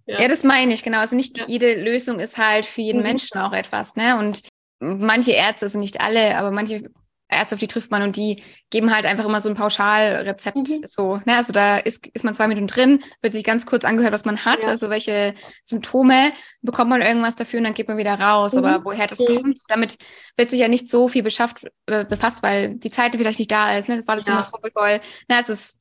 Ja. 0.08 0.22
ja. 0.22 0.28
das 0.28 0.44
meine 0.44 0.74
ich, 0.74 0.84
genau. 0.84 1.00
Also 1.00 1.16
nicht 1.16 1.38
ja. 1.38 1.46
jede 1.48 1.76
Lösung 1.76 2.20
ist 2.20 2.38
halt 2.38 2.66
für 2.66 2.82
jeden 2.82 3.00
mhm. 3.00 3.08
Menschen 3.08 3.38
auch 3.40 3.54
etwas, 3.54 3.96
ne? 3.96 4.18
Und 4.18 4.44
manche 4.80 5.32
Ärzte, 5.32 5.66
also 5.66 5.78
nicht 5.78 6.00
alle, 6.00 6.38
aber 6.38 6.52
manche 6.52 6.90
Ärzte, 7.30 7.56
auf 7.56 7.60
die 7.60 7.68
trifft 7.68 7.92
man 7.92 8.02
und 8.02 8.16
die 8.16 8.44
geben 8.70 8.94
halt 8.94 9.06
einfach 9.06 9.26
immer 9.26 9.40
so 9.40 9.50
ein 9.50 9.56
Pauschalrezept. 9.56 10.58
Mhm. 10.58 10.84
So, 10.86 11.18
ne? 11.26 11.38
Also 11.38 11.54
da 11.54 11.78
ist, 11.78 12.06
ist 12.08 12.26
man 12.26 12.34
zwei 12.34 12.48
Minuten 12.48 12.68
drin, 12.68 13.04
wird 13.22 13.34
sich 13.34 13.44
ganz 13.44 13.66
kurz 13.66 13.86
angehört, 13.86 14.14
was 14.14 14.26
man 14.26 14.44
hat, 14.46 14.64
ja. 14.64 14.70
also 14.70 14.90
welche 14.90 15.34
Symptome, 15.64 16.32
bekommt 16.62 16.90
man 16.90 17.02
irgendwas 17.02 17.36
dafür 17.36 17.60
und 17.60 17.66
dann 17.66 17.74
geht 17.74 17.88
man 17.88 17.98
wieder 17.98 18.20
raus. 18.20 18.54
Mhm. 18.54 18.60
Aber 18.60 18.86
woher 18.86 19.08
das 19.08 19.20
mhm. 19.20 19.36
kommt, 19.36 19.60
damit 19.68 19.98
wird 20.38 20.50
sich 20.50 20.60
ja 20.60 20.68
nicht 20.68 20.90
so 20.90 21.08
viel 21.08 21.24
beschafft, 21.24 21.66
äh, 21.86 22.06
befasst, 22.06 22.44
weil 22.44 22.76
die 22.76 22.92
Zeit 22.92 23.16
vielleicht 23.16 23.40
nicht 23.40 23.52
da 23.52 23.78
ist. 23.78 23.90
Ne? 23.90 23.98
Das 23.98 24.08
war 24.08 24.18
jetzt 24.18 24.28
ja. 24.28 24.34
immer 24.34 24.44
so 24.44 24.52
voll. 24.74 25.00
Na, 25.28 25.40
es 25.40 25.50
ist 25.50 25.79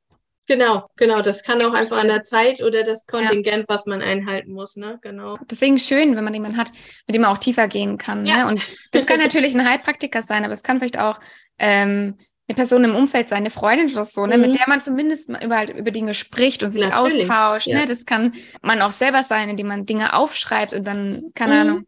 Genau, 0.49 0.88
genau. 0.96 1.20
Das 1.20 1.42
kann 1.42 1.61
auch 1.61 1.74
einfach 1.74 1.99
an 1.99 2.09
der 2.09 2.22
Zeit 2.22 2.62
oder 2.62 2.82
das 2.82 3.07
Kontingent, 3.07 3.59
ja. 3.59 3.64
was 3.68 3.84
man 3.84 4.01
einhalten 4.01 4.53
muss, 4.53 4.76
ne? 4.76 4.99
Genau. 5.03 5.36
Deswegen 5.51 5.78
schön, 5.78 6.16
wenn 6.16 6.24
man 6.24 6.32
jemanden 6.32 6.57
hat, 6.57 6.72
mit 7.07 7.14
dem 7.14 7.22
man 7.22 7.30
auch 7.30 7.38
tiefer 7.38 7.68
gehen 7.68 7.99
kann. 7.99 8.24
Ja. 8.24 8.44
Ne? 8.44 8.46
Und 8.49 8.66
das 8.92 9.05
kann 9.05 9.18
natürlich 9.20 9.55
ein 9.55 9.68
Heilpraktiker 9.68 10.22
sein, 10.22 10.44
aber 10.44 10.55
es 10.55 10.62
kann 10.62 10.78
vielleicht 10.78 10.99
auch 10.99 11.20
ähm, 11.59 12.16
eine 12.49 12.57
Person 12.57 12.82
im 12.84 12.96
Umfeld 12.96 13.28
sein, 13.28 13.40
eine 13.40 13.51
Freundin 13.51 13.92
oder 13.92 14.07
so, 14.07 14.26
ne? 14.26 14.38
Mhm. 14.38 14.46
mit 14.46 14.55
der 14.55 14.66
man 14.68 14.80
zumindest 14.80 15.28
mal 15.28 15.44
über, 15.44 15.70
über 15.76 15.90
Dinge 15.90 16.14
spricht 16.14 16.62
und 16.62 16.70
sich 16.70 16.88
natürlich. 16.88 17.30
austauscht. 17.30 17.66
Ja. 17.66 17.80
Ne? 17.80 17.86
Das 17.86 18.07
kann 18.07 18.32
man 18.62 18.80
auch 18.80 18.90
selber 18.90 19.22
sein, 19.22 19.51
indem 19.51 19.66
man 19.66 19.84
Dinge 19.84 20.14
aufschreibt 20.14 20.72
und 20.72 20.86
dann, 20.86 21.24
keine 21.34 21.55
mhm. 21.55 21.61
Ahnung, 21.61 21.86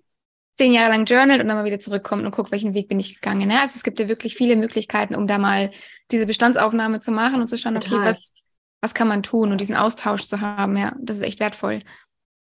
zehn 0.59 0.75
Jahre 0.75 0.91
lang 0.91 1.07
journalt 1.07 1.41
und 1.41 1.49
dann 1.49 1.57
mal 1.57 1.65
wieder 1.65 1.81
zurückkommt 1.81 2.27
und 2.27 2.37
guckt, 2.37 2.53
welchen 2.53 2.75
Weg 2.75 2.89
bin 2.89 3.01
ich 3.01 3.15
gegangen. 3.15 3.49
Ne? 3.49 3.59
Also 3.59 3.73
es 3.77 3.83
gibt 3.83 3.99
ja 3.99 4.09
wirklich 4.09 4.35
viele 4.35 4.57
Möglichkeiten, 4.57 5.15
um 5.15 5.27
da 5.27 5.39
mal 5.39 5.71
diese 6.11 6.27
Bestandsaufnahme 6.27 7.01
zu 7.01 7.11
machen 7.13 7.41
und 7.41 7.49
zu 7.49 7.57
schauen, 7.57 7.79
okay, 7.79 7.97
was 7.97 8.35
was 8.81 8.95
kann 8.95 9.09
man 9.09 9.23
tun 9.23 9.53
und 9.53 9.61
diesen 9.61 9.77
Austausch 9.77 10.23
zu 10.23 10.41
haben, 10.41 10.77
ja, 10.77 10.97
das 11.01 11.19
ist 11.19 11.25
echt 11.25 11.41
wertvoll. 11.41 11.83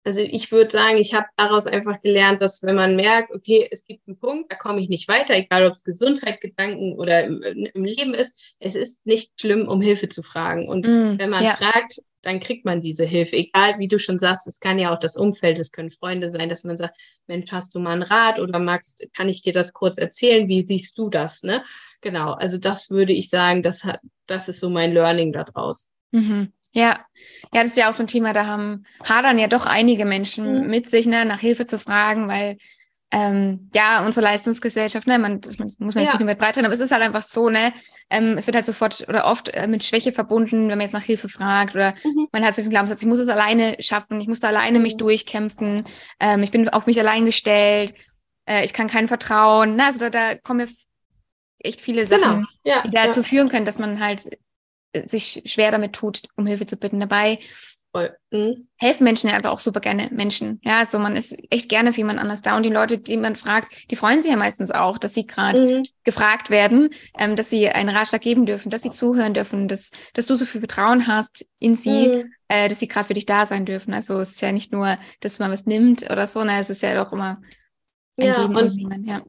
Also 0.08 0.22
ich 0.22 0.54
würde 0.54 0.72
sagen, 0.72 0.98
ich 0.98 1.14
habe 1.14 1.28
daraus 1.36 1.68
einfach 1.68 2.02
gelernt, 2.02 2.42
dass 2.42 2.64
wenn 2.64 2.76
man 2.76 2.96
merkt, 2.96 3.34
okay, 3.36 3.68
es 3.70 3.86
gibt 3.86 4.08
einen 4.08 4.18
Punkt, 4.18 4.50
da 4.50 4.56
komme 4.56 4.80
ich 4.80 4.88
nicht 4.88 5.10
weiter, 5.10 5.34
egal 5.34 5.68
ob 5.68 5.74
es 5.74 5.84
Gesundheit, 5.84 6.40
Gedanken 6.40 6.94
oder 6.94 7.26
im, 7.26 7.42
im, 7.42 7.84
Leben 7.84 8.14
ist, 8.14 8.56
es 8.60 8.76
ist 8.76 9.06
nicht 9.06 9.34
schlimm, 9.38 9.68
um 9.68 9.82
Hilfe 9.82 10.08
zu 10.08 10.24
fragen. 10.24 10.70
Und 10.70 10.88
mm, 10.88 11.20
wenn 11.20 11.30
man 11.30 11.44
ja. 11.44 11.56
fragt, 11.56 12.00
dann 12.22 12.40
kriegt 12.40 12.64
man 12.64 12.82
diese 12.82 13.04
Hilfe. 13.04 13.36
Egal, 13.36 13.80
wie 13.80 13.90
du 13.90 14.00
schon 14.00 14.18
sagst, 14.18 14.48
es 14.48 14.62
kann 14.62 14.80
ja 14.80 14.94
auch 14.94 15.00
das 15.00 15.18
Umfeld, 15.18 15.60
es 15.60 15.74
können 15.74 15.92
Freunde 15.92 16.32
sein, 16.32 16.48
dass 16.48 16.64
man 16.64 16.78
sagt, 16.78 16.98
Mensch, 17.28 17.52
hast 17.52 17.76
du 17.76 17.80
mal 17.80 17.92
einen 17.92 18.04
Rat 18.04 18.40
oder 18.40 18.60
magst, 18.60 19.06
kann 19.14 19.28
ich 19.28 19.42
dir 19.42 19.52
das 19.52 19.74
kurz 19.74 19.98
erzählen? 19.98 20.48
Wie 20.48 20.62
siehst 20.62 20.98
du 20.98 21.10
das? 21.10 21.44
Ne? 21.44 21.66
Genau, 22.00 22.32
also 22.32 22.58
das 22.58 22.90
würde 22.90 23.12
ich 23.12 23.30
sagen, 23.30 23.62
das 23.62 23.84
hat, 23.84 24.00
das 24.26 24.48
ist 24.48 24.62
so 24.62 24.70
mein 24.70 24.94
Learning 24.94 25.34
daraus. 25.34 25.90
Mhm. 26.12 26.52
Ja, 26.72 27.00
ja, 27.54 27.64
das 27.64 27.68
ist 27.68 27.78
ja 27.78 27.90
auch 27.90 27.94
so 27.94 28.04
ein 28.04 28.08
Thema, 28.08 28.34
da 28.34 28.46
haben 28.46 28.86
hadern 29.04 29.40
ja 29.40 29.48
doch 29.48 29.66
einige 29.66 30.06
Menschen 30.06 30.64
mhm. 30.64 30.68
mit 30.68 30.90
sich, 30.90 31.08
ne, 31.08 31.26
nach 31.26 31.40
Hilfe 31.40 31.66
zu 31.66 31.80
fragen, 31.80 32.28
weil 32.28 32.58
ähm, 33.12 33.70
ja, 33.74 34.06
unsere 34.06 34.26
Leistungsgesellschaft, 34.26 35.08
ne, 35.08 35.18
man, 35.18 35.40
das, 35.40 35.58
muss 35.60 35.80
man 35.80 35.90
jetzt 35.90 36.14
ja. 36.14 36.14
nicht 36.14 36.26
mehr 36.26 36.36
breitern, 36.36 36.66
aber 36.66 36.74
es 36.74 36.82
ist 36.82 36.92
halt 36.92 37.02
einfach 37.02 37.24
so, 37.24 37.50
ne, 37.50 37.72
ähm, 38.10 38.36
es 38.38 38.48
wird 38.48 38.56
halt 38.56 38.66
sofort 38.66 39.06
oder 39.08 39.26
oft 39.26 39.48
äh, 39.50 39.68
mit 39.68 39.84
Schwäche 39.84 40.12
verbunden, 40.12 40.68
wenn 40.68 40.78
man 40.78 40.82
jetzt 40.82 40.94
nach 40.94 41.04
Hilfe 41.04 41.30
fragt 41.30 41.74
oder 41.74 41.94
mhm. 42.04 42.28
man 42.34 42.46
hat 42.46 42.58
diesen 42.58 42.70
Glaubenssatz, 42.70 43.02
ich 43.02 43.08
muss 43.08 43.20
es 43.20 43.30
alleine 43.30 43.78
schaffen, 43.80 44.20
ich 44.20 44.28
muss 44.28 44.42
da 44.42 44.50
alleine 44.50 44.80
mhm. 44.80 44.84
mich 44.84 44.98
durchkämpfen, 44.98 45.86
ähm, 46.20 46.44
ich 46.44 46.52
bin 46.52 46.68
auf 46.68 46.86
mich 46.86 47.00
allein 47.00 47.24
gestellt, 47.24 47.94
äh, 48.46 48.66
ich 48.66 48.74
kann 48.74 48.90
keinen 48.90 49.08
vertrauen, 49.08 49.78
ne, 49.78 49.86
also 49.86 50.00
da, 50.00 50.10
da 50.10 50.36
kommen 50.36 50.60
ja 50.60 50.68
echt 51.60 51.80
viele 51.80 52.08
Sachen, 52.08 52.42
genau. 52.42 52.48
ja, 52.66 52.84
die 52.84 52.92
dazu 52.92 53.22
ja. 53.22 53.26
führen 53.26 53.48
können, 53.48 53.66
dass 53.66 53.80
man 53.80 54.02
halt 54.02 54.30
sich 55.08 55.44
schwer 55.46 55.72
damit 55.72 55.94
tut, 55.94 56.24
um 56.36 56.46
Hilfe 56.46 56.66
zu 56.66 56.78
bitten. 56.78 57.00
Dabei 57.00 57.40
mhm. 58.32 58.68
helfen 58.78 59.04
Menschen 59.04 59.30
ja 59.30 59.36
einfach 59.36 59.52
auch 59.52 59.60
super 59.60 59.80
gerne 59.80 60.10
Menschen. 60.12 60.60
Ja, 60.64 60.80
also 60.80 61.00
man 61.00 61.16
ist 61.16 61.36
echt 61.50 61.70
gerne 61.70 61.94
für 61.94 62.00
jemand 62.00 62.20
anders 62.20 62.42
da. 62.42 62.56
Und 62.56 62.64
die 62.64 62.70
Leute, 62.72 62.98
die 62.98 63.18
man 63.18 63.36
fragt, 63.36 63.90
die 63.92 63.96
freuen 63.96 64.22
sich 64.22 64.32
ja 64.32 64.38
meistens 64.38 64.72
auch, 64.72 64.98
dass 64.98 65.14
sie 65.14 65.26
gerade 65.26 65.80
mhm. 65.80 65.86
gefragt 66.04 66.50
werden, 66.50 66.90
ähm, 67.18 67.36
dass 67.36 67.50
sie 67.50 67.70
einen 67.70 67.90
Ratschlag 67.90 68.22
geben 68.22 68.46
dürfen, 68.46 68.70
dass 68.70 68.84
sie 68.84 68.92
zuhören 68.92 69.34
dürfen, 69.34 69.68
dass, 69.68 69.92
dass 70.14 70.26
du 70.26 70.36
so 70.36 70.46
viel 70.46 70.62
Vertrauen 70.62 71.08
hast 71.08 71.46
in 71.60 71.76
sie, 71.76 72.08
mhm. 72.08 72.34
äh, 72.48 72.70
dass 72.70 72.80
sie 72.80 72.88
gerade 72.88 73.08
für 73.08 73.14
dich 73.14 73.26
da 73.26 73.46
sein 73.46 73.66
dürfen. 73.66 73.94
Also 73.94 74.20
es 74.20 74.32
ist 74.32 74.42
ja 74.42 74.52
nicht 74.52 74.72
nur, 74.72 74.98
dass 75.22 75.40
man 75.40 75.52
was 75.52 75.66
nimmt 75.66 76.10
oder 76.10 76.28
so, 76.28 76.44
ne, 76.44 76.60
es 76.60 76.70
ist 76.70 76.82
ja 76.82 76.96
doch 76.96 77.12
immer 77.14 77.42
ein 78.18 78.28
ja, 78.28 78.42
Geben 78.42 78.56
und, 78.56 78.94
und 78.94 79.04
ja. 79.06 79.22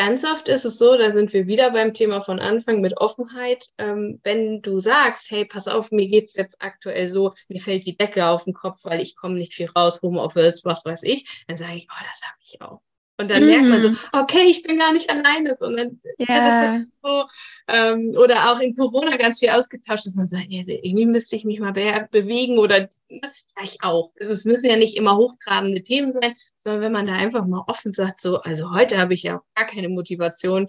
Ganz 0.00 0.24
oft 0.24 0.48
ist 0.48 0.64
es 0.64 0.78
so, 0.78 0.96
da 0.96 1.10
sind 1.10 1.30
wir 1.34 1.46
wieder 1.46 1.72
beim 1.72 1.92
Thema 1.92 2.22
von 2.22 2.40
Anfang 2.40 2.80
mit 2.80 2.96
Offenheit. 2.96 3.66
Ähm, 3.76 4.18
wenn 4.24 4.62
du 4.62 4.80
sagst, 4.80 5.30
hey, 5.30 5.44
pass 5.44 5.68
auf, 5.68 5.90
mir 5.92 6.08
geht 6.08 6.28
es 6.28 6.36
jetzt 6.36 6.62
aktuell 6.62 7.06
so, 7.06 7.34
mir 7.48 7.60
fällt 7.60 7.86
die 7.86 7.98
Decke 7.98 8.26
auf 8.26 8.44
den 8.44 8.54
Kopf, 8.54 8.78
weil 8.84 9.02
ich 9.02 9.14
komme 9.14 9.34
nicht 9.34 9.52
viel 9.52 9.68
raus, 9.76 10.00
Homeoffice, 10.00 10.64
was 10.64 10.86
weiß 10.86 11.02
ich, 11.02 11.44
dann 11.48 11.58
sage 11.58 11.76
ich, 11.76 11.88
oh, 11.90 12.02
das 12.02 12.22
habe 12.26 12.38
ich 12.42 12.62
auch. 12.62 12.80
Und 13.20 13.30
dann 13.30 13.44
mm. 13.44 13.46
merkt 13.46 13.68
man 13.68 13.80
so, 13.82 13.90
mhm. 13.90 13.98
okay, 14.12 14.44
ich 14.44 14.62
bin 14.62 14.78
gar 14.78 14.94
nicht 14.94 15.10
alleine, 15.10 15.54
sondern 15.58 16.00
yeah. 16.18 16.78
ja, 16.78 16.84
so, 17.02 17.24
ähm, 17.68 18.16
oder 18.18 18.50
auch 18.50 18.60
in 18.60 18.74
Corona 18.74 19.18
ganz 19.18 19.40
viel 19.40 19.50
ausgetauscht 19.50 20.06
ist 20.06 20.16
und 20.16 20.28
sagt, 20.28 20.46
ja, 20.48 20.62
irgendwie 20.66 21.04
müsste 21.04 21.36
ich 21.36 21.44
mich 21.44 21.60
mal 21.60 21.74
be 21.74 22.08
bewegen 22.10 22.58
oder 22.58 22.88
ja, 23.10 23.28
ich 23.62 23.82
auch. 23.82 24.12
Es 24.16 24.46
müssen 24.46 24.70
ja 24.70 24.76
nicht 24.76 24.96
immer 24.96 25.18
hochtrabende 25.18 25.82
Themen 25.82 26.12
sein, 26.12 26.34
sondern 26.60 26.82
wenn 26.82 26.92
man 26.92 27.06
da 27.06 27.14
einfach 27.14 27.46
mal 27.46 27.64
offen 27.66 27.92
sagt, 27.92 28.20
so, 28.20 28.40
also 28.42 28.72
heute 28.72 28.98
habe 28.98 29.14
ich 29.14 29.24
ja 29.24 29.42
gar 29.54 29.66
keine 29.66 29.88
Motivation, 29.88 30.68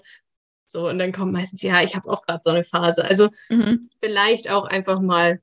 so, 0.66 0.88
und 0.88 1.00
dann 1.00 1.12
kommt 1.12 1.34
meistens, 1.34 1.62
ja, 1.62 1.84
ich 1.84 1.96
habe 1.98 2.10
auch 2.10 2.22
gerade 2.22 2.40
so 2.44 2.50
eine 2.50 2.64
Phase. 2.64 3.04
Also 3.04 3.30
mhm. 3.50 3.90
vielleicht 4.02 4.50
auch 4.50 4.64
einfach 4.64 5.02
mal 5.02 5.42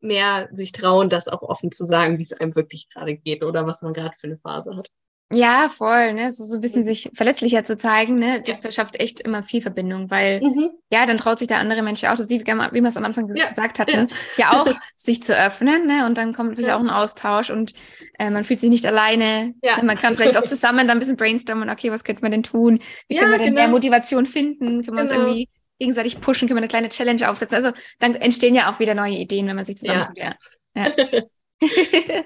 mehr 0.00 0.50
sich 0.52 0.72
trauen, 0.72 1.08
das 1.08 1.28
auch 1.28 1.40
offen 1.40 1.72
zu 1.72 1.86
sagen, 1.86 2.18
wie 2.18 2.22
es 2.22 2.34
einem 2.34 2.54
wirklich 2.54 2.90
gerade 2.90 3.16
geht 3.16 3.42
oder 3.42 3.66
was 3.66 3.80
man 3.80 3.94
gerade 3.94 4.14
für 4.18 4.26
eine 4.26 4.36
Phase 4.38 4.76
hat. 4.76 4.90
Ja, 5.32 5.68
voll, 5.68 6.12
ne? 6.12 6.30
So, 6.30 6.44
so 6.44 6.54
ein 6.54 6.60
bisschen 6.60 6.84
sich 6.84 7.10
verletzlicher 7.12 7.64
zu 7.64 7.76
zeigen, 7.76 8.16
ne? 8.18 8.42
Das 8.46 8.56
ja. 8.56 8.62
verschafft 8.62 9.00
echt 9.00 9.20
immer 9.20 9.42
viel 9.42 9.60
Verbindung, 9.60 10.08
weil 10.08 10.40
mhm. 10.40 10.70
ja, 10.92 11.04
dann 11.04 11.18
traut 11.18 11.40
sich 11.40 11.48
der 11.48 11.58
andere 11.58 11.82
Mensch 11.82 12.02
ja 12.02 12.12
auch, 12.12 12.16
das 12.16 12.28
wie, 12.28 12.40
wie 12.40 12.44
wir 12.46 12.88
es 12.88 12.96
am 12.96 13.04
Anfang 13.04 13.34
ja. 13.34 13.48
gesagt 13.48 13.80
hatten, 13.80 14.08
ja, 14.36 14.52
ja 14.52 14.52
auch 14.62 14.72
sich 14.94 15.24
zu 15.24 15.36
öffnen, 15.36 15.86
ne? 15.86 16.06
Und 16.06 16.16
dann 16.16 16.32
kommt 16.32 16.50
natürlich 16.50 16.72
auch 16.72 16.80
ein 16.80 16.90
Austausch 16.90 17.50
und 17.50 17.74
äh, 18.20 18.30
man 18.30 18.44
fühlt 18.44 18.60
sich 18.60 18.70
nicht 18.70 18.86
alleine. 18.86 19.54
Ja. 19.62 19.82
Man 19.82 19.96
kann 19.96 20.14
vielleicht 20.14 20.36
auch 20.38 20.44
zusammen 20.44 20.86
dann 20.86 20.90
ein 20.90 21.00
bisschen 21.00 21.16
brainstormen, 21.16 21.70
okay, 21.70 21.90
was 21.90 22.04
könnte 22.04 22.22
man 22.22 22.30
denn 22.30 22.44
tun? 22.44 22.78
Wie 23.08 23.16
können 23.16 23.32
wir 23.32 23.38
denn 23.38 23.48
genau. 23.48 23.62
mehr 23.62 23.68
Motivation 23.68 24.26
finden? 24.26 24.84
Können 24.84 24.96
wir 24.96 25.02
genau. 25.02 25.02
uns 25.02 25.10
irgendwie 25.10 25.48
gegenseitig 25.80 26.20
pushen? 26.20 26.46
Können 26.46 26.58
wir 26.58 26.62
eine 26.62 26.68
kleine 26.68 26.88
Challenge 26.88 27.28
aufsetzen? 27.28 27.56
Also 27.56 27.72
dann 27.98 28.14
entstehen 28.14 28.54
ja 28.54 28.70
auch 28.70 28.78
wieder 28.78 28.94
neue 28.94 29.16
Ideen, 29.16 29.48
wenn 29.48 29.56
man 29.56 29.64
sich 29.64 29.78
zusammen. 29.78 30.06
Ja. 30.14 30.36
ja. 30.76 30.92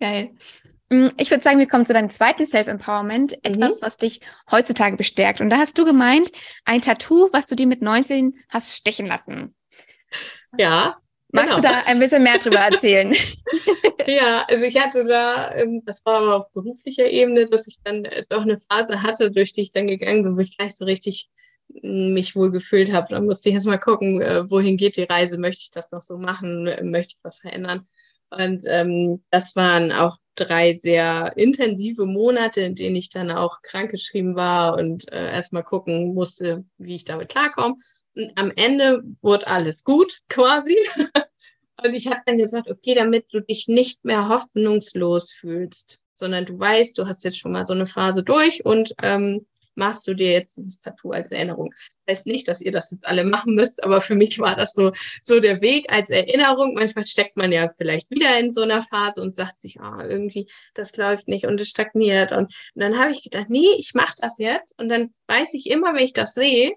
Geil. 0.00 0.30
Mm, 0.90 1.08
ich 1.18 1.30
würde 1.30 1.42
sagen, 1.42 1.58
wir 1.58 1.68
kommen 1.68 1.86
zu 1.86 1.92
deinem 1.92 2.10
zweiten 2.10 2.46
Self-Empowerment, 2.46 3.32
mhm. 3.32 3.38
etwas, 3.42 3.82
was 3.82 3.96
dich 3.96 4.20
heutzutage 4.50 4.96
bestärkt. 4.96 5.40
Und 5.40 5.50
da 5.50 5.58
hast 5.58 5.76
du 5.78 5.84
gemeint, 5.84 6.30
ein 6.64 6.80
Tattoo, 6.80 7.28
was 7.32 7.46
du 7.46 7.54
dir 7.54 7.66
mit 7.66 7.82
19 7.82 8.38
hast 8.48 8.74
stechen 8.74 9.06
lassen. 9.06 9.54
Ja. 10.56 10.98
Magst 11.30 11.56
genau. 11.56 11.68
du 11.68 11.74
da 11.74 11.82
ein 11.86 11.98
bisschen 11.98 12.22
mehr 12.22 12.38
drüber 12.38 12.60
erzählen? 12.60 13.14
ja, 14.06 14.46
also 14.48 14.64
ich 14.64 14.80
hatte 14.80 15.04
da, 15.04 15.54
ähm, 15.54 15.82
das 15.84 16.04
war 16.06 16.22
aber 16.22 16.36
auf 16.36 16.52
beruflicher 16.52 17.06
Ebene, 17.06 17.44
dass 17.44 17.66
ich 17.66 17.82
dann 17.84 18.06
äh, 18.06 18.24
doch 18.30 18.42
eine 18.42 18.56
Phase 18.56 19.02
hatte, 19.02 19.30
durch 19.30 19.52
die 19.52 19.62
ich 19.62 19.72
dann 19.72 19.88
gegangen 19.88 20.22
bin, 20.22 20.36
wo 20.36 20.40
ich 20.40 20.56
gleich 20.56 20.74
so 20.74 20.86
richtig 20.86 21.28
mm, 21.68 22.14
mich 22.14 22.34
wohl 22.34 22.50
gefühlt 22.50 22.92
habe. 22.92 23.08
Da 23.10 23.20
musste 23.20 23.50
ich 23.50 23.56
erst 23.56 23.66
mal 23.66 23.76
gucken, 23.76 24.22
äh, 24.22 24.50
wohin 24.50 24.78
geht 24.78 24.96
die 24.96 25.02
Reise, 25.02 25.38
möchte 25.38 25.60
ich 25.64 25.70
das 25.70 25.92
noch 25.92 26.02
so 26.02 26.16
machen, 26.16 26.64
möchte 26.90 27.16
ich 27.16 27.20
was 27.22 27.40
verändern. 27.40 27.86
Und 28.30 28.64
ähm, 28.66 29.22
das 29.30 29.54
waren 29.54 29.92
auch 29.92 30.16
drei 30.38 30.74
sehr 30.74 31.32
intensive 31.36 32.06
Monate, 32.06 32.60
in 32.62 32.74
denen 32.74 32.96
ich 32.96 33.10
dann 33.10 33.30
auch 33.30 33.62
krankgeschrieben 33.62 34.36
war 34.36 34.76
und 34.76 35.10
äh, 35.12 35.32
erstmal 35.32 35.64
gucken 35.64 36.14
musste, 36.14 36.64
wie 36.78 36.94
ich 36.94 37.04
damit 37.04 37.28
klarkomme. 37.28 37.76
Und 38.14 38.32
am 38.36 38.52
Ende 38.56 39.02
wurde 39.20 39.46
alles 39.46 39.84
gut, 39.84 40.18
quasi. 40.28 40.76
und 41.84 41.94
ich 41.94 42.06
habe 42.06 42.20
dann 42.26 42.38
gesagt, 42.38 42.70
okay, 42.70 42.94
damit 42.94 43.26
du 43.32 43.40
dich 43.40 43.68
nicht 43.68 44.04
mehr 44.04 44.28
hoffnungslos 44.28 45.32
fühlst, 45.32 45.98
sondern 46.14 46.46
du 46.46 46.58
weißt, 46.58 46.98
du 46.98 47.06
hast 47.06 47.24
jetzt 47.24 47.38
schon 47.38 47.52
mal 47.52 47.66
so 47.66 47.74
eine 47.74 47.86
Phase 47.86 48.22
durch 48.22 48.64
und 48.64 48.94
ähm, 49.02 49.46
machst 49.78 50.06
du 50.06 50.14
dir 50.14 50.32
jetzt 50.32 50.56
dieses 50.56 50.80
Tattoo 50.80 51.12
als 51.12 51.30
Erinnerung. 51.30 51.72
Heißt 52.08 52.26
nicht, 52.26 52.48
dass 52.48 52.60
ihr 52.60 52.72
das 52.72 52.90
jetzt 52.90 53.06
alle 53.06 53.24
machen 53.24 53.54
müsst, 53.54 53.82
aber 53.82 54.00
für 54.00 54.14
mich 54.14 54.38
war 54.38 54.56
das 54.56 54.74
so, 54.74 54.92
so 55.22 55.40
der 55.40 55.60
Weg 55.62 55.90
als 55.92 56.10
Erinnerung. 56.10 56.74
Manchmal 56.74 57.06
steckt 57.06 57.36
man 57.36 57.52
ja 57.52 57.70
vielleicht 57.78 58.10
wieder 58.10 58.38
in 58.38 58.50
so 58.50 58.62
einer 58.62 58.82
Phase 58.82 59.22
und 59.22 59.34
sagt 59.34 59.60
sich, 59.60 59.80
ah, 59.80 59.98
oh, 59.98 60.02
irgendwie, 60.02 60.50
das 60.74 60.96
läuft 60.96 61.28
nicht 61.28 61.46
und 61.46 61.60
es 61.60 61.68
stagniert. 61.68 62.32
Und, 62.32 62.46
und 62.74 62.82
dann 62.82 62.98
habe 62.98 63.12
ich 63.12 63.22
gedacht, 63.22 63.48
nee, 63.48 63.68
ich 63.78 63.94
mache 63.94 64.14
das 64.20 64.38
jetzt. 64.38 64.78
Und 64.78 64.88
dann 64.88 65.14
weiß 65.28 65.54
ich 65.54 65.70
immer, 65.70 65.94
wenn 65.94 66.04
ich 66.04 66.12
das 66.12 66.34
sehe, 66.34 66.72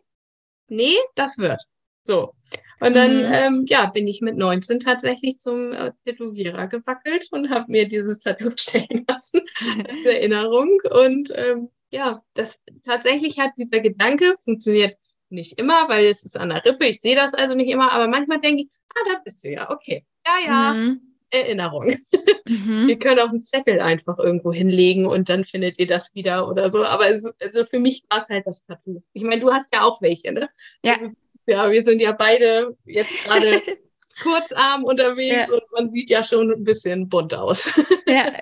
nee, 0.67 0.95
das 1.15 1.37
wird. 1.37 1.61
So. 2.03 2.33
Und 2.79 2.95
dann, 2.95 3.27
mhm. 3.27 3.33
ähm, 3.33 3.65
ja, 3.67 3.85
bin 3.87 4.07
ich 4.07 4.21
mit 4.21 4.37
19 4.37 4.79
tatsächlich 4.79 5.37
zum 5.37 5.71
äh, 5.71 5.91
Tätowierer 6.03 6.67
gewackelt 6.67 7.27
und 7.31 7.51
habe 7.51 7.71
mir 7.71 7.87
dieses 7.87 8.19
Tattoo 8.19 8.51
stellen 8.57 9.05
lassen 9.07 9.41
als 9.87 10.05
Erinnerung. 10.05 10.79
Und 10.89 11.31
ähm, 11.35 11.69
ja, 11.91 12.23
das 12.33 12.59
tatsächlich 12.83 13.39
hat 13.39 13.51
dieser 13.57 13.79
Gedanke 13.79 14.35
funktioniert 14.43 14.95
nicht 15.29 15.59
immer, 15.59 15.87
weil 15.87 16.05
es 16.05 16.23
ist 16.23 16.37
an 16.37 16.49
der 16.49 16.63
Rippe. 16.65 16.87
Ich 16.87 16.99
sehe 16.99 17.15
das 17.15 17.33
also 17.33 17.55
nicht 17.55 17.71
immer, 17.71 17.91
aber 17.91 18.07
manchmal 18.07 18.41
denke 18.41 18.63
ich, 18.63 18.69
ah, 18.95 19.13
da 19.13 19.21
bist 19.23 19.43
du 19.43 19.51
ja, 19.51 19.69
okay. 19.69 20.05
Ja, 20.25 20.33
ja. 20.45 20.73
Mhm. 20.73 21.01
Erinnerung. 21.31 21.97
Mhm. 22.45 22.89
Ihr 22.89 22.99
könnt 22.99 23.21
auch 23.21 23.29
einen 23.29 23.41
Zettel 23.41 23.79
einfach 23.79 24.19
irgendwo 24.19 24.51
hinlegen 24.51 25.05
und 25.05 25.29
dann 25.29 25.45
findet 25.45 25.79
ihr 25.79 25.87
das 25.87 26.13
wieder 26.13 26.49
oder 26.49 26.69
so. 26.69 26.83
Aber 26.83 27.09
es, 27.09 27.25
also 27.41 27.65
für 27.65 27.79
mich 27.79 28.03
war 28.09 28.19
es 28.19 28.27
halt 28.27 28.45
das 28.45 28.65
Tattoo. 28.65 29.01
Ich 29.13 29.23
meine, 29.23 29.39
du 29.39 29.51
hast 29.51 29.73
ja 29.73 29.83
auch 29.83 30.01
welche, 30.01 30.33
ne? 30.33 30.49
Ja. 30.83 30.93
Also, 30.93 31.11
ja, 31.47 31.71
wir 31.71 31.83
sind 31.83 32.01
ja 32.01 32.11
beide 32.11 32.75
jetzt 32.85 33.23
gerade 33.23 33.61
kurzarm 34.21 34.83
unterwegs 34.83 35.47
ja. 35.47 35.53
und 35.53 35.63
man 35.71 35.89
sieht 35.89 36.09
ja 36.09 36.23
schon 36.23 36.51
ein 36.51 36.63
bisschen 36.65 37.07
bunt 37.07 37.33
aus. 37.33 37.69
ja. 38.05 38.33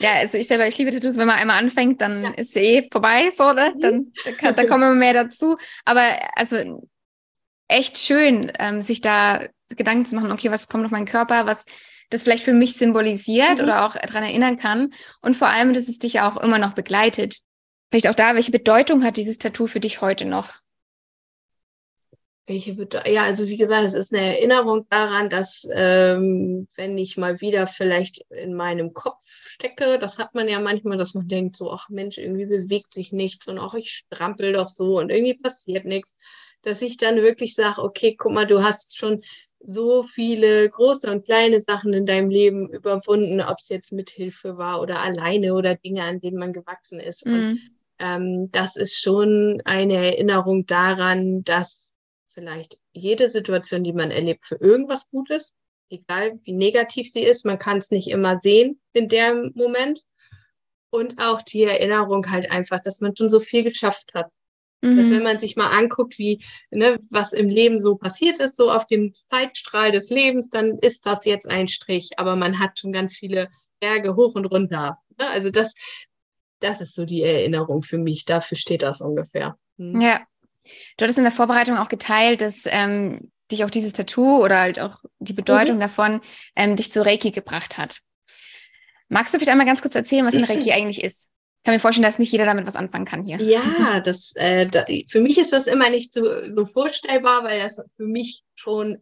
Ja, 0.00 0.14
also 0.14 0.38
ich 0.38 0.46
selber, 0.46 0.66
ich 0.66 0.78
liebe 0.78 0.90
Tattoos. 0.90 1.16
Wenn 1.16 1.26
man 1.26 1.38
einmal 1.38 1.58
anfängt, 1.58 2.00
dann 2.00 2.24
ja. 2.24 2.30
ist 2.30 2.54
sie 2.54 2.60
eh 2.60 2.88
vorbei, 2.90 3.30
so, 3.30 3.52
ne? 3.52 3.72
Mhm. 3.74 3.80
Dann, 3.80 4.12
dann, 4.40 4.56
dann 4.56 4.66
kommen 4.66 4.82
immer 4.84 4.94
mehr 4.94 5.12
dazu. 5.12 5.58
Aber 5.84 6.02
also 6.34 6.88
echt 7.68 7.98
schön, 7.98 8.50
ähm, 8.58 8.80
sich 8.80 9.02
da 9.02 9.46
Gedanken 9.68 10.06
zu 10.06 10.16
machen, 10.16 10.32
okay, 10.32 10.50
was 10.50 10.68
kommt 10.68 10.84
auf 10.86 10.90
meinen 10.90 11.06
Körper, 11.06 11.46
was 11.46 11.66
das 12.08 12.24
vielleicht 12.24 12.42
für 12.42 12.54
mich 12.54 12.74
symbolisiert 12.74 13.58
mhm. 13.58 13.64
oder 13.64 13.86
auch 13.86 13.94
daran 13.94 14.24
erinnern 14.24 14.56
kann. 14.56 14.92
Und 15.20 15.36
vor 15.36 15.48
allem, 15.48 15.74
dass 15.74 15.86
es 15.86 15.98
dich 15.98 16.14
ja 16.14 16.30
auch 16.30 16.38
immer 16.38 16.58
noch 16.58 16.72
begleitet. 16.72 17.38
Vielleicht 17.90 18.08
auch 18.08 18.14
da, 18.14 18.34
welche 18.34 18.52
Bedeutung 18.52 19.04
hat 19.04 19.16
dieses 19.16 19.38
Tattoo 19.38 19.66
für 19.66 19.80
dich 19.80 20.00
heute 20.00 20.24
noch? 20.24 20.54
Welche 22.46 22.74
Bedeutung? 22.74 23.12
Ja, 23.12 23.24
also 23.24 23.46
wie 23.46 23.56
gesagt, 23.56 23.84
es 23.84 23.94
ist 23.94 24.14
eine 24.14 24.38
Erinnerung 24.38 24.86
daran, 24.88 25.28
dass 25.28 25.68
ähm, 25.72 26.68
wenn 26.74 26.98
ich 26.98 27.16
mal 27.16 27.40
wieder 27.40 27.66
vielleicht 27.66 28.24
in 28.30 28.54
meinem 28.54 28.92
Kopf 28.92 29.24
stecke, 29.60 29.98
das 29.98 30.18
hat 30.18 30.34
man 30.34 30.48
ja 30.48 30.58
manchmal, 30.58 30.96
dass 30.96 31.14
man 31.14 31.28
denkt 31.28 31.56
so, 31.56 31.70
ach 31.70 31.88
Mensch, 31.88 32.18
irgendwie 32.18 32.46
bewegt 32.46 32.92
sich 32.92 33.12
nichts 33.12 33.46
und 33.46 33.58
auch 33.58 33.74
ich 33.74 33.90
strampel 33.90 34.52
doch 34.52 34.68
so 34.68 34.98
und 34.98 35.10
irgendwie 35.10 35.34
passiert 35.34 35.84
nichts, 35.84 36.16
dass 36.62 36.82
ich 36.82 36.96
dann 36.96 37.16
wirklich 37.16 37.54
sage, 37.54 37.82
okay, 37.82 38.16
guck 38.18 38.32
mal, 38.32 38.46
du 38.46 38.62
hast 38.62 38.96
schon 38.96 39.22
so 39.62 40.02
viele 40.02 40.68
große 40.68 41.10
und 41.10 41.26
kleine 41.26 41.60
Sachen 41.60 41.92
in 41.92 42.06
deinem 42.06 42.30
Leben 42.30 42.70
überwunden, 42.70 43.42
ob 43.42 43.58
es 43.60 43.68
jetzt 43.68 43.92
mit 43.92 44.08
Hilfe 44.08 44.56
war 44.56 44.80
oder 44.80 45.00
alleine 45.00 45.54
oder 45.54 45.74
Dinge, 45.76 46.02
an 46.02 46.20
denen 46.20 46.38
man 46.38 46.54
gewachsen 46.54 46.98
ist. 46.98 47.26
Mhm. 47.26 47.34
Und 47.34 47.60
ähm, 47.98 48.50
das 48.52 48.76
ist 48.76 48.98
schon 48.98 49.60
eine 49.66 49.96
Erinnerung 49.96 50.64
daran, 50.64 51.44
dass 51.44 51.94
vielleicht 52.30 52.78
jede 52.92 53.28
Situation, 53.28 53.84
die 53.84 53.92
man 53.92 54.10
erlebt, 54.10 54.46
für 54.46 54.56
irgendwas 54.56 55.10
gut 55.10 55.28
ist, 55.30 55.54
egal 55.90 56.40
wie 56.44 56.52
negativ 56.52 57.10
sie 57.10 57.22
ist. 57.22 57.44
Man 57.44 57.58
kann 57.58 57.78
es 57.78 57.90
nicht 57.90 58.08
immer 58.08 58.36
sehen 58.36 58.80
in 58.92 59.08
dem 59.08 59.52
Moment. 59.54 60.02
Und 60.92 61.20
auch 61.20 61.42
die 61.42 61.62
Erinnerung 61.62 62.30
halt 62.30 62.50
einfach, 62.50 62.82
dass 62.82 63.00
man 63.00 63.14
schon 63.14 63.30
so 63.30 63.38
viel 63.38 63.62
geschafft 63.62 64.12
hat. 64.14 64.32
Mhm. 64.82 64.96
Dass 64.96 65.10
wenn 65.10 65.22
man 65.22 65.38
sich 65.38 65.56
mal 65.56 65.70
anguckt, 65.70 66.18
wie, 66.18 66.42
ne, 66.70 66.98
was 67.10 67.32
im 67.32 67.48
Leben 67.48 67.80
so 67.80 67.96
passiert 67.96 68.38
ist, 68.38 68.56
so 68.56 68.72
auf 68.72 68.86
dem 68.86 69.12
Zeitstrahl 69.30 69.92
des 69.92 70.10
Lebens, 70.10 70.50
dann 70.50 70.78
ist 70.78 71.06
das 71.06 71.24
jetzt 71.26 71.48
ein 71.48 71.68
Strich, 71.68 72.18
aber 72.18 72.34
man 72.34 72.58
hat 72.58 72.78
schon 72.78 72.92
ganz 72.92 73.14
viele 73.14 73.48
Berge 73.78 74.16
hoch 74.16 74.34
und 74.34 74.46
runter. 74.46 74.98
Ne? 75.18 75.28
Also 75.28 75.50
das, 75.50 75.74
das 76.60 76.80
ist 76.80 76.94
so 76.94 77.04
die 77.04 77.22
Erinnerung 77.22 77.82
für 77.82 77.98
mich. 77.98 78.24
Dafür 78.24 78.56
steht 78.56 78.82
das 78.82 79.00
ungefähr. 79.00 79.56
Mhm. 79.76 80.00
Ja. 80.00 80.20
Du 80.96 81.04
hattest 81.04 81.18
in 81.18 81.24
der 81.24 81.32
Vorbereitung 81.32 81.78
auch 81.78 81.88
geteilt, 81.88 82.42
dass 82.42 82.64
ähm, 82.66 83.30
dich 83.50 83.64
auch 83.64 83.70
dieses 83.70 83.92
Tattoo 83.92 84.42
oder 84.42 84.58
halt 84.58 84.80
auch 84.80 84.98
die 85.18 85.32
Bedeutung 85.32 85.76
mhm. 85.76 85.80
davon 85.80 86.20
ähm, 86.56 86.76
dich 86.76 86.92
zu 86.92 87.04
Reiki 87.04 87.30
gebracht 87.30 87.78
hat. 87.78 88.00
Magst 89.08 89.34
du 89.34 89.38
vielleicht 89.38 89.50
einmal 89.50 89.66
ganz 89.66 89.82
kurz 89.82 89.94
erzählen, 89.94 90.26
was 90.26 90.34
ein 90.34 90.44
Reiki 90.44 90.72
eigentlich 90.72 91.02
ist? 91.02 91.28
Ich 91.58 91.64
kann 91.64 91.74
mir 91.74 91.80
vorstellen, 91.80 92.06
dass 92.06 92.18
nicht 92.18 92.32
jeder 92.32 92.46
damit 92.46 92.66
was 92.66 92.76
anfangen 92.76 93.04
kann 93.04 93.24
hier. 93.24 93.40
Ja, 93.40 94.00
das, 94.04 94.34
äh, 94.36 94.66
da, 94.66 94.86
für 95.08 95.20
mich 95.20 95.38
ist 95.38 95.52
das 95.52 95.66
immer 95.66 95.90
nicht 95.90 96.12
so, 96.12 96.24
so 96.44 96.66
vorstellbar, 96.66 97.44
weil 97.44 97.60
das 97.60 97.82
für 97.96 98.06
mich 98.06 98.42
schon 98.54 98.98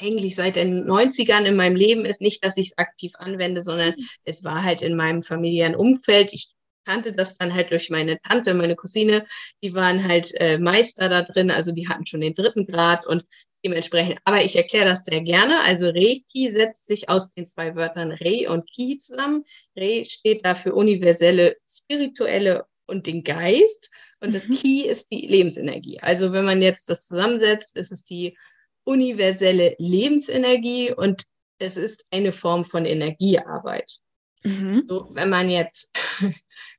eigentlich 0.00 0.36
seit 0.36 0.56
den 0.56 0.88
90ern 0.88 1.44
in 1.44 1.56
meinem 1.56 1.76
Leben 1.76 2.04
ist. 2.04 2.20
Nicht, 2.20 2.44
dass 2.44 2.56
ich 2.56 2.68
es 2.68 2.78
aktiv 2.78 3.12
anwende, 3.18 3.60
sondern 3.60 3.90
mhm. 3.90 4.06
es 4.24 4.44
war 4.44 4.62
halt 4.62 4.80
in 4.80 4.96
meinem 4.96 5.22
familiären 5.22 5.74
Umfeld. 5.74 6.32
Ich 6.32 6.50
kannte 6.88 7.12
das 7.12 7.36
dann 7.36 7.52
halt 7.52 7.70
durch 7.70 7.90
meine 7.90 8.18
Tante, 8.22 8.54
meine 8.54 8.74
Cousine, 8.74 9.26
die 9.62 9.74
waren 9.74 10.08
halt 10.08 10.32
äh, 10.40 10.58
Meister 10.58 11.10
da 11.10 11.22
drin, 11.22 11.50
also 11.50 11.70
die 11.72 11.88
hatten 11.88 12.06
schon 12.06 12.22
den 12.22 12.34
dritten 12.34 12.66
Grad 12.66 13.06
und 13.06 13.24
dementsprechend. 13.64 14.18
Aber 14.24 14.44
ich 14.44 14.56
erkläre 14.56 14.86
das 14.86 15.04
sehr 15.04 15.20
gerne. 15.20 15.60
Also 15.60 15.88
Reiki 15.88 16.52
setzt 16.52 16.86
sich 16.86 17.08
aus 17.08 17.30
den 17.30 17.46
zwei 17.46 17.74
Wörtern 17.74 18.12
Re 18.12 18.50
und 18.50 18.70
Ki 18.70 18.98
zusammen. 18.98 19.44
Re 19.76 20.04
steht 20.08 20.44
da 20.44 20.54
für 20.54 20.74
universelle, 20.74 21.56
spirituelle 21.68 22.66
und 22.86 23.06
den 23.06 23.24
Geist. 23.24 23.90
Und 24.20 24.34
das 24.34 24.48
mhm. 24.48 24.54
Ki 24.54 24.86
ist 24.86 25.10
die 25.10 25.26
Lebensenergie. 25.26 26.00
Also 26.00 26.32
wenn 26.32 26.44
man 26.44 26.62
jetzt 26.62 26.88
das 26.88 27.06
zusammensetzt, 27.06 27.76
ist 27.76 27.92
es 27.92 28.04
die 28.04 28.36
universelle 28.84 29.74
Lebensenergie 29.78 30.92
und 30.92 31.24
es 31.58 31.76
ist 31.76 32.06
eine 32.10 32.32
Form 32.32 32.64
von 32.64 32.84
Energiearbeit. 32.84 33.98
Mhm. 34.44 34.84
So, 34.88 35.08
wenn 35.10 35.28
man 35.28 35.50
jetzt 35.50 35.90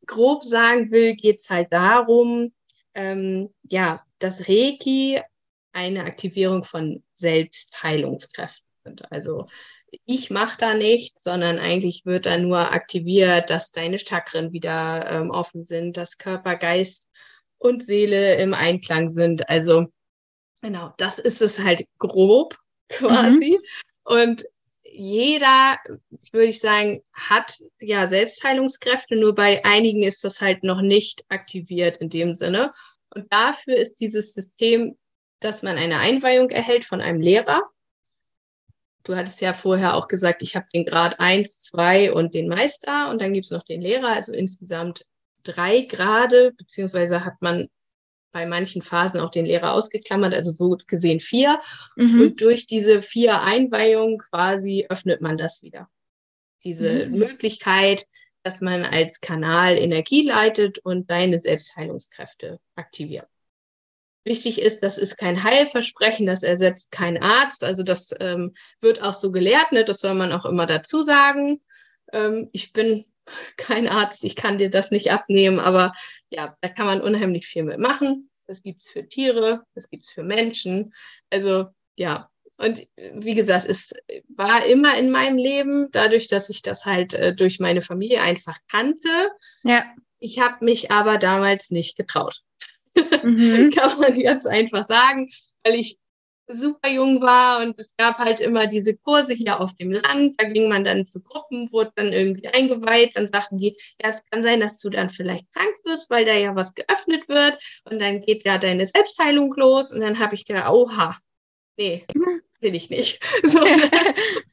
grob 0.05 0.45
sagen 0.45 0.91
will, 0.91 1.15
geht 1.15 1.41
es 1.41 1.49
halt 1.49 1.71
darum, 1.71 2.53
ähm, 2.95 3.53
ja, 3.63 4.03
dass 4.19 4.47
Reiki 4.49 5.21
eine 5.73 6.03
Aktivierung 6.03 6.63
von 6.63 7.03
Selbstheilungskräften 7.13 8.65
sind. 8.83 9.11
Also 9.11 9.47
ich 10.05 10.29
mache 10.29 10.57
da 10.57 10.73
nichts, 10.73 11.23
sondern 11.23 11.57
eigentlich 11.57 12.05
wird 12.05 12.25
da 12.25 12.37
nur 12.37 12.71
aktiviert, 12.71 13.49
dass 13.49 13.71
deine 13.71 13.99
Chakren 13.99 14.51
wieder 14.53 15.09
ähm, 15.09 15.31
offen 15.31 15.63
sind, 15.63 15.97
dass 15.97 16.17
Körper, 16.17 16.55
Geist 16.55 17.07
und 17.57 17.83
Seele 17.83 18.35
im 18.35 18.53
Einklang 18.53 19.09
sind. 19.09 19.49
Also 19.49 19.87
genau, 20.61 20.93
das 20.97 21.19
ist 21.19 21.41
es 21.41 21.59
halt 21.59 21.85
grob 21.97 22.57
quasi. 22.89 23.57
Mhm. 23.59 23.65
Und 24.03 24.45
jeder, 24.91 25.77
würde 26.31 26.47
ich 26.47 26.59
sagen, 26.59 27.03
hat 27.13 27.57
ja 27.79 28.07
Selbstheilungskräfte, 28.07 29.15
nur 29.15 29.35
bei 29.35 29.63
einigen 29.63 30.03
ist 30.03 30.23
das 30.23 30.41
halt 30.41 30.63
noch 30.63 30.81
nicht 30.81 31.23
aktiviert 31.29 31.97
in 31.97 32.09
dem 32.09 32.33
Sinne. 32.33 32.73
Und 33.13 33.31
dafür 33.31 33.75
ist 33.75 34.01
dieses 34.01 34.33
System 34.33 34.97
dass 35.39 35.63
man 35.63 35.77
eine 35.77 35.99
Einweihung 35.99 36.49
erhält 36.49 36.85
von 36.85 37.01
einem 37.01 37.21
Lehrer. 37.21 37.63
Du 39.03 39.15
hattest 39.15 39.41
ja 39.41 39.53
vorher 39.53 39.95
auch 39.95 40.07
gesagt, 40.07 40.41
ich 40.41 40.55
habe 40.55 40.67
den 40.73 40.85
Grad 40.85 41.19
1, 41.19 41.59
2 41.61 42.13
und 42.13 42.33
den 42.33 42.47
Meister 42.47 43.09
und 43.09 43.21
dann 43.21 43.33
gibt 43.33 43.45
es 43.45 43.51
noch 43.51 43.63
den 43.63 43.81
Lehrer, 43.81 44.09
also 44.09 44.33
insgesamt 44.33 45.05
drei 45.43 45.81
Grade, 45.81 46.53
beziehungsweise 46.57 47.23
hat 47.23 47.41
man 47.41 47.69
bei 48.31 48.45
manchen 48.45 48.81
Phasen 48.81 49.21
auch 49.21 49.31
den 49.31 49.45
Lehrer 49.45 49.73
ausgeklammert, 49.73 50.33
also 50.33 50.51
so 50.51 50.77
gesehen 50.85 51.19
vier. 51.19 51.59
Mhm. 51.95 52.21
Und 52.21 52.41
durch 52.41 52.67
diese 52.67 53.01
vier 53.01 53.41
Einweihungen 53.41 54.19
quasi 54.19 54.85
öffnet 54.89 55.21
man 55.21 55.37
das 55.37 55.63
wieder. 55.63 55.89
Diese 56.63 57.07
mhm. 57.07 57.17
Möglichkeit, 57.17 58.05
dass 58.43 58.61
man 58.61 58.83
als 58.83 59.21
Kanal 59.21 59.77
Energie 59.77 60.23
leitet 60.23 60.79
und 60.79 61.09
deine 61.09 61.39
Selbstheilungskräfte 61.39 62.59
aktiviert. 62.75 63.27
Wichtig 64.29 64.61
ist, 64.61 64.83
das 64.83 64.99
ist 64.99 65.17
kein 65.17 65.43
Heilversprechen, 65.43 66.27
das 66.27 66.43
ersetzt 66.43 66.91
keinen 66.91 67.17
Arzt. 67.17 67.63
Also 67.63 67.81
das 67.81 68.13
ähm, 68.19 68.53
wird 68.79 69.01
auch 69.01 69.15
so 69.15 69.31
gelehrt, 69.31 69.71
ne? 69.71 69.83
das 69.83 70.01
soll 70.01 70.13
man 70.13 70.31
auch 70.31 70.45
immer 70.45 70.67
dazu 70.67 71.01
sagen. 71.01 71.61
Ähm, 72.13 72.47
ich 72.51 72.71
bin 72.71 73.05
kein 73.57 73.89
Arzt, 73.89 74.23
ich 74.23 74.35
kann 74.35 74.59
dir 74.59 74.69
das 74.69 74.91
nicht 74.91 75.11
abnehmen, 75.11 75.59
aber 75.59 75.93
ja, 76.29 76.55
da 76.61 76.69
kann 76.69 76.85
man 76.85 77.01
unheimlich 77.01 77.47
viel 77.47 77.63
mitmachen. 77.63 78.29
Das 78.45 78.61
gibt 78.61 78.83
es 78.83 78.89
für 78.91 79.09
Tiere, 79.09 79.63
das 79.73 79.89
gibt 79.89 80.05
es 80.05 80.11
für 80.11 80.21
Menschen. 80.21 80.93
Also 81.31 81.65
ja, 81.95 82.29
und 82.57 82.85
wie 83.15 83.33
gesagt, 83.33 83.65
es 83.65 83.95
war 84.27 84.63
immer 84.63 84.95
in 84.95 85.09
meinem 85.09 85.37
Leben, 85.37 85.87
dadurch, 85.91 86.27
dass 86.27 86.51
ich 86.51 86.61
das 86.61 86.85
halt 86.85 87.15
äh, 87.15 87.33
durch 87.33 87.59
meine 87.59 87.81
Familie 87.81 88.21
einfach 88.21 88.59
kannte. 88.69 89.31
Ja. 89.63 89.85
Ich 90.19 90.37
habe 90.39 90.63
mich 90.63 90.91
aber 90.91 91.17
damals 91.17 91.71
nicht 91.71 91.97
getraut. 91.97 92.43
Mhm. 93.23 93.71
Kann 93.75 93.99
man 93.99 94.19
ganz 94.21 94.45
einfach 94.45 94.83
sagen, 94.83 95.29
weil 95.63 95.75
ich 95.75 95.97
super 96.49 96.89
jung 96.89 97.21
war 97.21 97.61
und 97.61 97.79
es 97.79 97.95
gab 97.95 98.17
halt 98.17 98.41
immer 98.41 98.67
diese 98.67 98.97
Kurse 98.97 99.33
hier 99.33 99.59
auf 99.61 99.73
dem 99.75 99.91
Land. 99.91 100.39
Da 100.39 100.47
ging 100.49 100.67
man 100.67 100.83
dann 100.83 101.05
zu 101.05 101.21
Gruppen, 101.21 101.71
wurde 101.71 101.91
dann 101.95 102.11
irgendwie 102.11 102.47
eingeweiht. 102.47 103.15
Dann 103.15 103.27
sagten 103.27 103.59
die, 103.59 103.77
ja, 104.01 104.09
es 104.09 104.23
kann 104.29 104.43
sein, 104.43 104.59
dass 104.59 104.79
du 104.79 104.89
dann 104.89 105.09
vielleicht 105.09 105.45
krank 105.53 105.75
wirst, 105.85 106.09
weil 106.09 106.25
da 106.25 106.33
ja 106.33 106.55
was 106.55 106.73
geöffnet 106.73 107.29
wird 107.29 107.59
und 107.85 107.99
dann 107.99 108.21
geht 108.21 108.45
ja 108.45 108.57
deine 108.57 108.85
Selbstheilung 108.85 109.53
los. 109.55 109.91
Und 109.91 110.01
dann 110.01 110.19
habe 110.19 110.35
ich 110.35 110.45
gedacht, 110.45 110.71
oha, 110.71 111.17
nee, 111.77 112.05
will 112.59 112.75
ich 112.75 112.89
nicht. 112.89 113.23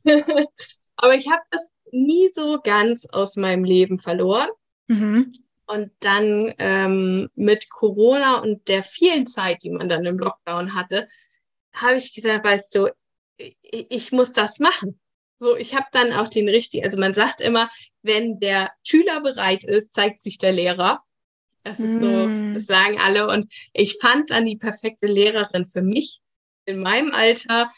So. 0.05 0.47
Aber 0.95 1.15
ich 1.15 1.29
habe 1.29 1.43
das 1.51 1.73
nie 1.91 2.29
so 2.33 2.61
ganz 2.63 3.07
aus 3.07 3.37
meinem 3.37 3.65
Leben 3.65 3.99
verloren. 3.99 4.49
Mhm. 4.87 5.33
Und 5.67 5.91
dann 6.01 6.55
ähm, 6.59 7.29
mit 7.35 7.69
Corona 7.71 8.39
und 8.39 8.69
der 8.69 8.83
vielen 8.83 9.27
Zeit, 9.27 9.63
die 9.63 9.71
man 9.71 9.89
dann 9.89 10.05
im 10.05 10.19
Lockdown 10.19 10.75
hatte, 10.75 11.09
habe 11.73 11.97
ich 11.97 12.15
gesagt, 12.15 12.45
weißt 12.45 12.75
du, 12.75 12.89
ich, 13.37 13.57
ich 13.63 14.13
muss 14.13 14.33
das 14.33 14.61
machen. 14.61 15.01
So, 15.39 15.57
ich 15.57 15.75
habe 15.75 15.87
dann 15.93 16.13
auch 16.13 16.29
den 16.29 16.49
richtigen, 16.49 16.85
also 16.85 16.99
man 16.99 17.13
sagt 17.15 17.41
immer, 17.41 17.71
wenn 18.03 18.41
der 18.41 18.71
Schüler 18.83 19.21
bereit 19.21 19.65
ist, 19.65 19.93
zeigt 19.93 20.23
sich 20.23 20.39
der 20.39 20.53
Lehrer. 20.53 21.03
Das 21.63 21.81
ist 21.81 22.01
so, 22.01 22.07
mm. 22.07 22.55
das 22.55 22.67
sagen 22.67 22.99
alle. 22.99 23.29
Und 23.29 23.53
ich 23.73 23.99
fand 24.01 24.31
dann 24.31 24.47
die 24.47 24.57
perfekte 24.57 25.07
Lehrerin 25.07 25.67
für 25.67 25.83
mich 25.83 26.21
in 26.65 26.81
meinem 26.81 27.11
Alter 27.13 27.71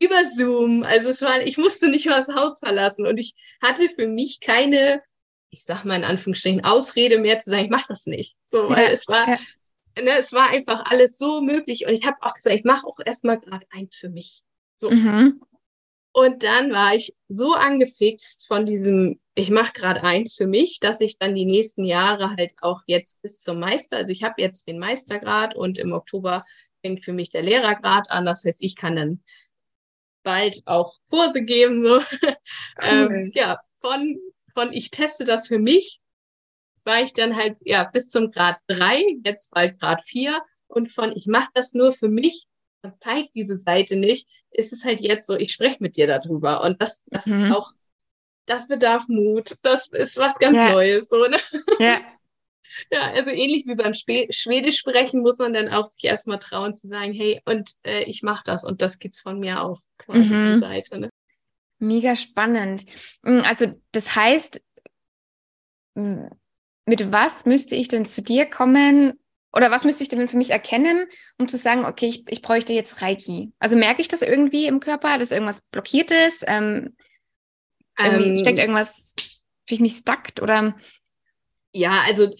über 0.00 0.24
Zoom. 0.24 0.82
Also 0.82 1.10
es 1.10 1.22
war, 1.22 1.40
ich 1.46 1.56
musste 1.56 1.88
nicht 1.88 2.06
mal 2.06 2.16
das 2.16 2.34
Haus 2.34 2.58
verlassen 2.58 3.06
und 3.06 3.16
ich 3.18 3.34
hatte 3.62 3.88
für 3.88 4.08
mich 4.08 4.40
keine, 4.40 5.02
ich 5.50 5.64
sag 5.64 5.84
mal 5.84 5.96
in 5.96 6.04
Anführungsstrichen, 6.04 6.64
Ausrede 6.64 7.18
mehr 7.18 7.40
zu 7.40 7.50
sagen, 7.50 7.64
ich 7.64 7.70
mache 7.70 7.88
das 7.88 8.06
nicht. 8.06 8.36
So, 8.48 8.68
weil 8.68 8.84
ja, 8.84 8.90
es 8.90 9.08
war, 9.08 9.28
ja. 9.28 9.38
ne, 10.02 10.18
es 10.18 10.32
war 10.32 10.50
einfach 10.50 10.84
alles 10.90 11.18
so 11.18 11.40
möglich. 11.40 11.86
Und 11.86 11.94
ich 11.94 12.06
habe 12.06 12.16
auch 12.20 12.34
gesagt, 12.34 12.56
ich 12.56 12.64
mache 12.64 12.86
auch 12.86 12.98
erstmal 13.04 13.38
gerade 13.38 13.66
eins 13.70 13.96
für 13.96 14.08
mich. 14.08 14.42
So. 14.80 14.90
Mhm. 14.90 15.42
Und 16.12 16.42
dann 16.42 16.72
war 16.72 16.94
ich 16.94 17.14
so 17.28 17.52
angefixt 17.54 18.46
von 18.46 18.66
diesem, 18.66 19.20
ich 19.34 19.50
mache 19.50 19.72
gerade 19.72 20.02
eins 20.02 20.34
für 20.34 20.46
mich, 20.46 20.80
dass 20.80 21.00
ich 21.00 21.18
dann 21.18 21.34
die 21.34 21.44
nächsten 21.44 21.84
Jahre 21.84 22.34
halt 22.36 22.54
auch 22.60 22.80
jetzt 22.86 23.22
bis 23.22 23.38
zum 23.38 23.60
Meister, 23.60 23.98
also 23.98 24.10
ich 24.10 24.22
habe 24.24 24.40
jetzt 24.42 24.66
den 24.66 24.78
Meistergrad 24.78 25.54
und 25.54 25.78
im 25.78 25.92
Oktober 25.92 26.44
fängt 26.82 27.04
für 27.04 27.12
mich 27.12 27.30
der 27.30 27.42
Lehrergrad 27.42 28.10
an. 28.10 28.24
Das 28.24 28.44
heißt, 28.44 28.62
ich 28.62 28.74
kann 28.74 28.96
dann 28.96 29.22
bald 30.22 30.62
auch 30.66 30.96
Kurse 31.10 31.42
geben. 31.42 31.82
So. 31.82 32.00
Cool. 32.80 33.08
ähm, 33.10 33.32
ja, 33.34 33.58
von, 33.80 34.20
von 34.58 34.72
ich 34.72 34.90
teste 34.90 35.24
das 35.24 35.46
für 35.46 35.60
mich, 35.60 36.00
war 36.84 37.00
ich 37.00 37.12
dann 37.12 37.36
halt 37.36 37.56
ja 37.60 37.84
bis 37.84 38.10
zum 38.10 38.32
Grad 38.32 38.58
drei, 38.66 39.04
jetzt 39.24 39.52
bald 39.52 39.78
Grad 39.78 40.04
vier. 40.04 40.42
Und 40.66 40.90
von 40.90 41.16
ich 41.16 41.28
mache 41.28 41.48
das 41.54 41.74
nur 41.74 41.92
für 41.92 42.08
mich 42.08 42.46
und 42.82 43.00
zeigt 43.00 43.36
diese 43.36 43.58
Seite 43.60 43.94
nicht, 43.94 44.28
ist 44.50 44.72
es 44.72 44.84
halt 44.84 45.00
jetzt 45.00 45.28
so, 45.28 45.36
ich 45.36 45.52
spreche 45.52 45.76
mit 45.78 45.96
dir 45.96 46.08
darüber. 46.08 46.62
Und 46.62 46.82
das, 46.82 47.04
das 47.06 47.26
mhm. 47.26 47.44
ist 47.44 47.52
auch, 47.52 47.70
das 48.46 48.66
bedarf 48.66 49.06
Mut. 49.06 49.54
Das 49.62 49.88
ist 49.92 50.16
was 50.16 50.36
ganz 50.38 50.56
ja. 50.56 50.72
Neues. 50.72 51.08
So, 51.08 51.26
ne? 51.26 51.38
Ja. 51.78 52.00
Ja, 52.90 53.12
also 53.12 53.30
ähnlich 53.30 53.64
wie 53.66 53.76
beim 53.76 53.92
Sp 53.96 54.28
Schwedisch 54.30 54.76
sprechen 54.76 55.22
muss 55.22 55.38
man 55.38 55.54
dann 55.54 55.70
auch 55.70 55.86
sich 55.86 56.04
erstmal 56.04 56.38
trauen 56.38 56.74
zu 56.74 56.86
sagen, 56.86 57.14
hey, 57.14 57.40
und 57.46 57.72
äh, 57.82 58.04
ich 58.04 58.22
mache 58.22 58.42
das 58.44 58.62
und 58.62 58.82
das 58.82 58.98
gibt's 58.98 59.22
von 59.22 59.40
mir 59.40 59.62
auch 59.62 59.80
quasi 59.96 60.34
mhm. 60.34 60.52
die 60.52 60.60
Seite. 60.60 61.00
Ne? 61.00 61.10
Mega 61.78 62.16
spannend. 62.16 62.84
Hm, 63.24 63.42
also 63.44 63.66
das 63.92 64.16
heißt, 64.16 64.62
mit 65.94 67.12
was 67.12 67.44
müsste 67.44 67.74
ich 67.74 67.88
denn 67.88 68.06
zu 68.06 68.22
dir 68.22 68.46
kommen, 68.46 69.18
oder 69.52 69.70
was 69.70 69.84
müsste 69.84 70.02
ich 70.02 70.08
denn 70.08 70.28
für 70.28 70.36
mich 70.36 70.50
erkennen, 70.50 71.06
um 71.38 71.48
zu 71.48 71.56
sagen, 71.56 71.84
okay, 71.84 72.06
ich, 72.06 72.24
ich 72.28 72.42
bräuchte 72.42 72.72
jetzt 72.72 73.00
Reiki? 73.00 73.52
Also 73.58 73.76
merke 73.76 74.02
ich 74.02 74.08
das 74.08 74.22
irgendwie 74.22 74.66
im 74.66 74.80
Körper, 74.80 75.18
dass 75.18 75.32
irgendwas 75.32 75.62
blockiert 75.70 76.10
ist? 76.10 76.44
Ähm, 76.46 76.96
ähm, 77.98 78.38
steckt 78.38 78.58
irgendwas, 78.58 79.14
wie 79.66 79.74
ich 79.74 79.80
mich 79.80 79.96
stuckt 79.96 80.40
oder? 80.40 80.76
Ja, 81.72 82.02
also 82.06 82.34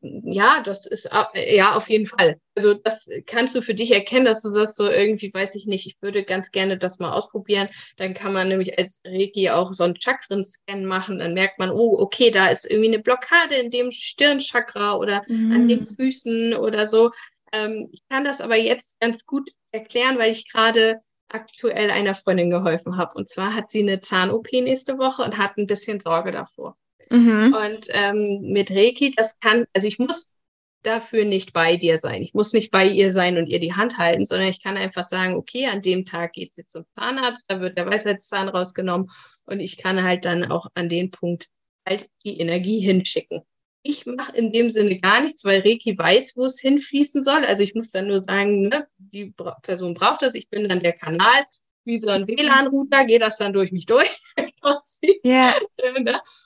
ja, 0.00 0.60
das 0.64 0.86
ist 0.86 1.08
ja 1.34 1.76
auf 1.76 1.88
jeden 1.88 2.06
Fall. 2.06 2.40
Also 2.56 2.74
das 2.74 3.08
kannst 3.26 3.54
du 3.54 3.62
für 3.62 3.74
dich 3.74 3.92
erkennen, 3.92 4.24
dass 4.24 4.42
du 4.42 4.50
sagst 4.50 4.76
so 4.76 4.90
irgendwie, 4.90 5.32
weiß 5.32 5.54
ich 5.54 5.66
nicht, 5.66 5.86
ich 5.86 5.96
würde 6.02 6.24
ganz 6.24 6.50
gerne 6.50 6.76
das 6.76 6.98
mal 6.98 7.12
ausprobieren. 7.12 7.68
Dann 7.96 8.12
kann 8.12 8.32
man 8.32 8.48
nämlich 8.48 8.76
als 8.78 9.00
Reiki 9.06 9.50
auch 9.50 9.72
so 9.72 9.84
einen 9.84 10.00
Chakren-Scan 10.00 10.84
machen. 10.84 11.20
Dann 11.20 11.32
merkt 11.34 11.60
man, 11.60 11.70
oh, 11.70 11.96
okay, 11.98 12.32
da 12.32 12.48
ist 12.48 12.68
irgendwie 12.68 12.88
eine 12.88 12.98
Blockade 12.98 13.54
in 13.54 13.70
dem 13.70 13.92
Stirnchakra 13.92 14.96
oder 14.96 15.22
mhm. 15.28 15.52
an 15.52 15.68
den 15.68 15.80
mhm. 15.80 15.86
Füßen 15.86 16.54
oder 16.54 16.88
so. 16.88 17.12
Ähm, 17.52 17.88
ich 17.92 18.02
kann 18.08 18.24
das 18.24 18.40
aber 18.40 18.56
jetzt 18.56 18.98
ganz 18.98 19.24
gut 19.26 19.50
erklären, 19.70 20.18
weil 20.18 20.32
ich 20.32 20.50
gerade 20.50 21.00
aktuell 21.28 21.90
einer 21.90 22.16
Freundin 22.16 22.50
geholfen 22.50 22.96
habe. 22.96 23.14
Und 23.14 23.28
zwar 23.28 23.54
hat 23.54 23.70
sie 23.70 23.80
eine 23.80 24.00
Zahn-OP 24.00 24.52
nächste 24.52 24.98
Woche 24.98 25.22
und 25.22 25.38
hat 25.38 25.56
ein 25.56 25.66
bisschen 25.66 26.00
Sorge 26.00 26.32
davor. 26.32 26.76
Mhm. 27.12 27.54
Und 27.54 27.86
ähm, 27.90 28.40
mit 28.42 28.70
Reiki, 28.70 29.14
das 29.14 29.38
kann, 29.38 29.66
also 29.74 29.86
ich 29.86 29.98
muss 29.98 30.34
dafür 30.82 31.24
nicht 31.24 31.52
bei 31.52 31.76
dir 31.76 31.98
sein. 31.98 32.22
Ich 32.22 32.34
muss 32.34 32.52
nicht 32.52 32.70
bei 32.70 32.86
ihr 32.88 33.12
sein 33.12 33.36
und 33.36 33.46
ihr 33.46 33.60
die 33.60 33.74
Hand 33.74 33.98
halten, 33.98 34.24
sondern 34.24 34.48
ich 34.48 34.62
kann 34.62 34.76
einfach 34.76 35.04
sagen, 35.04 35.34
okay, 35.34 35.66
an 35.66 35.82
dem 35.82 36.04
Tag 36.04 36.32
geht 36.32 36.54
sie 36.54 36.66
zum 36.66 36.84
Zahnarzt, 36.94 37.50
da 37.50 37.60
wird 37.60 37.78
der 37.78 37.86
Weisheitszahn 37.86 38.48
rausgenommen 38.48 39.10
und 39.44 39.60
ich 39.60 39.76
kann 39.76 40.02
halt 40.02 40.24
dann 40.24 40.50
auch 40.50 40.66
an 40.74 40.88
den 40.88 41.10
Punkt 41.10 41.48
halt 41.86 42.08
die 42.24 42.40
Energie 42.40 42.80
hinschicken. 42.80 43.42
Ich 43.84 44.06
mache 44.06 44.36
in 44.36 44.52
dem 44.52 44.70
Sinne 44.70 44.98
gar 45.00 45.20
nichts, 45.22 45.44
weil 45.44 45.60
Reiki 45.60 45.98
weiß, 45.98 46.36
wo 46.36 46.46
es 46.46 46.60
hinfließen 46.60 47.22
soll. 47.22 47.44
Also 47.44 47.62
ich 47.62 47.74
muss 47.74 47.90
dann 47.90 48.06
nur 48.06 48.20
sagen, 48.20 48.68
ne, 48.68 48.86
die 48.96 49.34
Person 49.62 49.94
braucht 49.94 50.22
das, 50.22 50.34
ich 50.34 50.48
bin 50.48 50.68
dann 50.68 50.80
der 50.80 50.92
Kanal, 50.92 51.44
wie 51.84 51.98
so 51.98 52.08
ein 52.08 52.26
WLAN-Router, 52.28 53.04
geht 53.04 53.22
das 53.22 53.38
dann 53.38 53.52
durch 53.52 53.72
mich 53.72 53.86
durch. 53.86 54.08
ja. 55.24 55.52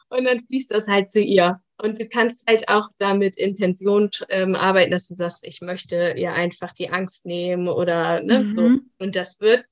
Und 0.09 0.25
dann 0.25 0.41
fließt 0.41 0.71
das 0.71 0.89
halt 0.89 1.11
zu 1.11 1.21
ihr. 1.21 1.61
Und 1.79 2.01
du 2.01 2.09
kannst 2.09 2.49
halt 2.49 2.69
auch 2.69 2.89
damit 2.99 3.37
Intention 3.37 4.11
ähm, 4.29 4.55
arbeiten, 4.55 4.93
dass 4.93 5.09
du 5.09 5.15
sagst, 5.15 5.45
ich 5.47 5.61
möchte 5.61 6.15
ihr 6.17 6.33
einfach 6.33 6.73
die 6.73 6.91
Angst 6.91 7.27
nehmen 7.27 7.69
oder 7.69 8.23
ne, 8.23 8.41
mhm. 8.41 8.55
so. 8.55 9.05
Und 9.05 9.17
das 9.17 9.41
wird, 9.41 9.67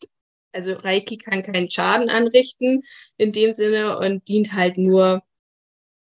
also 0.52 0.74
Reiki 0.74 1.16
kann 1.16 1.42
keinen 1.42 1.70
Schaden 1.70 2.10
anrichten 2.10 2.82
in 3.16 3.32
dem 3.32 3.54
Sinne 3.54 3.98
und 3.98 4.28
dient 4.28 4.52
halt 4.52 4.76
nur 4.76 5.22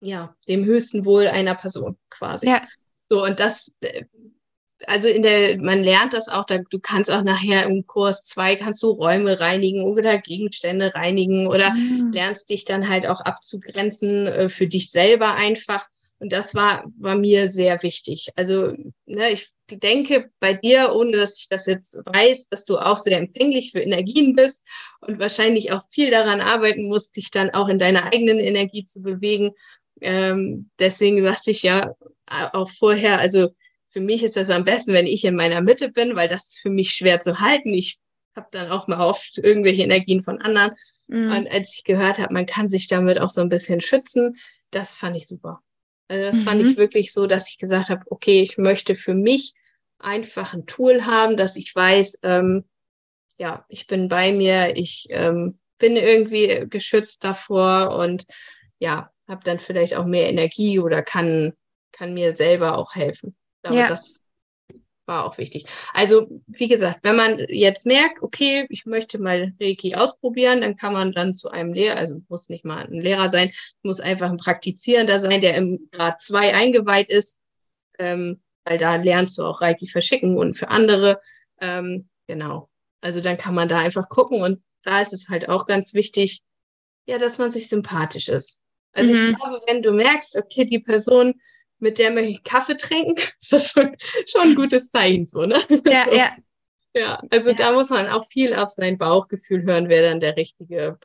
ja, 0.01 0.37
dem 0.49 0.65
höchsten 0.65 1.05
Wohl 1.05 1.27
einer 1.27 1.55
Person 1.55 1.99
quasi. 2.11 2.47
Ja. 2.47 2.63
So, 3.11 3.25
und 3.25 3.41
das 3.41 3.77
äh, 3.81 4.05
also 4.87 5.09
in 5.09 5.23
der, 5.23 5.59
man 5.59 5.83
lernt 5.83 6.13
das 6.13 6.29
auch, 6.29 6.45
da, 6.45 6.59
du 6.59 6.79
kannst 6.79 7.11
auch 7.11 7.23
nachher 7.23 7.67
im 7.67 7.87
Kurs 7.87 8.25
zwei 8.25 8.57
kannst 8.57 8.83
du 8.83 8.89
Räume 8.91 9.41
reinigen 9.41 9.83
oder 9.83 10.19
Gegenstände 10.19 10.95
reinigen 10.95 11.47
oder 11.49 11.73
mhm. 11.75 12.13
lernst 12.13 12.51
dich 12.51 12.65
dann 12.65 12.89
halt 12.89 13.07
auch 13.07 13.21
abzugrenzen 13.21 14.27
äh, 14.27 14.49
für 14.49 14.67
dich 14.67 14.91
selber 14.91 15.35
einfach. 15.35 15.87
Und 16.21 16.33
das 16.33 16.55
war, 16.55 16.85
war 16.99 17.15
mir 17.15 17.49
sehr 17.49 17.81
wichtig. 17.83 18.29
Also, 18.35 18.75
ne, 19.07 19.31
ich 19.31 19.51
denke 19.71 20.31
bei 20.41 20.53
dir, 20.53 20.93
ohne 20.95 21.13
dass 21.13 21.39
ich 21.39 21.49
das 21.49 21.67
jetzt 21.67 21.97
weiß, 22.07 22.49
dass 22.49 22.65
du 22.65 22.79
auch 22.79 22.97
sehr 22.97 23.19
empfänglich 23.19 23.71
für 23.71 23.81
Energien 23.81 24.35
bist 24.35 24.67
und 25.01 25.21
wahrscheinlich 25.21 25.71
auch 25.73 25.83
viel 25.91 26.11
daran 26.11 26.41
arbeiten 26.41 26.89
musst, 26.89 27.17
dich 27.17 27.31
dann 27.31 27.51
auch 27.51 27.69
in 27.69 27.79
deiner 27.79 28.13
eigenen 28.13 28.41
Energie 28.41 28.83
zu 28.83 29.01
bewegen. 29.01 29.53
Ähm, 30.01 30.71
deswegen 30.81 31.23
sagte 31.23 31.53
ich 31.53 31.63
ja 31.63 31.95
auch 32.27 32.71
vorher, 32.71 33.21
also 33.21 33.51
für 33.91 34.01
mich 34.01 34.23
ist 34.23 34.37
das 34.37 34.51
am 34.51 34.65
besten, 34.65 34.93
wenn 34.93 35.07
ich 35.07 35.25
in 35.25 35.35
meiner 35.35 35.61
Mitte 35.61 35.91
bin, 35.91 36.15
weil 36.15 36.29
das 36.29 36.49
ist 36.49 36.59
für 36.61 36.71
mich 36.71 36.93
schwer 36.93 37.21
zu 37.21 37.41
halten. 37.41 37.73
Ich 37.73 37.99
habe 38.37 38.49
dann 38.53 38.71
auch 38.71 38.87
mal 38.87 39.01
oft 39.01 39.39
irgendwelche 39.39 39.83
Energien 39.83 40.23
von 40.23 40.41
anderen. 40.41 40.73
Mhm. 41.07 41.33
Und 41.33 41.51
als 41.51 41.75
ich 41.75 41.85
gehört 41.85 42.19
habe, 42.19 42.33
man 42.33 42.47
kann 42.47 42.69
sich 42.69 42.87
damit 42.87 43.21
auch 43.21 43.29
so 43.29 43.41
ein 43.41 43.49
bisschen 43.49 43.81
schützen, 43.81 44.37
das 44.71 44.95
fand 44.95 45.17
ich 45.17 45.27
super. 45.27 45.61
Also 46.09 46.25
das 46.25 46.37
mhm. 46.37 46.43
fand 46.43 46.63
ich 46.63 46.77
wirklich 46.77 47.13
so, 47.13 47.27
dass 47.27 47.49
ich 47.49 47.59
gesagt 47.59 47.89
habe, 47.89 48.05
okay, 48.11 48.41
ich 48.43 48.59
möchte 48.59 48.95
für 48.95 49.15
mich 49.15 49.55
einfach 49.99 50.55
ein 50.55 50.67
Tool 50.67 51.05
haben, 51.05 51.37
dass 51.37 51.57
ich 51.57 51.75
weiß, 51.75 52.21
ähm, 52.23 52.65
ja, 53.39 53.65
ich 53.69 53.87
bin 53.87 54.09
bei 54.09 54.33
mir, 54.33 54.77
ich 54.77 55.07
ähm, 55.11 55.59
bin 55.79 55.97
irgendwie 55.97 56.67
geschützt 56.69 57.25
davor 57.25 57.97
und 57.97 58.27
ja, 58.79 59.11
habe 59.27 59.45
dann 59.45 59.59
vielleicht 59.59 59.95
auch 59.95 60.07
mehr 60.07 60.29
Energie 60.29 60.79
oder 60.79 61.03
kann, 61.03 61.53
kann 61.93 62.15
mir 62.15 62.35
selber 62.35 62.79
auch 62.79 62.95
helfen. 62.95 63.37
Aber 63.63 63.75
ja. 63.75 63.89
das 63.89 64.21
war 65.09 65.25
auch 65.25 65.39
wichtig. 65.39 65.65
Also, 65.95 66.29
wie 66.47 66.69
gesagt, 66.69 67.01
wenn 67.03 67.17
man 67.17 67.39
jetzt 67.49 67.87
merkt, 67.87 68.23
okay, 68.23 68.67
ich 68.69 68.87
möchte 68.87 69.19
mal 69.19 69.55
Reiki 69.61 69.95
ausprobieren, 69.95 70.61
dann 70.61 70.77
kann 70.77 70.93
man 70.93 71.13
dann 71.13 71.35
zu 71.35 71.51
einem 71.51 71.73
Lehrer, 71.73 71.97
also 71.97 72.21
muss 72.29 72.49
nicht 72.51 72.65
mal 72.65 72.87
ein 72.87 73.01
Lehrer 73.01 73.31
sein, 73.31 73.51
muss 73.83 74.01
einfach 74.01 74.31
ein 74.31 74.37
Praktizierender 74.37 75.19
sein, 75.19 75.41
der 75.41 75.57
im 75.57 75.89
Grad 75.91 76.21
2 76.21 76.55
eingeweiht 76.55 77.09
ist, 77.09 77.41
ähm, 77.99 78.41
weil 78.65 78.79
da 78.79 78.97
lernst 78.97 79.39
du 79.39 79.45
auch 79.45 79.63
Reiki 79.63 79.89
verschicken 79.89 80.37
und 80.37 80.55
für 80.55 80.69
andere. 80.69 81.21
Ähm, 81.61 82.09
genau. 82.27 82.69
Also 83.01 83.21
dann 83.21 83.39
kann 83.39 83.55
man 83.55 83.69
da 83.69 83.79
einfach 83.79 84.09
gucken 84.09 84.43
und 84.43 84.63
da 84.83 85.01
ist 85.01 85.13
es 85.13 85.29
halt 85.29 85.49
auch 85.49 85.67
ganz 85.67 85.95
wichtig, 85.95 86.43
ja, 87.07 87.19
dass 87.19 87.39
man 87.39 87.51
sich 87.51 87.69
sympathisch 87.69 88.29
ist. 88.29 88.63
Also 88.93 89.13
mhm. 89.13 89.31
ich 89.31 89.37
glaube, 89.37 89.61
wenn 89.67 89.83
du 89.83 89.93
merkst, 89.93 90.37
okay, 90.37 90.65
die 90.65 90.81
Person 90.81 91.41
mit 91.79 91.99
der 91.99 92.11
möchte 92.11 92.31
ich 92.31 92.43
Kaffee 92.43 92.77
trinken, 92.77 93.17
ist 93.41 93.53
das 93.53 93.71
schon, 93.71 93.97
schon 94.27 94.43
ein 94.43 94.55
gutes 94.55 94.91
Zeichen, 94.91 95.27
so, 95.27 95.47
ne? 95.47 95.61
Ja, 95.87 96.05
so. 96.05 96.17
ja. 96.17 96.37
Ja, 96.95 97.23
also 97.31 97.51
ja. 97.51 97.55
da 97.55 97.73
muss 97.73 97.91
man 97.91 98.09
auch 98.09 98.27
viel 98.29 98.55
auf 98.55 98.71
sein 98.71 98.99
Bauchgefühl 98.99 99.63
hören, 99.63 99.89
wer 99.89 100.03
dann 100.03 100.21
der 100.21 100.37
richtige 100.37 100.99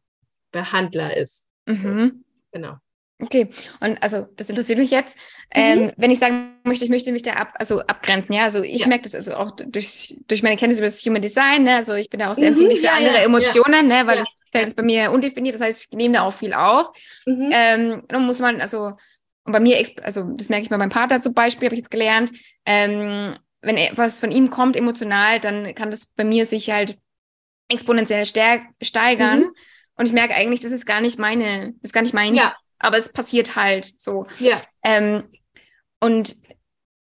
Behandler 0.52 1.16
ist. 1.16 1.48
Mhm. 1.66 2.24
Genau. 2.52 2.78
Okay, 3.22 3.50
und 3.80 4.02
also 4.02 4.28
das 4.36 4.50
interessiert 4.50 4.80
mich 4.80 4.92
jetzt. 4.92 5.18
Ähm, 5.56 5.84
mhm. 5.84 5.92
wenn 5.98 6.12
ich 6.12 6.20
sagen 6.20 6.56
möchte, 6.64 6.84
ich 6.84 6.90
möchte 6.90 7.12
mich 7.12 7.22
da 7.22 7.34
ab, 7.34 7.54
also 7.60 7.80
abgrenzen, 7.82 8.34
ja. 8.34 8.44
Also 8.44 8.64
ich 8.64 8.82
ja. 8.82 8.88
merke 8.88 9.04
das 9.04 9.16
also 9.16 9.36
auch 9.36 9.52
durch, 9.52 10.18
durch 10.28 10.42
meine 10.42 10.58
Kenntnis 10.58 10.80
über 10.80 10.88
das 10.88 11.06
Human 11.06 11.22
Design, 11.22 11.64
ne? 11.64 11.76
Also 11.76 11.94
ich 11.94 12.10
bin 12.10 12.20
da 12.20 12.32
auch 12.32 12.36
sehr 12.36 12.52
mhm, 12.52 12.58
empfänglich 12.58 12.80
für 12.80 12.88
ja, 12.88 12.94
andere 12.94 13.16
ja, 13.16 13.24
Emotionen, 13.24 13.88
ne? 13.88 14.08
Weil 14.08 14.18
das 14.18 14.30
Feld 14.52 14.68
ist 14.68 14.76
bei 14.76 14.84
mir 14.84 15.12
undefiniert, 15.12 15.56
das 15.56 15.62
heißt, 15.62 15.88
ich 15.92 15.98
nehme 15.98 16.16
da 16.16 16.24
auch 16.24 16.34
viel 16.34 16.54
auf. 16.54 16.88
Mhm. 17.26 17.52
Ähm, 17.54 18.04
dann 18.08 18.26
muss 18.26 18.40
man, 18.40 18.62
also 18.62 18.94
und 19.46 19.52
bei 19.52 19.60
mir, 19.60 19.84
also 20.04 20.24
das 20.24 20.50
merke 20.50 20.64
ich 20.64 20.70
bei 20.70 20.78
meinem 20.78 20.90
Partner 20.90 21.22
zum 21.22 21.34
Beispiel, 21.34 21.68
habe 21.68 21.76
ich 21.76 21.82
jetzt 21.82 21.92
gelernt, 21.92 22.32
ähm, 22.66 23.36
wenn 23.62 23.78
etwas 23.78 24.20
von 24.20 24.32
ihm 24.32 24.50
kommt 24.50 24.76
emotional, 24.76 25.40
dann 25.40 25.74
kann 25.76 25.92
das 25.92 26.08
bei 26.08 26.24
mir 26.24 26.46
sich 26.46 26.70
halt 26.70 26.98
exponentiell 27.70 28.26
steigern. 28.26 29.40
Mhm. 29.40 29.52
Und 29.96 30.06
ich 30.06 30.14
merke 30.14 30.34
eigentlich, 30.34 30.62
das 30.62 30.72
ist 30.72 30.86
gar 30.86 31.02
nicht 31.02 31.20
meine, 31.20 31.74
das 31.82 31.90
ist 31.90 31.94
gar 31.94 32.02
nicht 32.02 32.14
meins, 32.14 32.38
ja. 32.38 32.54
aber 32.80 32.98
es 32.98 33.12
passiert 33.12 33.56
halt 33.56 33.86
so. 33.86 34.26
Ja. 34.40 34.62
Ähm, 34.84 35.30
und 36.00 36.36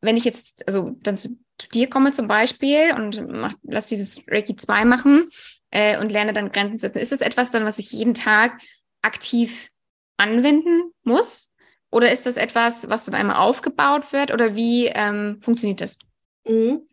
wenn 0.01 0.17
ich 0.17 0.25
jetzt, 0.25 0.67
also 0.67 0.97
dann 1.03 1.19
zu, 1.19 1.39
zu 1.59 1.69
dir 1.69 1.91
komme 1.91 2.13
zum 2.13 2.29
Beispiel 2.29 2.95
und 2.95 3.29
mach, 3.29 3.55
lass 3.63 3.87
dieses 3.87 4.23
Reiki 4.29 4.57
2 4.57 4.85
machen 4.85 5.31
äh, 5.71 5.99
und 5.99 6.11
lerne 6.11 6.33
dann 6.33 6.53
Grenzen 6.53 6.79
zu 6.79 6.87
setzen, 6.87 6.99
ist 6.99 7.13
das 7.13 7.21
etwas 7.21 7.51
dann, 7.51 7.65
was 7.65 7.79
ich 7.79 7.91
jeden 7.91 8.15
Tag 8.15 8.61
aktiv 9.03 9.71
anwenden 10.17 10.93
muss? 11.03 11.51
Oder 11.91 12.13
ist 12.13 12.27
das 12.27 12.37
etwas, 12.37 12.89
was 12.89 13.05
dann 13.05 13.15
einmal 13.15 13.37
aufgebaut 13.37 14.13
wird? 14.13 14.33
Oder 14.33 14.55
wie 14.55 14.87
ähm, 14.87 15.39
funktioniert 15.41 15.81
das? 15.81 15.99
Mhm. 16.47 16.87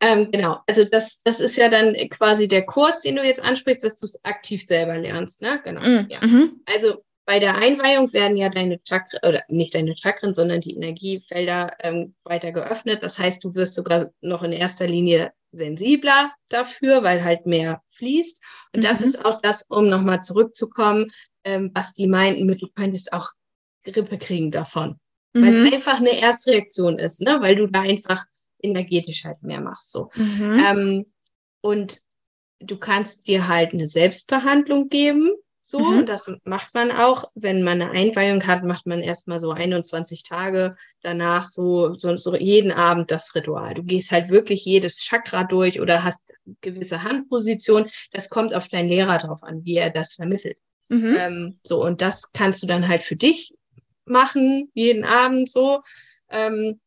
Ähm, 0.00 0.30
genau, 0.30 0.60
also 0.66 0.84
das, 0.84 1.22
das 1.22 1.40
ist 1.40 1.56
ja 1.56 1.68
dann 1.68 1.94
quasi 2.08 2.48
der 2.48 2.64
Kurs, 2.64 3.02
den 3.02 3.16
du 3.16 3.22
jetzt 3.22 3.42
ansprichst, 3.44 3.84
dass 3.84 3.98
du 3.98 4.06
es 4.06 4.24
aktiv 4.24 4.64
selber 4.64 4.96
lernst, 4.96 5.42
ne? 5.42 5.60
Genau. 5.62 5.82
Mhm. 5.82 6.06
Ja. 6.08 6.26
Mhm. 6.26 6.62
Also 6.64 7.04
bei 7.26 7.38
der 7.38 7.56
Einweihung 7.56 8.12
werden 8.12 8.36
ja 8.36 8.48
deine 8.48 8.80
Chakren, 8.82 9.20
oder 9.22 9.44
nicht 9.48 9.74
deine 9.74 9.94
Chakren, 9.96 10.34
sondern 10.34 10.62
die 10.62 10.74
Energiefelder 10.74 11.76
ähm, 11.80 12.14
weiter 12.24 12.50
geöffnet. 12.50 13.02
Das 13.02 13.18
heißt, 13.18 13.44
du 13.44 13.54
wirst 13.54 13.74
sogar 13.74 14.10
noch 14.20 14.42
in 14.42 14.52
erster 14.52 14.86
Linie 14.86 15.32
sensibler 15.52 16.32
dafür, 16.48 17.02
weil 17.02 17.22
halt 17.22 17.46
mehr 17.46 17.82
fließt. 17.90 18.40
Und 18.74 18.80
mhm. 18.80 18.84
das 18.84 19.00
ist 19.02 19.24
auch 19.24 19.40
das, 19.42 19.64
um 19.68 19.88
nochmal 19.88 20.22
zurückzukommen, 20.22 21.12
ähm, 21.44 21.70
was 21.74 21.92
die 21.92 22.06
meinten 22.06 22.46
mit, 22.46 22.62
du 22.62 22.68
könntest 22.74 23.12
auch 23.12 23.30
Grippe 23.84 24.18
kriegen 24.18 24.50
davon. 24.50 24.98
Mhm. 25.32 25.42
Weil 25.42 25.54
es 25.54 25.72
einfach 25.72 25.98
eine 25.98 26.20
Erstreaktion 26.20 26.98
ist, 26.98 27.20
ne? 27.20 27.38
weil 27.40 27.56
du 27.56 27.66
da 27.66 27.82
einfach 27.82 28.24
energetisch 28.62 29.24
halt 29.24 29.42
mehr 29.42 29.60
machst. 29.60 29.92
So. 29.92 30.10
Mhm. 30.14 30.62
Ähm, 30.64 31.06
und 31.60 32.00
du 32.60 32.76
kannst 32.76 33.26
dir 33.26 33.48
halt 33.48 33.72
eine 33.72 33.86
Selbstbehandlung 33.86 34.88
geben. 34.88 35.32
So, 35.62 35.78
mhm. 35.78 35.98
und 35.98 36.08
das 36.08 36.30
macht 36.44 36.74
man 36.74 36.90
auch. 36.90 37.30
Wenn 37.34 37.62
man 37.62 37.80
eine 37.80 37.92
Einweihung 37.92 38.44
hat, 38.46 38.64
macht 38.64 38.86
man 38.86 39.00
erstmal 39.00 39.38
so 39.38 39.52
21 39.52 40.24
Tage 40.24 40.76
danach 41.00 41.44
so, 41.44 41.94
so, 41.94 42.16
so 42.16 42.34
jeden 42.34 42.72
Abend 42.72 43.10
das 43.10 43.34
Ritual. 43.34 43.74
Du 43.74 43.84
gehst 43.84 44.10
halt 44.10 44.30
wirklich 44.30 44.64
jedes 44.64 44.96
Chakra 44.96 45.44
durch 45.44 45.80
oder 45.80 46.02
hast 46.02 46.32
gewisse 46.60 47.04
Handpositionen. 47.04 47.88
Das 48.10 48.30
kommt 48.30 48.52
auf 48.52 48.68
deinen 48.68 48.88
Lehrer 48.88 49.18
drauf 49.18 49.42
an, 49.42 49.64
wie 49.64 49.76
er 49.76 49.90
das 49.90 50.14
vermittelt. 50.14 50.58
Mhm. 50.88 51.16
Ähm, 51.16 51.58
so, 51.62 51.84
und 51.84 52.02
das 52.02 52.32
kannst 52.32 52.64
du 52.64 52.66
dann 52.66 52.88
halt 52.88 53.04
für 53.04 53.16
dich 53.16 53.54
machen, 54.04 54.70
jeden 54.74 55.04
Abend 55.04 55.50
so. 55.50 55.82
Ähm, 56.30 56.80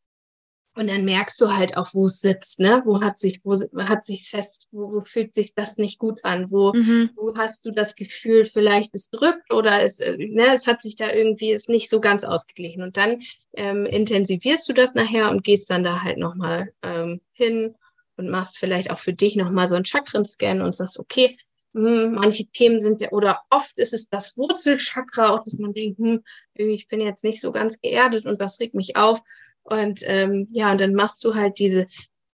und 0.76 0.90
dann 0.90 1.06
merkst 1.06 1.40
du 1.40 1.56
halt 1.56 1.78
auch, 1.78 1.94
wo 1.94 2.08
es 2.08 2.20
sitzt, 2.20 2.60
ne? 2.60 2.82
Wo 2.84 3.02
hat 3.02 3.20
sich, 3.20 3.42
wo 3.44 3.56
hat 3.78 4.06
sich 4.06 4.30
fest, 4.30 4.68
wo, 4.72 4.92
wo, 4.92 5.02
fühlt 5.02 5.36
sich 5.36 5.54
das 5.54 5.78
nicht 5.78 6.00
gut 6.00 6.20
an? 6.24 6.50
Wo, 6.50 6.74
mhm. 6.74 7.12
wo 7.16 7.36
hast 7.36 7.66
du 7.66 7.72
das 7.72 7.96
Gefühl, 7.96 8.46
vielleicht 8.46 8.96
es 8.96 9.12
drückt 9.12 9.54
oder 9.54 9.84
es, 9.84 10.00
äh, 10.00 10.18
ne, 10.18 10.48
es 10.56 10.66
hat 10.66 10.82
sich 10.82 10.96
da 10.96 11.12
irgendwie, 11.12 11.52
ist 11.52 11.70
nicht 11.70 11.92
so 11.92 12.02
ganz 12.02 12.24
ausgeglichen. 12.24 12.82
Und 12.82 12.98
dann 12.98 13.22
ähm, 13.54 13.86
intensivierst 13.86 14.68
du 14.68 14.74
das 14.74 14.96
nachher 14.96 15.30
und 15.30 15.44
gehst 15.44 15.70
dann 15.70 15.84
da 15.84 16.02
halt 16.02 16.18
nochmal 16.18 16.74
ähm, 16.82 17.22
hin 17.34 17.76
und 18.18 18.30
machst 18.30 18.58
vielleicht 18.58 18.90
auch 18.90 19.00
für 19.00 19.14
dich 19.14 19.36
nochmal 19.36 19.68
so 19.68 19.76
einen 19.76 19.86
Chakren-Scan 19.86 20.62
und 20.62 20.76
sagst, 20.76 20.98
okay, 20.98 21.38
manche 21.74 22.46
Themen 22.46 22.82
sind 22.82 23.02
ja, 23.02 23.12
oder 23.12 23.42
oft 23.50 23.78
ist 23.78 23.94
es 23.94 24.08
das 24.08 24.38
Wurzelchakra, 24.38 25.34
auch 25.34 25.44
dass 25.44 25.58
man 25.58 25.74
denkt, 25.74 25.98
hm, 25.98 26.24
ich 26.54 26.88
bin 26.88 27.02
jetzt 27.02 27.24
nicht 27.24 27.42
so 27.42 27.52
ganz 27.52 27.82
geerdet 27.82 28.26
und 28.26 28.40
das 28.40 28.60
regt 28.60 28.76
mich 28.76 28.96
auf. 28.96 29.22
Und 29.64 30.02
ähm, 30.06 30.48
ja, 30.52 30.72
und 30.72 30.82
dann 30.82 30.94
machst 30.94 31.24
du 31.24 31.36
halt 31.36 31.58
diese 31.58 31.88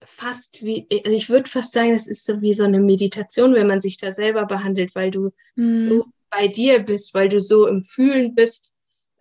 fast 0.05 0.62
wie, 0.62 0.87
also 1.05 1.16
ich 1.16 1.30
würde 1.30 1.49
fast 1.49 1.72
sagen, 1.72 1.93
es 1.93 2.07
ist 2.07 2.26
so 2.26 2.41
wie 2.41 2.55
so 2.55 2.64
eine 2.64 2.80
Meditation, 2.80 3.55
wenn 3.55 3.66
man 3.66 3.80
sich 3.80 3.97
da 3.97 4.12
selber 4.12 4.45
behandelt, 4.47 4.95
weil 4.95 5.11
du 5.11 5.30
mhm. 5.57 5.80
so 5.80 6.05
bei 6.30 6.49
dir 6.49 6.80
bist, 6.80 7.14
weil 7.14 7.28
du 7.28 7.41
so 7.41 7.66
im 7.66 7.85
Fühlen 7.85 8.35
bist. 8.35 8.70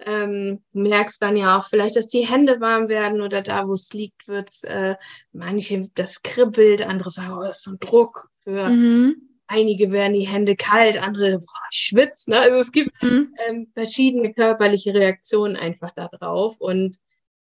Ähm, 0.06 0.62
merkst 0.74 1.22
dann 1.22 1.38
ja 1.38 1.58
auch 1.58 1.66
vielleicht, 1.66 1.96
dass 1.96 2.10
die 2.10 2.28
Hände 2.28 2.60
warm 2.60 2.90
werden 2.90 3.22
oder 3.22 3.42
da, 3.42 3.68
wo 3.68 3.74
es 3.74 3.94
liegt, 3.94 4.28
wird 4.28 4.50
es 4.50 4.64
äh, 4.66 4.96
manche, 5.32 5.88
das 5.96 6.24
kribbelt, 6.24 6.82
andere 6.82 7.10
sagen, 7.10 7.38
oh, 7.38 7.44
das 7.44 7.60
ist 7.60 7.64
so 7.64 7.72
ein 7.72 7.80
Druck. 7.80 8.30
Für 8.44 8.68
mhm. 8.68 9.33
Einige 9.48 9.92
werden 9.92 10.14
die 10.14 10.28
Hände 10.28 10.56
kalt, 10.56 10.98
andere 10.98 11.40
boah, 11.40 11.68
schwitzt. 11.72 12.28
Ne? 12.28 12.40
Also 12.40 12.58
es 12.58 12.72
gibt 12.72 13.02
mhm. 13.04 13.34
ähm, 13.48 13.68
verschiedene 13.74 14.34
körperliche 14.34 14.94
Reaktionen 14.94 15.56
einfach 15.56 15.92
da 15.92 16.08
drauf 16.08 16.60
und 16.60 16.98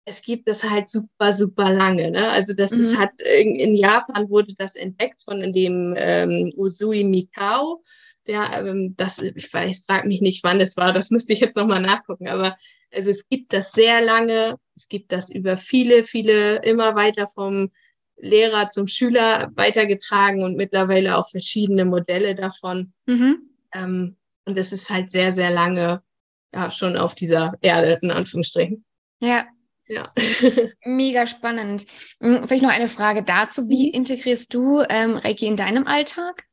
es 0.05 0.23
gibt 0.23 0.49
das 0.49 0.65
halt 0.65 0.89
super, 0.89 1.33
super 1.33 1.71
lange. 1.71 2.11
Ne? 2.11 2.31
Also 2.31 2.55
das 2.55 2.73
mhm. 2.73 2.81
ist 2.81 2.99
hat 2.99 3.11
in, 3.21 3.75
Japan 3.75 4.31
wurde 4.31 4.55
das 4.57 4.75
entdeckt 4.75 5.23
von 5.23 5.53
dem 5.53 5.95
ähm, 5.99 6.53
Usui 6.57 7.05
Mikao. 7.05 7.83
Der, 8.27 8.65
ähm, 8.67 8.95
das, 8.97 9.19
ich, 9.19 9.53
ich 9.55 9.83
frage 9.87 10.09
mich 10.09 10.21
nicht, 10.21 10.45
wann 10.45 10.61
es 10.61 10.77
war, 10.77 10.93
das 10.93 11.11
müsste 11.11 11.33
ich 11.33 11.41
jetzt 11.41 11.57
nochmal 11.57 11.81
nachgucken, 11.81 12.29
aber 12.29 12.57
also 12.93 13.11
es 13.11 13.29
gibt 13.29 13.53
das 13.53 13.73
sehr 13.73 14.03
lange, 14.03 14.57
es 14.77 14.89
gibt 14.89 15.13
das 15.13 15.31
über 15.31 15.57
viele, 15.57 16.05
viele, 16.05 16.57
immer 16.57 16.95
weiter 16.95 17.27
vom 17.27 17.71
Lehrer 18.21 18.71
zum 18.71 18.89
Schüler 18.89 19.51
weitergetragen 19.55 20.43
und 20.43 20.57
mittlerweile 20.57 21.17
auch 21.17 21.29
verschiedene 21.31 21.85
Modelle 21.85 22.35
davon. 22.35 22.93
Mhm. 23.07 23.51
Ähm, 23.75 24.17
und 24.45 24.59
es 24.59 24.73
ist 24.73 24.91
halt 24.91 25.11
sehr, 25.11 25.33
sehr 25.33 25.51
lange 25.51 26.03
ja, 26.55 26.71
schon 26.71 26.97
auf 26.97 27.15
dieser 27.15 27.55
Erde, 27.61 27.99
in 28.03 28.11
Anführungsstrichen. 28.11 28.85
Ja, 29.21 29.47
ja. 29.87 30.13
Mega 30.85 31.27
spannend. 31.27 31.87
Hm, 32.21 32.47
vielleicht 32.47 32.63
noch 32.63 32.71
eine 32.71 32.89
Frage 32.89 33.23
dazu. 33.23 33.69
Wie 33.69 33.89
mhm. 33.89 33.95
integrierst 33.95 34.53
du 34.53 34.83
ähm, 34.89 35.17
Reiki 35.17 35.47
in 35.47 35.57
deinem 35.57 35.87
Alltag? 35.87 36.45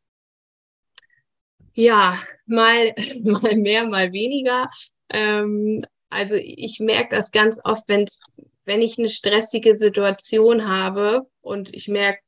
Ja, 1.73 2.17
mal, 2.45 2.93
mal 3.23 3.55
mehr, 3.55 3.87
mal 3.87 4.11
weniger. 4.13 4.69
Ähm, 5.09 5.83
also 6.09 6.35
ich 6.35 6.79
merke 6.79 7.15
das 7.15 7.31
ganz 7.31 7.59
oft, 7.63 7.83
wenn's, 7.87 8.37
wenn 8.65 8.81
ich 8.81 8.97
eine 8.97 9.09
stressige 9.09 9.75
Situation 9.75 10.67
habe 10.67 11.27
und 11.41 11.73
ich 11.73 11.87
merke, 11.87 12.19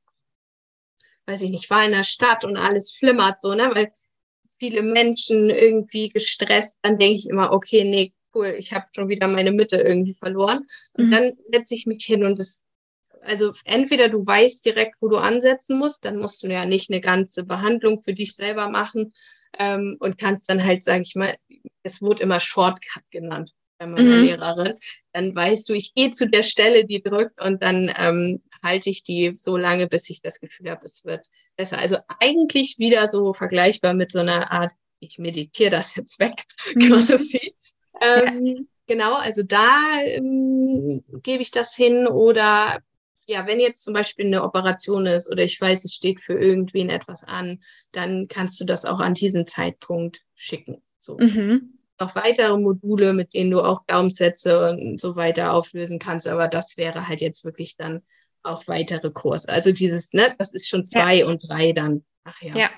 weiß 1.26 1.42
ich 1.42 1.52
nicht, 1.52 1.66
ich 1.66 1.70
war 1.70 1.84
in 1.84 1.92
der 1.92 2.04
Stadt 2.04 2.46
und 2.46 2.58
alles 2.58 2.92
flimmert 2.92 3.42
so, 3.42 3.54
ne? 3.54 3.70
Weil 3.74 3.92
viele 4.60 4.82
Menschen 4.82 5.50
irgendwie 5.50 6.10
gestresst, 6.10 6.80
dann 6.82 6.98
denke 6.98 7.16
ich 7.16 7.30
immer, 7.30 7.52
okay, 7.52 7.84
nee, 7.84 8.14
cool, 8.34 8.56
ich 8.58 8.74
habe 8.74 8.86
schon 8.94 9.10
wieder 9.10 9.28
meine 9.28 9.52
Mitte 9.52 9.78
irgendwie 9.78 10.14
verloren. 10.14 10.66
Und 10.94 11.08
mhm. 11.08 11.12
dann 11.12 11.34
setze 11.44 11.76
ich 11.76 11.86
mich 11.86 12.06
hin 12.06 12.24
und 12.24 12.40
es, 12.40 12.64
also 13.22 13.54
entweder 13.66 14.10
du 14.10 14.26
weißt 14.26 14.66
direkt, 14.66 14.96
wo 15.02 15.10
du 15.10 15.18
ansetzen 15.18 15.78
musst, 15.78 16.06
dann 16.06 16.18
musst 16.18 16.44
du 16.44 16.48
ja 16.48 16.66
nicht 16.66 16.90
eine 16.90 17.02
ganze 17.02 17.44
Behandlung 17.44 18.02
für 18.02 18.14
dich 18.14 18.36
selber 18.36 18.70
machen 18.70 19.14
ähm, 19.58 19.98
und 20.00 20.18
kannst 20.18 20.50
dann 20.50 20.64
halt, 20.64 20.84
sage 20.84 21.02
ich 21.02 21.16
mal, 21.16 21.36
es 21.84 22.02
wurde 22.02 22.24
immer 22.24 22.40
Shortcut 22.40 23.04
genannt 23.12 23.52
bei 23.78 23.88
meiner 23.88 24.18
mhm. 24.18 24.24
Lehrerin. 24.24 24.74
Dann 25.14 25.36
weißt 25.36 25.70
du, 25.70 25.74
ich 25.74 25.94
gehe 25.94 26.12
zu 26.12 26.30
der 26.30 26.44
Stelle, 26.44 26.86
die 26.86 27.02
drückt 27.02 27.42
und 27.42 27.62
dann 27.64 27.94
ähm, 27.98 28.42
halte 28.64 28.90
ich 28.90 29.04
die 29.04 29.36
so 29.38 29.58
lange, 29.58 29.88
bis 29.88 30.10
ich 30.10 30.22
das 30.22 30.40
Gefühl 30.40 30.70
habe, 30.70 30.86
es 30.86 31.06
wird 31.06 31.28
besser. 31.56 31.78
Also 31.78 31.98
eigentlich 32.20 32.76
wieder 32.78 33.08
so 33.08 33.34
vergleichbar 33.34 33.94
mit 33.94 34.12
so 34.12 34.20
einer 34.20 34.52
Art, 34.52 34.72
ich 35.00 35.20
meditiere 35.20 35.72
das 35.72 35.96
jetzt 35.96 36.20
weg 36.20 36.44
mhm. 36.76 36.90
quasi. 36.90 37.56
Ähm, 38.02 38.46
ja. 38.46 38.56
Genau, 38.88 39.16
also 39.16 39.44
da 39.44 40.00
ähm, 40.06 41.04
gebe 41.22 41.42
ich 41.42 41.52
das 41.52 41.76
hin 41.76 42.08
oder 42.08 42.80
ja, 43.26 43.46
wenn 43.46 43.60
jetzt 43.60 43.84
zum 43.84 43.94
Beispiel 43.94 44.26
eine 44.26 44.44
Operation 44.44 45.06
ist 45.06 45.30
oder 45.30 45.44
ich 45.44 45.60
weiß, 45.60 45.84
es 45.84 45.94
steht 45.94 46.22
für 46.22 46.34
irgendwen 46.34 46.90
etwas 46.90 47.26
an, 47.26 47.62
dann 47.92 48.30
kannst 48.30 48.60
du 48.62 48.66
das 48.66 48.86
auch 48.86 49.02
an 49.02 49.14
diesen 49.14 49.46
Zeitpunkt 49.46 50.22
schicken. 50.34 50.82
So. 51.02 51.18
Mhm. 51.18 51.77
Noch 52.00 52.16
weitere 52.16 52.58
Module, 52.58 53.14
mit 53.14 53.34
denen 53.34 53.52
du 53.52 53.62
auch 53.62 53.86
Glaubenssätze 53.88 54.70
und 54.70 55.02
so 55.02 55.16
weiter 55.16 55.54
auflösen 55.54 56.00
kannst, 56.00 56.28
aber 56.28 56.48
das 56.48 56.78
wäre 56.78 57.08
halt 57.08 57.22
jetzt 57.22 57.44
wirklich 57.44 57.76
dann 57.76 58.04
auch 58.44 58.68
weitere 58.68 59.12
Kurs. 59.12 59.48
Also 59.48 59.72
dieses, 59.72 60.14
ne, 60.14 60.36
das 60.38 60.54
ist 60.54 60.70
schon 60.70 60.86
zwei 60.86 61.18
ja. 61.18 61.28
und 61.28 61.44
drei 61.48 61.74
dann. 61.74 62.06
Ach 62.24 62.42
ja. 62.42 62.56
Ja, 62.56 62.70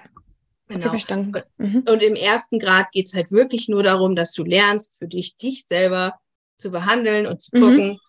Genau. 0.69 0.81
Okay, 0.81 0.89
verstanden. 0.89 1.41
Mhm. 1.57 1.83
Und 1.89 2.03
im 2.03 2.13
ersten 2.13 2.59
Grad 2.59 2.91
geht 2.91 3.07
es 3.07 3.15
halt 3.15 3.31
wirklich 3.31 3.69
nur 3.69 3.81
darum, 3.81 4.15
dass 4.15 4.33
du 4.33 4.43
lernst, 4.43 4.99
für 4.99 5.07
dich, 5.07 5.35
dich 5.35 5.65
selber 5.65 6.13
zu 6.57 6.69
behandeln 6.69 7.25
und 7.25 7.41
zu 7.41 7.49
gucken, 7.51 7.87
mhm. 7.93 7.99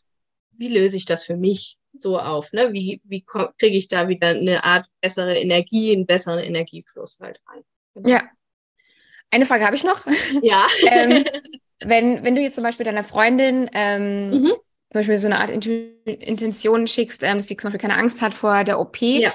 wie 0.53 0.69
löse 0.69 0.99
ich 0.99 1.07
das 1.07 1.25
für 1.25 1.37
mich 1.37 1.79
so 1.99 2.19
auf? 2.19 2.53
Ne? 2.53 2.75
Wie, 2.75 3.01
wie 3.05 3.25
kriege 3.25 3.77
ich 3.77 3.89
da 3.89 4.09
wieder 4.09 4.29
eine 4.29 4.63
Art 4.63 4.87
bessere 5.01 5.39
Energie, 5.39 5.93
einen 5.93 6.05
besseren 6.05 6.41
Energiefluss 6.41 7.19
halt 7.21 7.41
rein? 7.47 7.63
Genau. 7.95 8.11
Ja. 8.11 8.23
Eine 9.31 9.47
Frage 9.47 9.65
habe 9.65 9.77
ich 9.77 9.85
noch. 9.85 10.07
Ja. 10.43 10.67
ähm, 10.91 11.25
wenn, 11.81 12.25
wenn 12.25 12.35
du 12.35 12.41
jetzt 12.43 12.57
zum 12.57 12.65
Beispiel 12.65 12.85
deiner 12.85 13.05
Freundin 13.05 13.71
ähm, 13.73 14.31
mhm. 14.31 14.47
zum 14.47 15.01
Beispiel 15.01 15.19
so 15.19 15.27
eine 15.27 15.39
Art 15.39 15.51
Intention 15.51 16.87
schickst, 16.87 17.23
ähm, 17.23 17.39
dass 17.39 17.49
sie 17.49 17.57
zum 17.57 17.71
Beispiel 17.71 17.89
keine 17.89 17.99
Angst 17.99 18.23
hat 18.23 18.35
vor 18.35 18.65
der 18.65 18.81
OP, 18.81 19.01
ja 19.01 19.33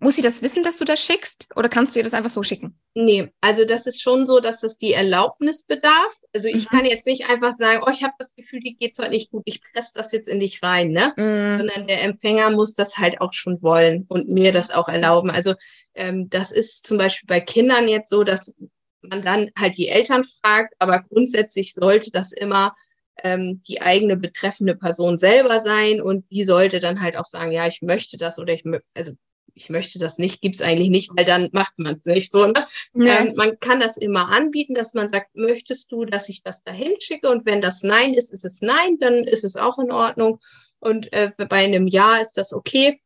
muss 0.00 0.16
sie 0.16 0.22
das 0.22 0.42
wissen, 0.42 0.62
dass 0.62 0.78
du 0.78 0.84
das 0.84 1.00
schickst? 1.00 1.48
Oder 1.56 1.68
kannst 1.68 1.94
du 1.94 2.00
ihr 2.00 2.04
das 2.04 2.14
einfach 2.14 2.30
so 2.30 2.42
schicken? 2.42 2.78
Nee, 2.94 3.32
also 3.40 3.64
das 3.64 3.86
ist 3.86 4.00
schon 4.00 4.26
so, 4.26 4.40
dass 4.40 4.62
es 4.62 4.78
die 4.78 4.92
Erlaubnis 4.92 5.64
bedarf. 5.64 6.16
Also 6.32 6.48
ich 6.48 6.66
mhm. 6.66 6.76
kann 6.76 6.84
jetzt 6.84 7.06
nicht 7.06 7.28
einfach 7.28 7.52
sagen, 7.52 7.82
oh, 7.84 7.90
ich 7.90 8.02
habe 8.02 8.14
das 8.18 8.34
Gefühl, 8.34 8.60
die 8.60 8.76
geht 8.76 8.96
heute 8.98 9.10
nicht 9.10 9.30
gut, 9.30 9.42
ich 9.44 9.60
presse 9.60 9.92
das 9.94 10.12
jetzt 10.12 10.28
in 10.28 10.40
dich 10.40 10.62
rein, 10.62 10.90
ne? 10.90 11.12
Mhm. 11.16 11.58
Sondern 11.58 11.86
der 11.88 12.02
Empfänger 12.02 12.50
muss 12.50 12.74
das 12.74 12.98
halt 12.98 13.20
auch 13.20 13.32
schon 13.32 13.60
wollen 13.62 14.04
und 14.08 14.28
mir 14.28 14.52
das 14.52 14.70
auch 14.70 14.88
erlauben. 14.88 15.30
Also 15.30 15.54
ähm, 15.94 16.28
das 16.28 16.52
ist 16.52 16.86
zum 16.86 16.98
Beispiel 16.98 17.26
bei 17.26 17.40
Kindern 17.40 17.88
jetzt 17.88 18.10
so, 18.10 18.22
dass 18.22 18.54
man 19.02 19.22
dann 19.22 19.50
halt 19.58 19.76
die 19.76 19.88
Eltern 19.88 20.24
fragt, 20.24 20.74
aber 20.78 21.00
grundsätzlich 21.00 21.74
sollte 21.74 22.10
das 22.10 22.32
immer 22.32 22.74
ähm, 23.22 23.62
die 23.66 23.80
eigene 23.82 24.16
betreffende 24.16 24.76
Person 24.76 25.18
selber 25.18 25.60
sein 25.60 26.00
und 26.00 26.30
die 26.30 26.44
sollte 26.44 26.80
dann 26.80 27.00
halt 27.00 27.16
auch 27.16 27.26
sagen, 27.26 27.52
ja, 27.52 27.66
ich 27.66 27.82
möchte 27.82 28.16
das 28.16 28.38
oder 28.38 28.52
ich, 28.52 28.64
also 28.94 29.12
ich 29.54 29.70
möchte 29.70 29.98
das 29.98 30.18
nicht, 30.18 30.40
gibt 30.40 30.54
es 30.54 30.62
eigentlich 30.62 30.90
nicht, 30.90 31.10
weil 31.16 31.24
dann 31.24 31.48
macht 31.52 31.78
man 31.78 31.96
es 31.96 32.06
nicht 32.06 32.30
so. 32.30 32.46
Ne? 32.46 32.66
Nee. 32.92 33.10
Ähm, 33.10 33.32
man 33.36 33.58
kann 33.58 33.80
das 33.80 33.96
immer 33.96 34.28
anbieten, 34.28 34.74
dass 34.74 34.94
man 34.94 35.08
sagt, 35.08 35.34
möchtest 35.34 35.90
du, 35.90 36.04
dass 36.04 36.28
ich 36.28 36.42
das 36.42 36.62
dahin 36.62 36.94
schicke? 37.00 37.28
Und 37.28 37.44
wenn 37.44 37.60
das 37.60 37.82
Nein 37.82 38.14
ist, 38.14 38.32
ist 38.32 38.44
es 38.44 38.62
Nein, 38.62 38.98
dann 39.00 39.24
ist 39.24 39.44
es 39.44 39.56
auch 39.56 39.78
in 39.78 39.90
Ordnung. 39.90 40.40
Und 40.78 41.12
äh, 41.12 41.32
bei 41.36 41.64
einem 41.64 41.88
Ja 41.88 42.18
ist 42.18 42.34
das 42.34 42.52
okay. 42.52 43.00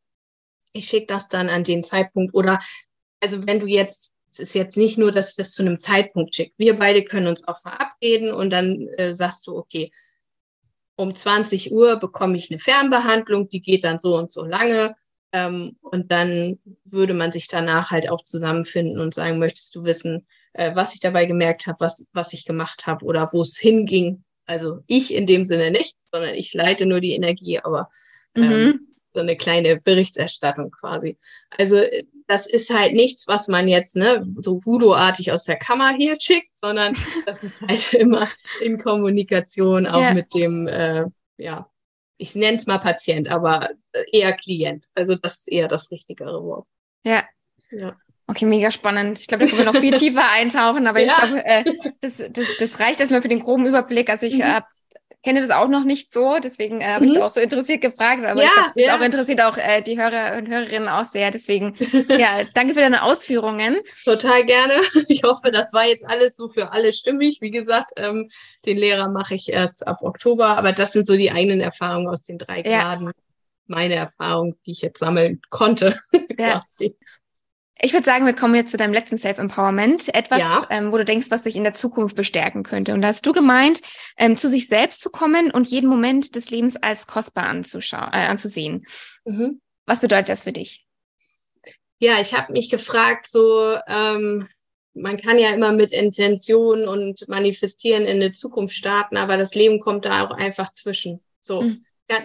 Ich 0.72 0.88
schicke 0.88 1.06
das 1.06 1.28
dann 1.28 1.48
an 1.48 1.64
den 1.64 1.82
Zeitpunkt. 1.82 2.34
Oder 2.34 2.60
also 3.20 3.46
wenn 3.46 3.60
du 3.60 3.66
jetzt, 3.66 4.14
es 4.32 4.40
ist 4.40 4.54
jetzt 4.54 4.78
nicht 4.78 4.96
nur, 4.96 5.12
dass 5.12 5.30
ich 5.30 5.36
das 5.36 5.52
zu 5.52 5.62
einem 5.62 5.78
Zeitpunkt 5.78 6.34
schicke. 6.34 6.54
Wir 6.56 6.78
beide 6.78 7.04
können 7.04 7.26
uns 7.26 7.46
auch 7.46 7.60
verabreden 7.60 8.32
und 8.32 8.50
dann 8.50 8.88
äh, 8.96 9.12
sagst 9.12 9.46
du, 9.46 9.56
okay, 9.56 9.92
um 10.96 11.14
20 11.14 11.70
Uhr 11.70 11.96
bekomme 11.96 12.36
ich 12.36 12.50
eine 12.50 12.58
Fernbehandlung, 12.58 13.48
die 13.48 13.60
geht 13.60 13.84
dann 13.84 13.98
so 13.98 14.16
und 14.16 14.32
so 14.32 14.44
lange 14.44 14.94
ähm, 15.32 15.76
und 15.82 16.10
dann 16.10 16.58
würde 16.84 17.12
man 17.12 17.30
sich 17.30 17.46
danach 17.46 17.90
halt 17.90 18.08
auch 18.08 18.22
zusammenfinden 18.22 19.00
und 19.00 19.14
sagen, 19.14 19.38
möchtest 19.38 19.74
du 19.74 19.84
wissen, 19.84 20.26
äh, 20.54 20.74
was 20.74 20.94
ich 20.94 21.00
dabei 21.00 21.26
gemerkt 21.26 21.66
habe, 21.66 21.80
was, 21.80 22.06
was 22.12 22.32
ich 22.32 22.46
gemacht 22.46 22.86
habe 22.86 23.04
oder 23.04 23.30
wo 23.32 23.42
es 23.42 23.58
hinging. 23.58 24.24
Also 24.46 24.80
ich 24.86 25.12
in 25.12 25.26
dem 25.26 25.44
Sinne 25.44 25.70
nicht, 25.70 25.96
sondern 26.04 26.34
ich 26.34 26.54
leite 26.54 26.86
nur 26.86 27.00
die 27.00 27.12
Energie, 27.12 27.58
aber 27.58 27.90
ähm, 28.34 28.64
mhm. 28.64 28.88
so 29.12 29.20
eine 29.20 29.36
kleine 29.36 29.80
Berichterstattung 29.80 30.70
quasi. 30.70 31.18
Also 31.50 31.76
äh, 31.76 32.04
das 32.32 32.46
ist 32.46 32.72
halt 32.72 32.94
nichts, 32.94 33.28
was 33.28 33.46
man 33.46 33.68
jetzt 33.68 33.94
ne, 33.94 34.26
so 34.40 34.64
Voodoo-artig 34.64 35.32
aus 35.32 35.44
der 35.44 35.56
Kammer 35.56 35.94
hier 35.94 36.18
schickt, 36.18 36.56
sondern 36.56 36.96
das 37.26 37.44
ist 37.44 37.60
halt 37.60 37.92
immer 37.92 38.26
in 38.62 38.78
Kommunikation 38.78 39.86
auch 39.86 40.00
ja. 40.00 40.14
mit 40.14 40.32
dem 40.34 40.66
äh, 40.66 41.04
ja, 41.36 41.68
ich 42.16 42.34
nenne 42.34 42.56
es 42.56 42.66
mal 42.66 42.78
Patient, 42.78 43.28
aber 43.28 43.68
eher 44.12 44.32
Klient. 44.32 44.86
Also 44.94 45.14
das 45.14 45.40
ist 45.40 45.48
eher 45.48 45.68
das 45.68 45.90
richtigere 45.90 46.42
Wort. 46.42 46.66
Ja. 47.04 47.24
ja. 47.70 47.96
Okay, 48.28 48.46
mega 48.46 48.70
spannend. 48.70 49.20
Ich 49.20 49.26
glaube, 49.26 49.44
da 49.44 49.50
können 49.50 49.66
wir 49.66 49.72
noch 49.72 49.80
viel 49.80 49.94
tiefer 49.98 50.30
eintauchen, 50.30 50.86
aber 50.86 51.00
ja. 51.00 51.06
ich 51.06 51.18
glaube, 51.18 51.44
äh, 51.44 51.64
das, 52.00 52.16
das, 52.16 52.46
das 52.58 52.80
reicht 52.80 53.00
erstmal 53.00 53.20
für 53.20 53.28
den 53.28 53.40
groben 53.40 53.66
Überblick. 53.66 54.08
Also 54.08 54.24
ich 54.24 54.38
mhm. 54.38 54.44
habe 54.44 54.66
kenne 55.22 55.40
das 55.40 55.50
auch 55.50 55.68
noch 55.68 55.84
nicht 55.84 56.12
so, 56.12 56.38
deswegen 56.42 56.80
äh, 56.80 56.86
habe 56.86 57.04
mhm. 57.04 57.12
ich 57.12 57.18
da 57.18 57.26
auch 57.26 57.30
so 57.30 57.40
interessiert 57.40 57.80
gefragt, 57.80 58.24
aber 58.24 58.40
ja, 58.40 58.46
ich 58.46 58.52
glaube, 58.52 58.72
das 58.74 58.84
ja. 58.84 58.96
auch 58.96 59.00
interessiert 59.00 59.40
auch 59.40 59.56
äh, 59.56 59.80
die 59.80 60.00
Hörer 60.00 60.38
und 60.38 60.48
Hörerinnen 60.48 60.88
auch 60.88 61.04
sehr. 61.04 61.30
Deswegen, 61.30 61.74
ja, 62.18 62.44
danke 62.54 62.74
für 62.74 62.80
deine 62.80 63.02
Ausführungen. 63.02 63.76
Total 64.04 64.44
gerne. 64.44 64.74
Ich 65.08 65.24
hoffe, 65.24 65.50
das 65.50 65.72
war 65.72 65.86
jetzt 65.86 66.08
alles 66.08 66.36
so 66.36 66.48
für 66.48 66.72
alle 66.72 66.92
stimmig. 66.92 67.40
Wie 67.40 67.50
gesagt, 67.50 67.90
ähm, 67.96 68.30
den 68.64 68.78
Lehrer 68.78 69.08
mache 69.08 69.34
ich 69.34 69.52
erst 69.52 69.86
ab 69.86 69.98
Oktober, 70.00 70.56
aber 70.56 70.72
das 70.72 70.92
sind 70.92 71.06
so 71.06 71.16
die 71.16 71.30
eigenen 71.30 71.60
Erfahrungen 71.60 72.08
aus 72.08 72.22
den 72.22 72.38
drei 72.38 72.62
Graden. 72.62 73.06
Ja. 73.06 73.12
Meine 73.66 73.94
Erfahrung, 73.94 74.56
die 74.64 74.72
ich 74.72 74.80
jetzt 74.80 74.98
sammeln 74.98 75.40
konnte. 75.50 75.98
Ja. 76.38 76.64
Ich 77.84 77.92
würde 77.92 78.04
sagen, 78.04 78.26
wir 78.26 78.32
kommen 78.32 78.54
jetzt 78.54 78.70
zu 78.70 78.76
deinem 78.76 78.92
letzten 78.92 79.18
Self-Empowerment. 79.18 80.14
Etwas, 80.14 80.38
ja. 80.38 80.64
ähm, 80.70 80.92
wo 80.92 80.98
du 80.98 81.04
denkst, 81.04 81.32
was 81.32 81.42
sich 81.42 81.56
in 81.56 81.64
der 81.64 81.74
Zukunft 81.74 82.14
bestärken 82.14 82.62
könnte. 82.62 82.94
Und 82.94 83.02
da 83.02 83.08
hast 83.08 83.26
du 83.26 83.32
gemeint, 83.32 83.82
ähm, 84.16 84.36
zu 84.36 84.48
sich 84.48 84.68
selbst 84.68 85.02
zu 85.02 85.10
kommen 85.10 85.50
und 85.50 85.66
jeden 85.66 85.90
Moment 85.90 86.36
des 86.36 86.50
Lebens 86.50 86.76
als 86.76 87.08
kostbar 87.08 87.46
anzuschauen, 87.46 88.12
äh, 88.12 88.28
anzusehen. 88.28 88.86
Mhm. 89.24 89.60
Was 89.84 89.98
bedeutet 89.98 90.28
das 90.28 90.44
für 90.44 90.52
dich? 90.52 90.86
Ja, 91.98 92.20
ich 92.20 92.34
habe 92.34 92.52
mich 92.52 92.70
gefragt, 92.70 93.26
so, 93.28 93.76
ähm, 93.88 94.46
man 94.94 95.16
kann 95.16 95.38
ja 95.38 95.50
immer 95.50 95.72
mit 95.72 95.92
Intention 95.92 96.86
und 96.86 97.26
Manifestieren 97.28 98.04
in 98.04 98.22
eine 98.22 98.30
Zukunft 98.30 98.76
starten, 98.76 99.16
aber 99.16 99.36
das 99.36 99.56
Leben 99.56 99.80
kommt 99.80 100.04
da 100.04 100.24
auch 100.24 100.30
einfach 100.30 100.70
zwischen. 100.70 101.20
So. 101.40 101.62
Mhm 101.62 101.84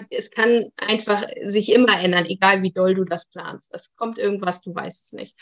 es 0.10 0.32
kann 0.32 0.66
einfach 0.78 1.26
sich 1.46 1.72
immer 1.72 2.00
ändern, 2.02 2.26
egal 2.26 2.62
wie 2.62 2.72
doll 2.72 2.96
du 2.96 3.06
das 3.06 3.30
planst. 3.30 3.74
Es 3.74 3.96
kommt 3.96 4.18
irgendwas, 4.18 4.62
du 4.62 4.74
weißt 4.74 5.06
es 5.06 5.12
nicht. 5.14 5.36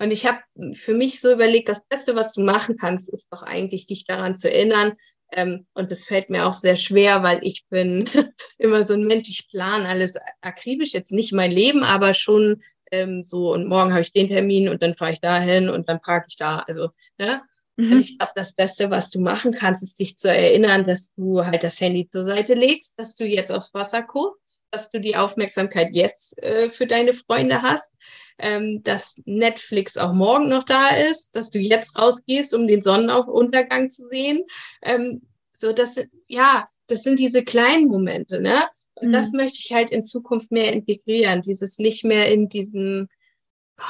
Und 0.00 0.10
ich 0.10 0.26
habe 0.26 0.40
für 0.74 0.94
mich 0.94 1.20
so 1.20 1.32
überlegt, 1.32 1.68
das 1.68 1.86
Beste, 1.86 2.16
was 2.16 2.32
du 2.32 2.42
machen 2.42 2.76
kannst, 2.76 3.12
ist 3.12 3.32
doch 3.32 3.42
eigentlich 3.42 3.86
dich 3.86 4.04
daran 4.04 4.36
zu 4.36 4.52
erinnern. 4.52 4.94
Ähm, 5.30 5.66
und 5.74 5.90
das 5.90 6.04
fällt 6.04 6.30
mir 6.30 6.46
auch 6.46 6.56
sehr 6.56 6.76
schwer, 6.76 7.22
weil 7.22 7.40
ich 7.42 7.64
bin 7.70 8.04
immer 8.58 8.84
so 8.84 8.94
ein 8.94 9.06
Mensch, 9.06 9.28
ich 9.30 9.48
plane 9.48 9.88
alles 9.88 10.16
akribisch, 10.40 10.92
jetzt 10.92 11.12
nicht 11.12 11.32
mein 11.32 11.52
Leben, 11.52 11.84
aber 11.84 12.12
schon 12.14 12.62
ähm, 12.90 13.24
so, 13.24 13.52
und 13.52 13.66
morgen 13.66 13.92
habe 13.92 14.02
ich 14.02 14.12
den 14.12 14.28
Termin 14.28 14.68
und 14.68 14.82
dann 14.82 14.94
fahre 14.94 15.12
ich 15.12 15.20
dahin 15.20 15.70
und 15.70 15.88
dann 15.88 16.00
parke 16.00 16.26
ich 16.28 16.36
da. 16.36 16.58
Also, 16.60 16.90
ne? 17.18 17.42
Mhm. 17.76 17.92
Und 17.92 18.00
ich 18.00 18.18
glaube, 18.18 18.32
das 18.34 18.54
Beste, 18.54 18.90
was 18.90 19.10
du 19.10 19.20
machen 19.20 19.52
kannst, 19.52 19.82
ist 19.82 19.98
dich 19.98 20.16
zu 20.16 20.28
erinnern, 20.28 20.86
dass 20.86 21.14
du 21.14 21.44
halt 21.44 21.62
das 21.62 21.80
Handy 21.80 22.08
zur 22.08 22.24
Seite 22.24 22.54
legst, 22.54 22.98
dass 22.98 23.16
du 23.16 23.24
jetzt 23.24 23.50
aufs 23.50 23.72
Wasser 23.72 24.02
guckst, 24.02 24.64
dass 24.70 24.90
du 24.90 25.00
die 25.00 25.16
Aufmerksamkeit 25.16 25.88
jetzt 25.92 26.42
äh, 26.42 26.68
für 26.70 26.86
deine 26.86 27.14
Freunde 27.14 27.62
hast, 27.62 27.94
ähm, 28.38 28.82
dass 28.82 29.20
Netflix 29.24 29.96
auch 29.96 30.12
morgen 30.12 30.48
noch 30.48 30.64
da 30.64 30.90
ist, 30.90 31.34
dass 31.34 31.50
du 31.50 31.58
jetzt 31.58 31.98
rausgehst, 31.98 32.54
um 32.54 32.66
den 32.66 32.82
Sonnenaufuntergang 32.82 33.88
zu 33.88 34.06
sehen. 34.08 34.42
Ähm, 34.82 35.22
so, 35.56 35.72
das, 35.72 35.98
ja, 36.26 36.66
das 36.88 37.02
sind 37.02 37.20
diese 37.20 37.42
kleinen 37.42 37.88
Momente, 37.88 38.40
ne? 38.40 38.64
Und 38.96 39.08
mhm. 39.08 39.12
das 39.12 39.32
möchte 39.32 39.58
ich 39.60 39.72
halt 39.72 39.90
in 39.90 40.02
Zukunft 40.02 40.50
mehr 40.50 40.72
integrieren, 40.72 41.40
dieses 41.40 41.78
nicht 41.78 42.04
mehr 42.04 42.30
in 42.30 42.48
diesem 42.48 43.08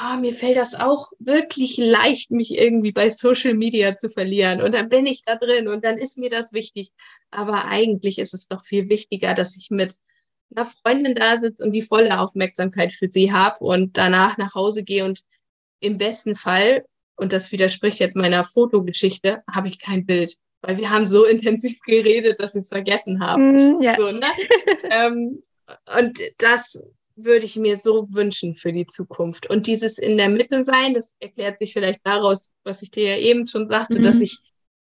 oh, 0.01 0.19
mir 0.19 0.33
fällt 0.33 0.57
das 0.57 0.75
auch 0.75 1.11
wirklich 1.19 1.77
leicht, 1.77 2.31
mich 2.31 2.57
irgendwie 2.57 2.91
bei 2.91 3.09
Social 3.09 3.53
Media 3.53 3.95
zu 3.95 4.09
verlieren. 4.09 4.61
Und 4.61 4.73
dann 4.73 4.89
bin 4.89 5.05
ich 5.05 5.23
da 5.23 5.35
drin 5.35 5.67
und 5.67 5.83
dann 5.83 5.97
ist 5.97 6.17
mir 6.17 6.29
das 6.29 6.53
wichtig. 6.53 6.91
Aber 7.31 7.65
eigentlich 7.65 8.19
ist 8.19 8.33
es 8.33 8.47
doch 8.47 8.65
viel 8.65 8.89
wichtiger, 8.89 9.33
dass 9.33 9.55
ich 9.57 9.69
mit 9.69 9.95
einer 10.55 10.65
Freundin 10.65 11.15
da 11.15 11.37
sitze 11.37 11.63
und 11.63 11.71
die 11.71 11.81
volle 11.81 12.19
Aufmerksamkeit 12.19 12.93
für 12.93 13.07
sie 13.07 13.31
habe 13.31 13.59
und 13.59 13.97
danach 13.97 14.37
nach 14.37 14.53
Hause 14.53 14.83
gehe 14.83 15.05
und 15.05 15.23
im 15.79 15.97
besten 15.97 16.35
Fall, 16.35 16.85
und 17.15 17.33
das 17.33 17.51
widerspricht 17.51 17.99
jetzt 17.99 18.15
meiner 18.15 18.43
Fotogeschichte, 18.43 19.43
habe 19.51 19.67
ich 19.67 19.79
kein 19.79 20.05
Bild. 20.05 20.37
Weil 20.61 20.77
wir 20.77 20.89
haben 20.89 21.07
so 21.07 21.25
intensiv 21.25 21.79
geredet, 21.81 22.39
dass 22.39 22.55
ich 22.55 22.61
es 22.61 22.69
vergessen 22.69 23.19
habe. 23.19 23.41
Mm, 23.41 23.81
ja. 23.81 23.95
so, 23.97 24.11
ne? 24.11 24.21
ähm, 24.89 25.43
und 25.97 26.19
das 26.37 26.81
würde 27.15 27.45
ich 27.45 27.55
mir 27.55 27.77
so 27.77 28.07
wünschen 28.11 28.55
für 28.55 28.71
die 28.71 28.87
Zukunft. 28.87 29.49
Und 29.49 29.67
dieses 29.67 29.97
in 29.97 30.17
der 30.17 30.29
Mitte 30.29 30.63
sein, 30.63 30.93
das 30.93 31.15
erklärt 31.19 31.59
sich 31.59 31.73
vielleicht 31.73 32.01
daraus, 32.03 32.51
was 32.63 32.81
ich 32.81 32.91
dir 32.91 33.15
ja 33.15 33.17
eben 33.17 33.47
schon 33.47 33.67
sagte, 33.67 33.99
mhm. 33.99 34.03
dass 34.03 34.19
ich 34.19 34.39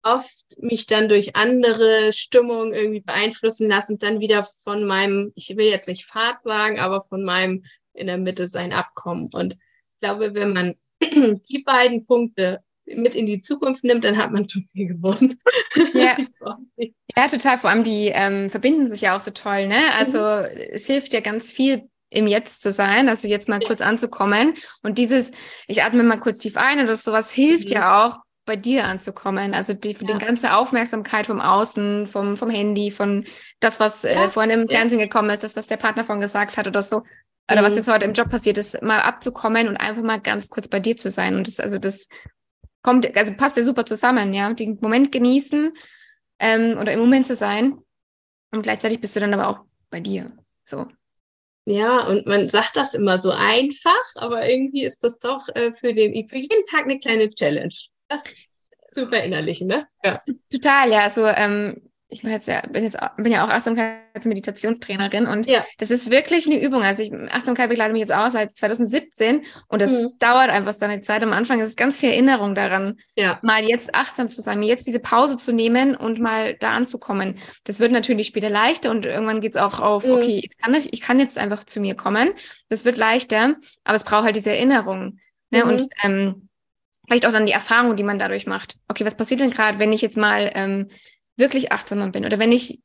oft 0.04 0.62
mich 0.62 0.88
dann 0.88 1.10
durch 1.10 1.36
andere 1.36 2.14
Stimmungen 2.14 2.74
irgendwie 2.74 3.02
beeinflussen 3.02 3.68
lasse 3.68 3.94
und 3.94 4.04
dann 4.04 4.20
wieder 4.20 4.48
von 4.64 4.86
meinem, 4.86 5.32
ich 5.36 5.56
will 5.58 5.66
jetzt 5.66 5.88
nicht 5.88 6.06
Fahrt 6.06 6.44
sagen, 6.44 6.80
aber 6.80 7.02
von 7.02 7.24
meinem 7.24 7.64
in 7.94 8.08
der 8.08 8.18
Mitte 8.18 8.48
sein 8.48 8.74
abkommen. 8.74 9.30
Und 9.34 9.54
ich 9.54 10.00
glaube, 10.00 10.34
wenn 10.34 10.54
man 10.54 10.76
die 11.02 11.64
beiden 11.64 12.06
Punkte 12.06 12.62
mit 12.86 13.16
in 13.16 13.26
die 13.26 13.42
Zukunft 13.42 13.84
nimmt, 13.84 14.06
dann 14.06 14.18
hat 14.18 14.32
man 14.32 14.48
schon 14.48 14.68
viel 14.72 14.88
gewonnen. 14.88 15.40
Ja, 15.94 16.16
ja 17.18 17.28
total. 17.28 17.58
Vor 17.58 17.70
allem 17.70 17.84
die 17.84 18.12
ähm, 18.14 18.50
verbinden 18.50 18.88
sich 18.88 19.02
ja 19.02 19.16
auch 19.16 19.22
so 19.22 19.32
toll. 19.32 19.68
Ne? 19.68 19.94
Also 19.96 20.20
mhm. 20.20 20.62
es 20.72 20.88
hilft 20.88 21.14
ja 21.14 21.20
ganz 21.20 21.52
viel 21.52 21.90
im 22.10 22.28
Jetzt 22.28 22.62
zu 22.62 22.72
sein, 22.72 23.10
also 23.10 23.28
jetzt 23.28 23.50
mal 23.50 23.60
kurz 23.60 23.82
anzukommen. 23.82 24.54
Und 24.82 24.98
dieses, 24.98 25.32
ich 25.68 25.84
atme 25.84 26.04
mal 26.04 26.20
kurz 26.20 26.38
tief 26.38 26.58
ein 26.58 26.80
und 26.80 26.88
das 26.88 27.04
sowas 27.04 27.32
hilft 27.32 27.70
mhm. 27.70 27.76
ja 27.76 28.08
auch, 28.08 28.20
bei 28.48 28.56
dir 28.56 28.86
anzukommen. 28.86 29.54
Also 29.54 29.74
die, 29.74 29.92
ja. 29.92 30.00
die 30.00 30.26
ganze 30.26 30.56
Aufmerksamkeit 30.56 31.28
vom 31.28 31.40
Außen, 31.40 32.08
vom, 32.08 32.38
vom 32.38 32.50
Handy, 32.50 32.90
von 32.90 33.26
das, 33.60 33.80
was 33.80 34.04
äh, 34.04 34.16
ja. 34.16 34.26
äh, 34.26 34.30
vorhin 34.30 34.62
im 34.62 34.68
Fernsehen 34.68 35.00
gekommen 35.00 35.30
ist, 35.30 35.44
das, 35.44 35.56
was 35.56 35.68
der 35.68 35.78
Partner 35.78 36.06
von 36.06 36.20
gesagt 36.20 36.58
hat 36.58 36.66
oder 36.66 36.82
so, 36.82 37.04
oder 37.52 37.62
mhm. 37.62 37.66
was 37.66 37.76
jetzt 37.76 37.92
heute 37.92 38.06
im 38.06 38.14
Job 38.14 38.30
passiert 38.30 38.58
ist, 38.58 38.82
mal 38.82 39.02
abzukommen 39.02 39.68
und 39.68 39.78
einfach 39.78 40.02
mal 40.02 40.20
ganz 40.20 40.50
kurz 40.50 40.68
bei 40.68 40.80
dir 40.80 40.98
zu 40.98 41.12
sein. 41.12 41.36
Und 41.36 41.48
das, 41.48 41.60
also 41.60 41.78
das 41.78 42.08
kommt, 42.82 43.16
also 43.16 43.34
passt 43.34 43.58
ja 43.58 43.64
super 43.64 43.86
zusammen, 43.86 44.34
ja. 44.34 44.52
Den 44.54 44.80
Moment 44.82 45.12
genießen 45.12 45.74
ähm, 46.40 46.78
oder 46.80 46.94
im 46.94 47.00
Moment 47.00 47.28
zu 47.28 47.36
sein. 47.36 47.78
Und 48.52 48.64
gleichzeitig 48.64 49.02
bist 49.02 49.16
du 49.16 49.20
dann 49.20 49.34
aber 49.34 49.48
auch 49.50 49.60
bei 49.90 50.00
dir. 50.00 50.32
So. 50.64 50.88
Ja, 51.70 52.08
und 52.08 52.26
man 52.28 52.48
sagt 52.48 52.78
das 52.78 52.94
immer 52.94 53.18
so 53.18 53.30
einfach, 53.30 54.16
aber 54.16 54.50
irgendwie 54.50 54.86
ist 54.86 55.04
das 55.04 55.20
doch 55.20 55.50
äh, 55.50 55.74
für, 55.74 55.94
den, 55.94 56.24
für 56.24 56.38
jeden 56.38 56.66
Tag 56.72 56.84
eine 56.84 56.98
kleine 56.98 57.30
Challenge. 57.30 57.74
Das 58.08 58.24
zu 58.94 59.10
verinnerlichen, 59.10 59.68
ne? 59.68 59.86
Ja. 60.02 60.24
Total, 60.50 60.90
ja. 60.94 61.04
Also 61.04 61.26
ähm, 61.26 61.82
ich 62.10 62.24
mache 62.24 62.34
jetzt 62.34 62.48
ja, 62.48 62.62
bin 62.62 62.84
jetzt 62.84 62.98
bin 63.18 63.32
ja 63.32 63.46
auch 63.46 63.50
Achtsamkeits- 63.50 64.26
Meditationstrainerin 64.26 65.28
und 65.28 65.46
ja. 65.46 65.64
das 65.78 65.92
ist 65.92 66.10
wirklich 66.10 66.48
eine 66.48 66.60
Übung. 66.60 66.82
Also 66.82 67.04
ich 67.04 67.14
Achtsamkeit 67.14 67.70
begleite 67.70 67.92
mich 67.92 68.00
jetzt 68.00 68.14
auch 68.14 68.32
seit 68.32 68.56
2017 68.56 69.44
und 69.68 69.82
das 69.82 69.92
mhm. 69.92 70.10
dauert 70.20 70.50
einfach 70.50 70.74
seine 70.74 71.02
Zeit. 71.02 71.22
Am 71.22 71.34
Anfang 71.34 71.60
ist 71.60 71.78
ganz 71.78 72.00
viel 72.00 72.10
Erinnerung 72.10 72.56
daran, 72.56 72.98
ja. 73.16 73.40
mal 73.44 73.64
jetzt 73.64 73.94
achtsam 73.94 74.30
zu 74.30 74.42
sein, 74.42 74.60
mir 74.60 74.68
jetzt 74.68 74.88
diese 74.88 75.00
Pause 75.00 75.38
zu 75.38 75.52
nehmen 75.52 75.96
und 75.96 76.20
mal 76.20 76.56
da 76.56 76.72
anzukommen. 76.72 77.36
Das 77.66 77.80
wird 77.80 77.92
natürlich 77.92 78.28
später 78.28 78.50
leichter 78.50 78.92
und 78.92 79.06
irgendwann 79.06 79.42
geht 79.42 79.56
es 79.56 79.62
auch 79.62 79.80
auf, 79.80 80.06
mhm. 80.06 80.14
okay, 80.14 80.42
ich 80.44 80.58
kann, 80.58 80.72
nicht, 80.72 80.94
ich 80.94 81.02
kann 81.02 81.20
jetzt 81.20 81.38
einfach 81.38 81.64
zu 81.66 81.80
mir 81.80 81.96
kommen. 81.96 82.30
Das 82.70 82.86
wird 82.86 82.98
leichter, 82.98 83.56
aber 83.84 83.98
es 83.98 84.04
braucht 84.04 84.24
halt 84.24 84.36
diese 84.36 84.52
Erinnerung. 84.52 85.20
Ne? 85.50 85.64
Mhm. 85.64 85.70
Und 85.70 85.84
ähm, 86.04 86.50
vielleicht 87.06 87.26
auch 87.26 87.32
dann 87.32 87.46
die 87.46 87.54
Erfahrung, 87.54 87.96
die 87.96 88.04
man 88.04 88.20
dadurch 88.20 88.48
macht. 88.48 88.78
Okay, 88.88 89.06
was 89.06 89.16
passiert 89.16 89.42
denn 89.42 89.52
gerade, 89.52 89.80
wenn 89.80 89.94
ich 89.94 90.02
jetzt 90.02 90.18
mal 90.18 90.52
ähm, 90.56 90.90
wirklich 91.38 91.72
achtsamer 91.72 92.10
bin 92.10 92.26
oder 92.26 92.40
wenn 92.40 92.52
ich 92.52 92.82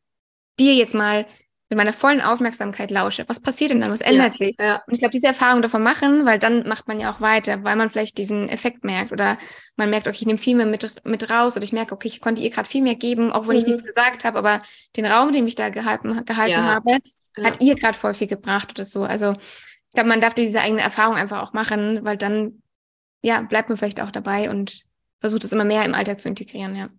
dir 0.59 0.75
jetzt 0.75 0.95
mal 0.95 1.27
mit 1.73 1.79
meiner 1.79 1.95
vollen 1.95 2.21
Aufmerksamkeit 2.21 2.91
lausche, 2.91 3.25
was 3.29 3.41
passiert 3.41 3.71
denn 3.71 3.81
dann? 3.81 3.91
Was 3.91 4.03
ändert 4.03 4.39
ja, 4.39 4.47
sich? 4.47 4.57
Ja. 4.61 4.83
Und 4.87 4.93
ich 4.93 4.99
glaube, 4.99 5.13
diese 5.13 5.29
Erfahrung 5.29 5.63
davon 5.63 5.83
machen, 5.83 6.27
weil 6.27 6.39
dann 6.39 6.69
macht 6.69 6.87
man 6.87 7.01
ja 7.01 7.11
auch 7.11 7.23
weiter, 7.23 7.65
weil 7.65 7.77
man 7.77 7.89
vielleicht 7.89 8.19
diesen 8.19 8.47
Effekt 8.51 8.85
merkt 8.85 9.11
oder 9.11 9.39
man 9.77 9.89
merkt, 9.89 10.07
okay, 10.07 10.19
ich 10.21 10.27
nehme 10.27 10.39
viel 10.39 10.55
mehr 10.55 10.67
mit, 10.67 10.93
mit 11.05 11.31
raus 11.31 11.57
oder 11.57 11.65
ich 11.65 11.73
merke, 11.73 11.95
okay, 11.95 12.09
ich 12.09 12.21
konnte 12.21 12.43
ihr 12.43 12.51
gerade 12.51 12.69
viel 12.69 12.83
mehr 12.83 12.95
geben, 12.95 13.33
obwohl 13.33 13.55
mhm. 13.55 13.61
ich 13.61 13.67
nichts 13.67 13.85
gesagt 13.85 14.25
habe, 14.25 14.39
aber 14.39 14.61
den 14.97 15.07
Raum, 15.07 15.33
den 15.33 15.47
ich 15.47 15.55
da 15.55 15.71
gehalten, 15.71 16.25
gehalten 16.27 16.51
ja. 16.51 16.63
habe, 16.63 16.99
hat 17.43 17.63
ihr 17.63 17.75
gerade 17.75 17.97
voll 17.97 18.13
viel 18.13 18.27
gebracht 18.27 18.71
oder 18.71 18.85
so. 18.85 19.05
Also 19.05 19.33
ich 19.33 19.95
glaube, 19.95 20.11
man 20.11 20.21
darf 20.21 20.35
diese 20.35 20.61
eigene 20.61 20.83
Erfahrung 20.83 21.17
einfach 21.17 21.43
auch 21.43 21.55
machen, 21.55 22.05
weil 22.05 22.19
dann, 22.19 22.63
ja, 23.23 23.41
bleibt 23.41 23.71
man 23.71 23.79
vielleicht 23.79 24.03
auch 24.03 24.11
dabei 24.11 24.51
und 24.51 24.83
versucht 25.21 25.45
es 25.45 25.53
immer 25.53 25.65
mehr 25.65 25.87
im 25.87 25.95
Alltag 25.95 26.21
zu 26.21 26.29
integrieren, 26.29 26.77
ja. 26.77 26.91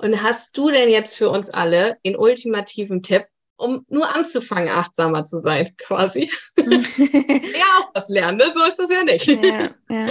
Und 0.00 0.22
hast 0.22 0.56
du 0.56 0.70
denn 0.70 0.88
jetzt 0.88 1.14
für 1.14 1.28
uns 1.28 1.50
alle 1.50 1.98
den 2.04 2.16
ultimativen 2.16 3.02
Tipp, 3.02 3.26
um 3.56 3.84
nur 3.88 4.14
anzufangen, 4.14 4.70
achtsamer 4.70 5.26
zu 5.26 5.40
sein, 5.40 5.74
quasi? 5.78 6.30
ja, 6.56 7.66
auch 7.78 7.90
was 7.94 8.08
lernen, 8.08 8.38
ne? 8.38 8.44
so 8.54 8.64
ist 8.64 8.78
das 8.78 8.90
ja 8.90 9.04
nicht. 9.04 9.26
Ja, 9.26 9.70
ja. 9.90 10.08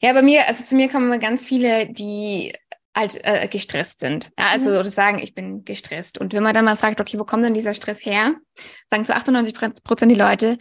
ja, 0.00 0.12
bei 0.12 0.22
mir, 0.22 0.46
also 0.46 0.62
zu 0.62 0.76
mir 0.76 0.88
kommen 0.88 1.18
ganz 1.18 1.44
viele, 1.44 1.88
die 1.88 2.52
halt 2.96 3.18
äh, 3.24 3.48
gestresst 3.48 3.98
sind. 4.00 4.30
Ja, 4.38 4.48
also 4.52 4.70
mhm. 4.70 4.84
sagen, 4.84 5.18
ich 5.18 5.34
bin 5.34 5.64
gestresst. 5.64 6.18
Und 6.18 6.32
wenn 6.32 6.42
man 6.42 6.54
dann 6.54 6.64
mal 6.64 6.76
fragt, 6.76 7.00
okay, 7.00 7.18
wo 7.18 7.24
kommt 7.24 7.44
denn 7.44 7.54
dieser 7.54 7.74
Stress 7.74 8.04
her? 8.04 8.34
Sagen 8.90 9.04
zu 9.04 9.14
98 9.14 9.54
Prozent 9.82 10.12
die 10.12 10.16
Leute, 10.16 10.58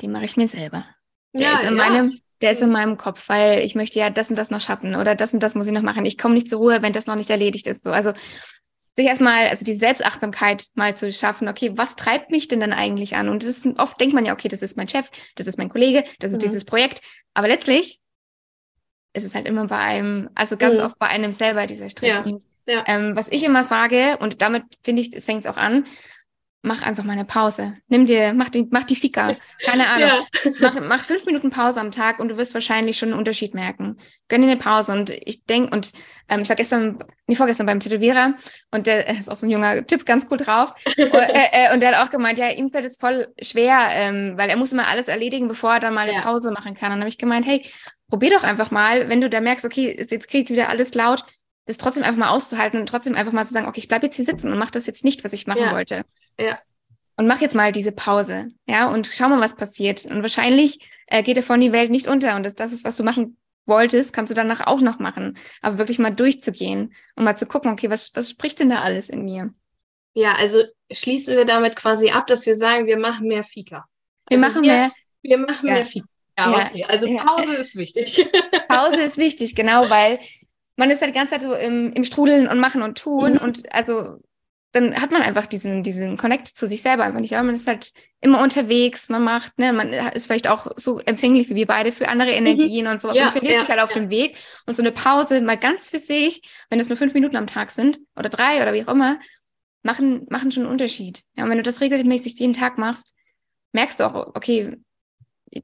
den 0.00 0.10
mache 0.10 0.24
ich 0.24 0.36
mir 0.36 0.48
selber. 0.48 0.86
Der 1.32 1.42
ja, 1.42 1.54
ist 1.54 1.62
in 1.62 1.76
ja. 1.76 1.88
meinem 1.88 2.21
der 2.42 2.52
ist 2.52 2.60
in 2.60 2.68
mhm. 2.68 2.72
meinem 2.72 2.96
Kopf, 2.96 3.28
weil 3.28 3.60
ich 3.60 3.74
möchte 3.74 3.98
ja 3.98 4.10
das 4.10 4.30
und 4.30 4.36
das 4.36 4.50
noch 4.50 4.60
schaffen 4.60 4.94
oder 4.96 5.14
das 5.14 5.32
und 5.32 5.42
das 5.42 5.54
muss 5.54 5.66
ich 5.66 5.72
noch 5.72 5.82
machen. 5.82 6.04
Ich 6.04 6.18
komme 6.18 6.34
nicht 6.34 6.48
zur 6.48 6.58
Ruhe, 6.58 6.82
wenn 6.82 6.92
das 6.92 7.06
noch 7.06 7.16
nicht 7.16 7.30
erledigt 7.30 7.66
ist. 7.66 7.84
So, 7.84 7.90
also 7.90 8.12
sich 8.96 9.06
erstmal, 9.06 9.48
also 9.48 9.64
die 9.64 9.74
Selbstachtsamkeit 9.74 10.66
mal 10.74 10.94
zu 10.96 11.12
schaffen, 11.12 11.48
okay, 11.48 11.72
was 11.76 11.96
treibt 11.96 12.30
mich 12.30 12.48
denn 12.48 12.60
dann 12.60 12.72
eigentlich 12.72 13.16
an? 13.16 13.28
Und 13.28 13.42
das 13.42 13.58
ist, 13.58 13.66
oft 13.78 13.98
denkt 14.00 14.14
man 14.14 14.26
ja, 14.26 14.34
okay, 14.34 14.48
das 14.48 14.60
ist 14.60 14.76
mein 14.76 14.88
Chef, 14.88 15.08
das 15.36 15.46
ist 15.46 15.56
mein 15.56 15.70
Kollege, 15.70 16.04
das 16.18 16.32
ist 16.32 16.38
mhm. 16.38 16.42
dieses 16.42 16.64
Projekt. 16.64 17.00
Aber 17.32 17.48
letztlich 17.48 18.00
ist 19.14 19.24
es 19.24 19.34
halt 19.34 19.46
immer 19.46 19.66
bei 19.66 19.78
einem, 19.78 20.28
also 20.34 20.56
ganz 20.56 20.78
mhm. 20.78 20.84
oft 20.84 20.98
bei 20.98 21.06
einem 21.06 21.32
selber 21.32 21.66
dieser 21.66 21.88
Stress. 21.88 22.22
Ja. 22.26 22.38
Ja. 22.66 22.84
Ähm, 22.86 23.16
was 23.16 23.28
ich 23.28 23.44
immer 23.44 23.64
sage, 23.64 24.18
und 24.20 24.40
damit 24.42 24.64
finde 24.84 25.02
ich, 25.02 25.12
es 25.14 25.24
fängt 25.24 25.46
auch 25.48 25.56
an, 25.56 25.84
mach 26.62 26.82
einfach 26.82 27.02
mal 27.02 27.14
eine 27.14 27.24
Pause. 27.24 27.76
Nimm 27.88 28.06
dir, 28.06 28.32
mach 28.34 28.48
die, 28.48 28.68
mach 28.70 28.84
die 28.84 28.94
Fika. 28.94 29.36
Keine 29.64 29.88
Ahnung. 29.90 30.08
Ja. 30.08 30.50
Mach, 30.60 30.80
mach 30.80 31.04
fünf 31.04 31.26
Minuten 31.26 31.50
Pause 31.50 31.80
am 31.80 31.90
Tag 31.90 32.20
und 32.20 32.28
du 32.28 32.36
wirst 32.36 32.54
wahrscheinlich 32.54 32.96
schon 32.96 33.10
einen 33.10 33.18
Unterschied 33.18 33.52
merken. 33.52 33.98
Gönn 34.28 34.42
dir 34.42 34.48
eine 34.48 34.56
Pause. 34.56 34.92
Und 34.92 35.10
ich 35.10 35.44
denke, 35.44 35.74
und 35.74 35.92
ähm, 36.28 36.42
ich 36.42 36.48
war 36.48 36.56
gestern, 36.56 37.02
nee, 37.26 37.34
vorgestern 37.34 37.66
beim 37.66 37.80
Tätowierer 37.80 38.34
und 38.70 38.86
der 38.86 39.08
ist 39.08 39.28
auch 39.28 39.36
so 39.36 39.46
ein 39.46 39.50
junger 39.50 39.84
Typ, 39.86 40.06
ganz 40.06 40.26
cool 40.30 40.36
drauf. 40.36 40.72
und, 40.96 41.14
äh, 41.14 41.48
äh, 41.52 41.74
und 41.74 41.80
der 41.80 41.96
hat 41.96 42.06
auch 42.06 42.10
gemeint, 42.10 42.38
ja, 42.38 42.48
ihm 42.48 42.70
fällt 42.70 42.84
es 42.84 42.96
voll 42.96 43.26
schwer, 43.42 43.88
ähm, 43.90 44.34
weil 44.36 44.48
er 44.48 44.56
muss 44.56 44.72
immer 44.72 44.86
alles 44.86 45.08
erledigen, 45.08 45.48
bevor 45.48 45.74
er 45.74 45.80
dann 45.80 45.94
mal 45.94 46.02
eine 46.02 46.12
ja. 46.12 46.20
Pause 46.20 46.52
machen 46.52 46.74
kann. 46.74 46.92
Und 46.92 46.98
dann 46.98 47.00
habe 47.00 47.08
ich 47.08 47.18
gemeint, 47.18 47.44
hey, 47.44 47.68
probier 48.08 48.30
doch 48.30 48.44
einfach 48.44 48.70
mal, 48.70 49.08
wenn 49.08 49.20
du 49.20 49.28
da 49.28 49.40
merkst, 49.40 49.64
okay, 49.64 49.96
jetzt 49.98 50.28
kriegt 50.28 50.50
wieder 50.50 50.68
alles 50.68 50.94
laut, 50.94 51.24
das 51.66 51.76
trotzdem 51.76 52.02
einfach 52.02 52.18
mal 52.18 52.30
auszuhalten 52.30 52.80
und 52.80 52.88
trotzdem 52.88 53.14
einfach 53.14 53.32
mal 53.32 53.46
zu 53.46 53.52
sagen, 53.52 53.66
okay, 53.66 53.80
ich 53.80 53.88
bleibe 53.88 54.06
jetzt 54.06 54.16
hier 54.16 54.24
sitzen 54.24 54.50
und 54.50 54.58
mache 54.58 54.72
das 54.72 54.86
jetzt 54.86 55.04
nicht, 55.04 55.24
was 55.24 55.32
ich 55.32 55.46
machen 55.46 55.62
ja. 55.62 55.72
wollte. 55.72 56.04
Ja. 56.38 56.58
Und 57.16 57.26
mach 57.26 57.40
jetzt 57.40 57.54
mal 57.54 57.72
diese 57.72 57.92
Pause, 57.92 58.48
ja, 58.66 58.88
und 58.88 59.06
schau 59.06 59.28
mal, 59.28 59.40
was 59.40 59.54
passiert. 59.54 60.06
Und 60.06 60.22
wahrscheinlich 60.22 60.80
äh, 61.06 61.22
geht 61.22 61.36
davon 61.36 61.60
die 61.60 61.72
Welt 61.72 61.90
nicht 61.90 62.08
unter. 62.08 62.36
Und 62.36 62.44
das, 62.44 62.54
das 62.54 62.72
ist, 62.72 62.84
was 62.84 62.96
du 62.96 63.04
machen 63.04 63.36
wolltest, 63.66 64.12
kannst 64.12 64.30
du 64.30 64.34
danach 64.34 64.66
auch 64.66 64.80
noch 64.80 64.98
machen. 64.98 65.38
Aber 65.60 65.78
wirklich 65.78 65.98
mal 65.98 66.14
durchzugehen 66.14 66.94
und 67.14 67.24
mal 67.24 67.36
zu 67.36 67.46
gucken, 67.46 67.70
okay, 67.70 67.90
was, 67.90 68.10
was 68.14 68.30
spricht 68.30 68.58
denn 68.58 68.70
da 68.70 68.80
alles 68.80 69.08
in 69.08 69.24
mir? 69.24 69.52
Ja, 70.14 70.34
also 70.34 70.62
schließen 70.90 71.36
wir 71.36 71.44
damit 71.44 71.76
quasi 71.76 72.10
ab, 72.10 72.26
dass 72.26 72.44
wir 72.44 72.56
sagen, 72.56 72.86
wir 72.86 72.98
machen 72.98 73.28
mehr 73.28 73.44
Fika. 73.44 73.86
Wir 74.28 74.38
also 74.38 74.48
machen 74.48 74.62
wir, 74.62 74.72
mehr. 74.72 74.92
Wir 75.22 75.38
machen 75.38 75.68
ja. 75.68 75.74
mehr 75.74 75.84
Fika. 75.84 76.06
Ja, 76.38 76.50
ja, 76.50 76.66
okay. 76.66 76.84
Also 76.88 77.06
Pause 77.16 77.54
ja. 77.54 77.60
ist 77.60 77.76
wichtig. 77.76 78.26
Pause 78.68 79.02
ist 79.02 79.18
wichtig, 79.18 79.54
genau, 79.54 79.88
weil 79.90 80.18
man 80.76 80.90
ist 80.90 81.00
halt 81.00 81.14
die 81.14 81.18
ganze 81.18 81.34
Zeit 81.34 81.42
so 81.42 81.54
im, 81.54 81.92
im 81.92 82.04
Strudeln 82.04 82.48
und 82.48 82.58
machen 82.58 82.82
und 82.82 82.98
tun. 82.98 83.34
Mhm. 83.34 83.38
Und 83.38 83.74
also 83.74 84.20
dann 84.72 84.98
hat 85.00 85.10
man 85.10 85.20
einfach 85.20 85.44
diesen, 85.44 85.82
diesen 85.82 86.16
Connect 86.16 86.48
zu 86.48 86.66
sich 86.66 86.80
selber 86.80 87.04
einfach 87.04 87.20
nicht. 87.20 87.34
Aber 87.34 87.44
man 87.44 87.54
ist 87.54 87.66
halt 87.66 87.92
immer 88.22 88.42
unterwegs, 88.42 89.10
man 89.10 89.22
macht, 89.22 89.58
ne, 89.58 89.72
man 89.72 89.92
ist 89.92 90.26
vielleicht 90.26 90.48
auch 90.48 90.66
so 90.76 90.98
empfänglich 91.00 91.50
wie 91.50 91.54
wir 91.54 91.66
beide 91.66 91.92
für 91.92 92.08
andere 92.08 92.30
mhm. 92.30 92.46
Energien 92.46 92.86
mhm. 92.86 92.92
und 92.92 93.00
sowas 93.00 93.18
ja, 93.18 93.26
und 93.26 93.32
verliert 93.32 93.54
ja, 93.54 93.60
sich 93.60 93.68
halt 93.68 93.82
auf 93.82 93.94
ja. 93.94 94.00
dem 94.00 94.10
Weg. 94.10 94.36
Und 94.66 94.74
so 94.74 94.82
eine 94.82 94.92
Pause 94.92 95.42
mal 95.42 95.58
ganz 95.58 95.86
für 95.86 95.98
sich, 95.98 96.40
wenn 96.70 96.80
es 96.80 96.88
nur 96.88 96.96
fünf 96.96 97.12
Minuten 97.12 97.36
am 97.36 97.46
Tag 97.46 97.70
sind 97.70 98.00
oder 98.16 98.30
drei 98.30 98.62
oder 98.62 98.72
wie 98.72 98.84
auch 98.84 98.92
immer, 98.92 99.18
machen, 99.82 100.26
machen 100.30 100.50
schon 100.50 100.62
einen 100.62 100.72
Unterschied. 100.72 101.22
Ja, 101.36 101.44
und 101.44 101.50
wenn 101.50 101.58
du 101.58 101.62
das 101.62 101.80
regelmäßig 101.82 102.38
jeden 102.38 102.54
Tag 102.54 102.78
machst, 102.78 103.14
merkst 103.72 104.00
du 104.00 104.04
auch, 104.04 104.34
okay, 104.34 104.78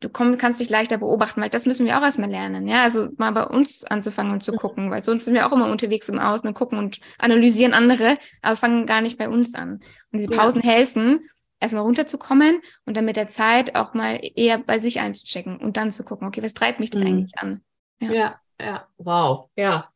du 0.01 0.09
komm, 0.09 0.37
kannst 0.39 0.61
dich 0.61 0.71
leichter 0.71 0.99
beobachten, 0.99 1.41
weil 1.41 1.51
das 1.51 1.67
müssen 1.67 1.87
wir 1.87 1.99
auch 1.99 2.03
erstmal 2.03 2.31
lernen. 2.31 2.69
Ja, 2.69 2.83
also 2.83 3.09
mal 3.17 3.33
bei 3.33 3.45
uns 3.45 3.85
anzufangen 3.85 4.33
und 4.33 4.45
zu 4.45 4.53
mhm. 4.53 4.57
gucken, 4.57 4.91
weil 4.91 5.03
sonst 5.03 5.25
sind 5.25 5.35
wir 5.35 5.47
auch 5.47 5.53
immer 5.53 5.71
unterwegs 5.71 6.09
im 6.09 6.19
Außen 6.19 6.47
und 6.47 6.55
gucken 6.55 6.79
und 6.79 7.01
analysieren 7.19 7.73
andere, 7.73 8.19
aber 8.43 8.57
fangen 8.57 8.87
gar 8.87 9.01
nicht 9.01 9.19
bei 9.19 9.29
uns 9.29 9.55
an. 9.55 9.81
Und 10.13 10.19
diese 10.19 10.29
Pausen 10.29 10.61
ja. 10.61 10.71
helfen, 10.71 11.29
erstmal 11.61 11.83
runterzukommen 11.83 12.61
und 12.85 12.97
dann 12.97 13.05
mit 13.05 13.17
der 13.17 13.29
Zeit 13.29 13.75
auch 13.75 13.95
mal 13.95 14.21
eher 14.35 14.59
bei 14.59 14.79
sich 14.79 15.01
einzuchecken 15.01 15.59
und 15.59 15.77
dann 15.77 15.93
zu 15.93 16.05
gucken, 16.05 16.29
okay, 16.29 16.43
was 16.43 16.55
treibt 16.55 16.81
mich 16.81 16.91
denn 16.91 17.03
mhm. 17.03 17.07
eigentlich 17.07 17.33
an? 17.39 17.63
Ja. 18.01 18.13
ja, 18.13 18.41
ja, 18.61 18.87
wow, 18.99 19.49
ja. 19.57 19.91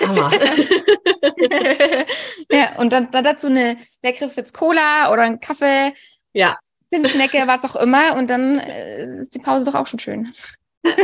Hammer. 0.00 0.30
ja, 2.52 2.76
und 2.78 2.92
dann, 2.92 3.10
dann 3.10 3.24
dazu 3.24 3.46
eine 3.46 3.78
leckere 4.02 4.28
Fritz 4.28 4.52
Cola 4.52 5.10
oder 5.10 5.22
einen 5.22 5.40
Kaffee. 5.40 5.94
Ja. 6.34 6.58
Zimtschnecke, 6.92 7.42
was 7.46 7.64
auch 7.64 7.76
immer. 7.80 8.16
Und 8.16 8.30
dann 8.30 8.58
äh, 8.58 9.20
ist 9.20 9.34
die 9.34 9.38
Pause 9.38 9.64
doch 9.64 9.74
auch 9.74 9.86
schon 9.86 9.98
schön. 9.98 10.32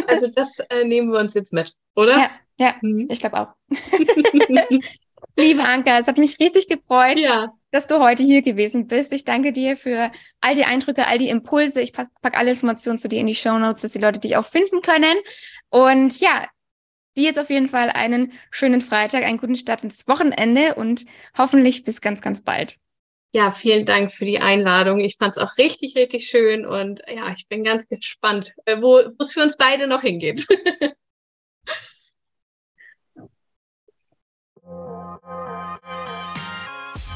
Also 0.09 0.29
das 0.29 0.59
äh, 0.71 0.85
nehmen 0.85 1.13
wir 1.13 1.21
uns 1.21 1.35
jetzt 1.35 1.53
mit, 1.53 1.75
oder? 1.95 2.17
Ja, 2.17 2.31
ja 2.59 2.75
mhm. 2.81 3.09
ich 3.11 3.21
glaube 3.21 3.41
auch. 3.41 3.55
Liebe 5.37 5.63
Anka, 5.63 5.99
es 5.99 6.09
hat 6.09 6.17
mich 6.19 6.39
riesig 6.39 6.67
gefreut, 6.69 7.19
ja. 7.19 7.53
dass 7.71 7.87
du 7.87 8.01
heute 8.01 8.23
hier 8.23 8.43
gewesen 8.43 8.87
bist. 8.87 9.13
Ich 9.13 9.25
danke 9.25 9.53
dir 9.53 9.77
für 9.77 10.11
all 10.41 10.55
die 10.55 10.65
Eindrücke, 10.65 11.07
all 11.07 11.19
die 11.19 11.29
Impulse. 11.29 11.81
Ich 11.81 11.93
packe 11.93 12.37
alle 12.37 12.51
Informationen 12.51 12.99
zu 12.99 13.09
dir 13.09 13.21
in 13.21 13.27
die 13.27 13.35
Show 13.35 13.59
Notes, 13.59 13.83
dass 13.83 13.93
die 13.93 13.99
Leute 13.99 14.19
dich 14.19 14.37
auch 14.37 14.47
finden 14.47 14.81
können. 14.81 15.15
Und 15.69 16.21
ja, 16.21 16.47
dir 17.17 17.25
jetzt 17.25 17.39
auf 17.39 17.51
jeden 17.51 17.69
Fall 17.69 17.91
einen 17.91 18.33
schönen 18.51 18.81
Freitag, 18.81 19.25
einen 19.25 19.39
guten 19.39 19.57
Start 19.57 19.85
ins 19.85 20.07
Wochenende 20.09 20.75
und 20.75 21.05
hoffentlich 21.37 21.85
bis 21.85 22.01
ganz, 22.01 22.21
ganz 22.21 22.43
bald. 22.43 22.79
Ja, 23.37 23.53
vielen 23.53 23.85
Dank 23.85 24.11
für 24.11 24.25
die 24.25 24.41
Einladung. 24.41 24.99
Ich 24.99 25.19
fand 25.19 25.37
es 25.37 25.43
auch 25.43 25.59
richtig, 25.59 25.95
richtig 25.95 26.27
schön 26.27 26.65
und 26.65 27.03
ja, 27.07 27.35
ich 27.37 27.47
bin 27.49 27.65
ganz 27.65 27.87
gespannt, 27.87 28.55
äh, 28.65 28.81
wo 28.81 28.97
es 28.97 29.35
für 29.35 29.43
uns 29.43 29.59
beide 29.59 29.87
noch 29.87 30.01
hingeht. 30.01 30.47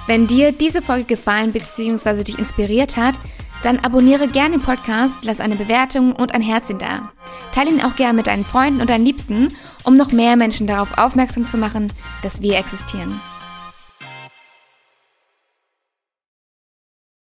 Wenn 0.07 0.27
dir 0.27 0.53
diese 0.53 0.83
Folge 0.83 1.07
gefallen 1.07 1.53
bzw. 1.53 2.23
dich 2.23 2.39
inspiriert 2.39 2.99
hat, 2.99 3.15
dann 3.63 3.79
abonniere 3.79 4.29
gerne 4.29 4.59
den 4.59 4.63
Podcast, 4.63 5.25
lass 5.25 5.41
eine 5.41 5.57
Bewertung 5.57 6.15
und 6.15 6.35
ein 6.35 6.43
Herzchen 6.43 6.79
da. 6.79 7.15
Teile 7.53 7.71
ihn 7.71 7.81
auch 7.81 7.97
gerne 7.97 8.13
mit 8.13 8.27
deinen 8.27 8.45
Freunden 8.45 8.83
und 8.83 8.91
deinen 8.91 9.07
Liebsten, 9.07 9.57
um 9.85 9.97
noch 9.97 10.13
mehr 10.13 10.37
Menschen 10.37 10.67
darauf 10.67 10.99
aufmerksam 10.99 11.47
zu 11.47 11.57
machen, 11.57 11.91
dass 12.23 12.43
wir 12.43 12.59
existieren. 12.59 13.19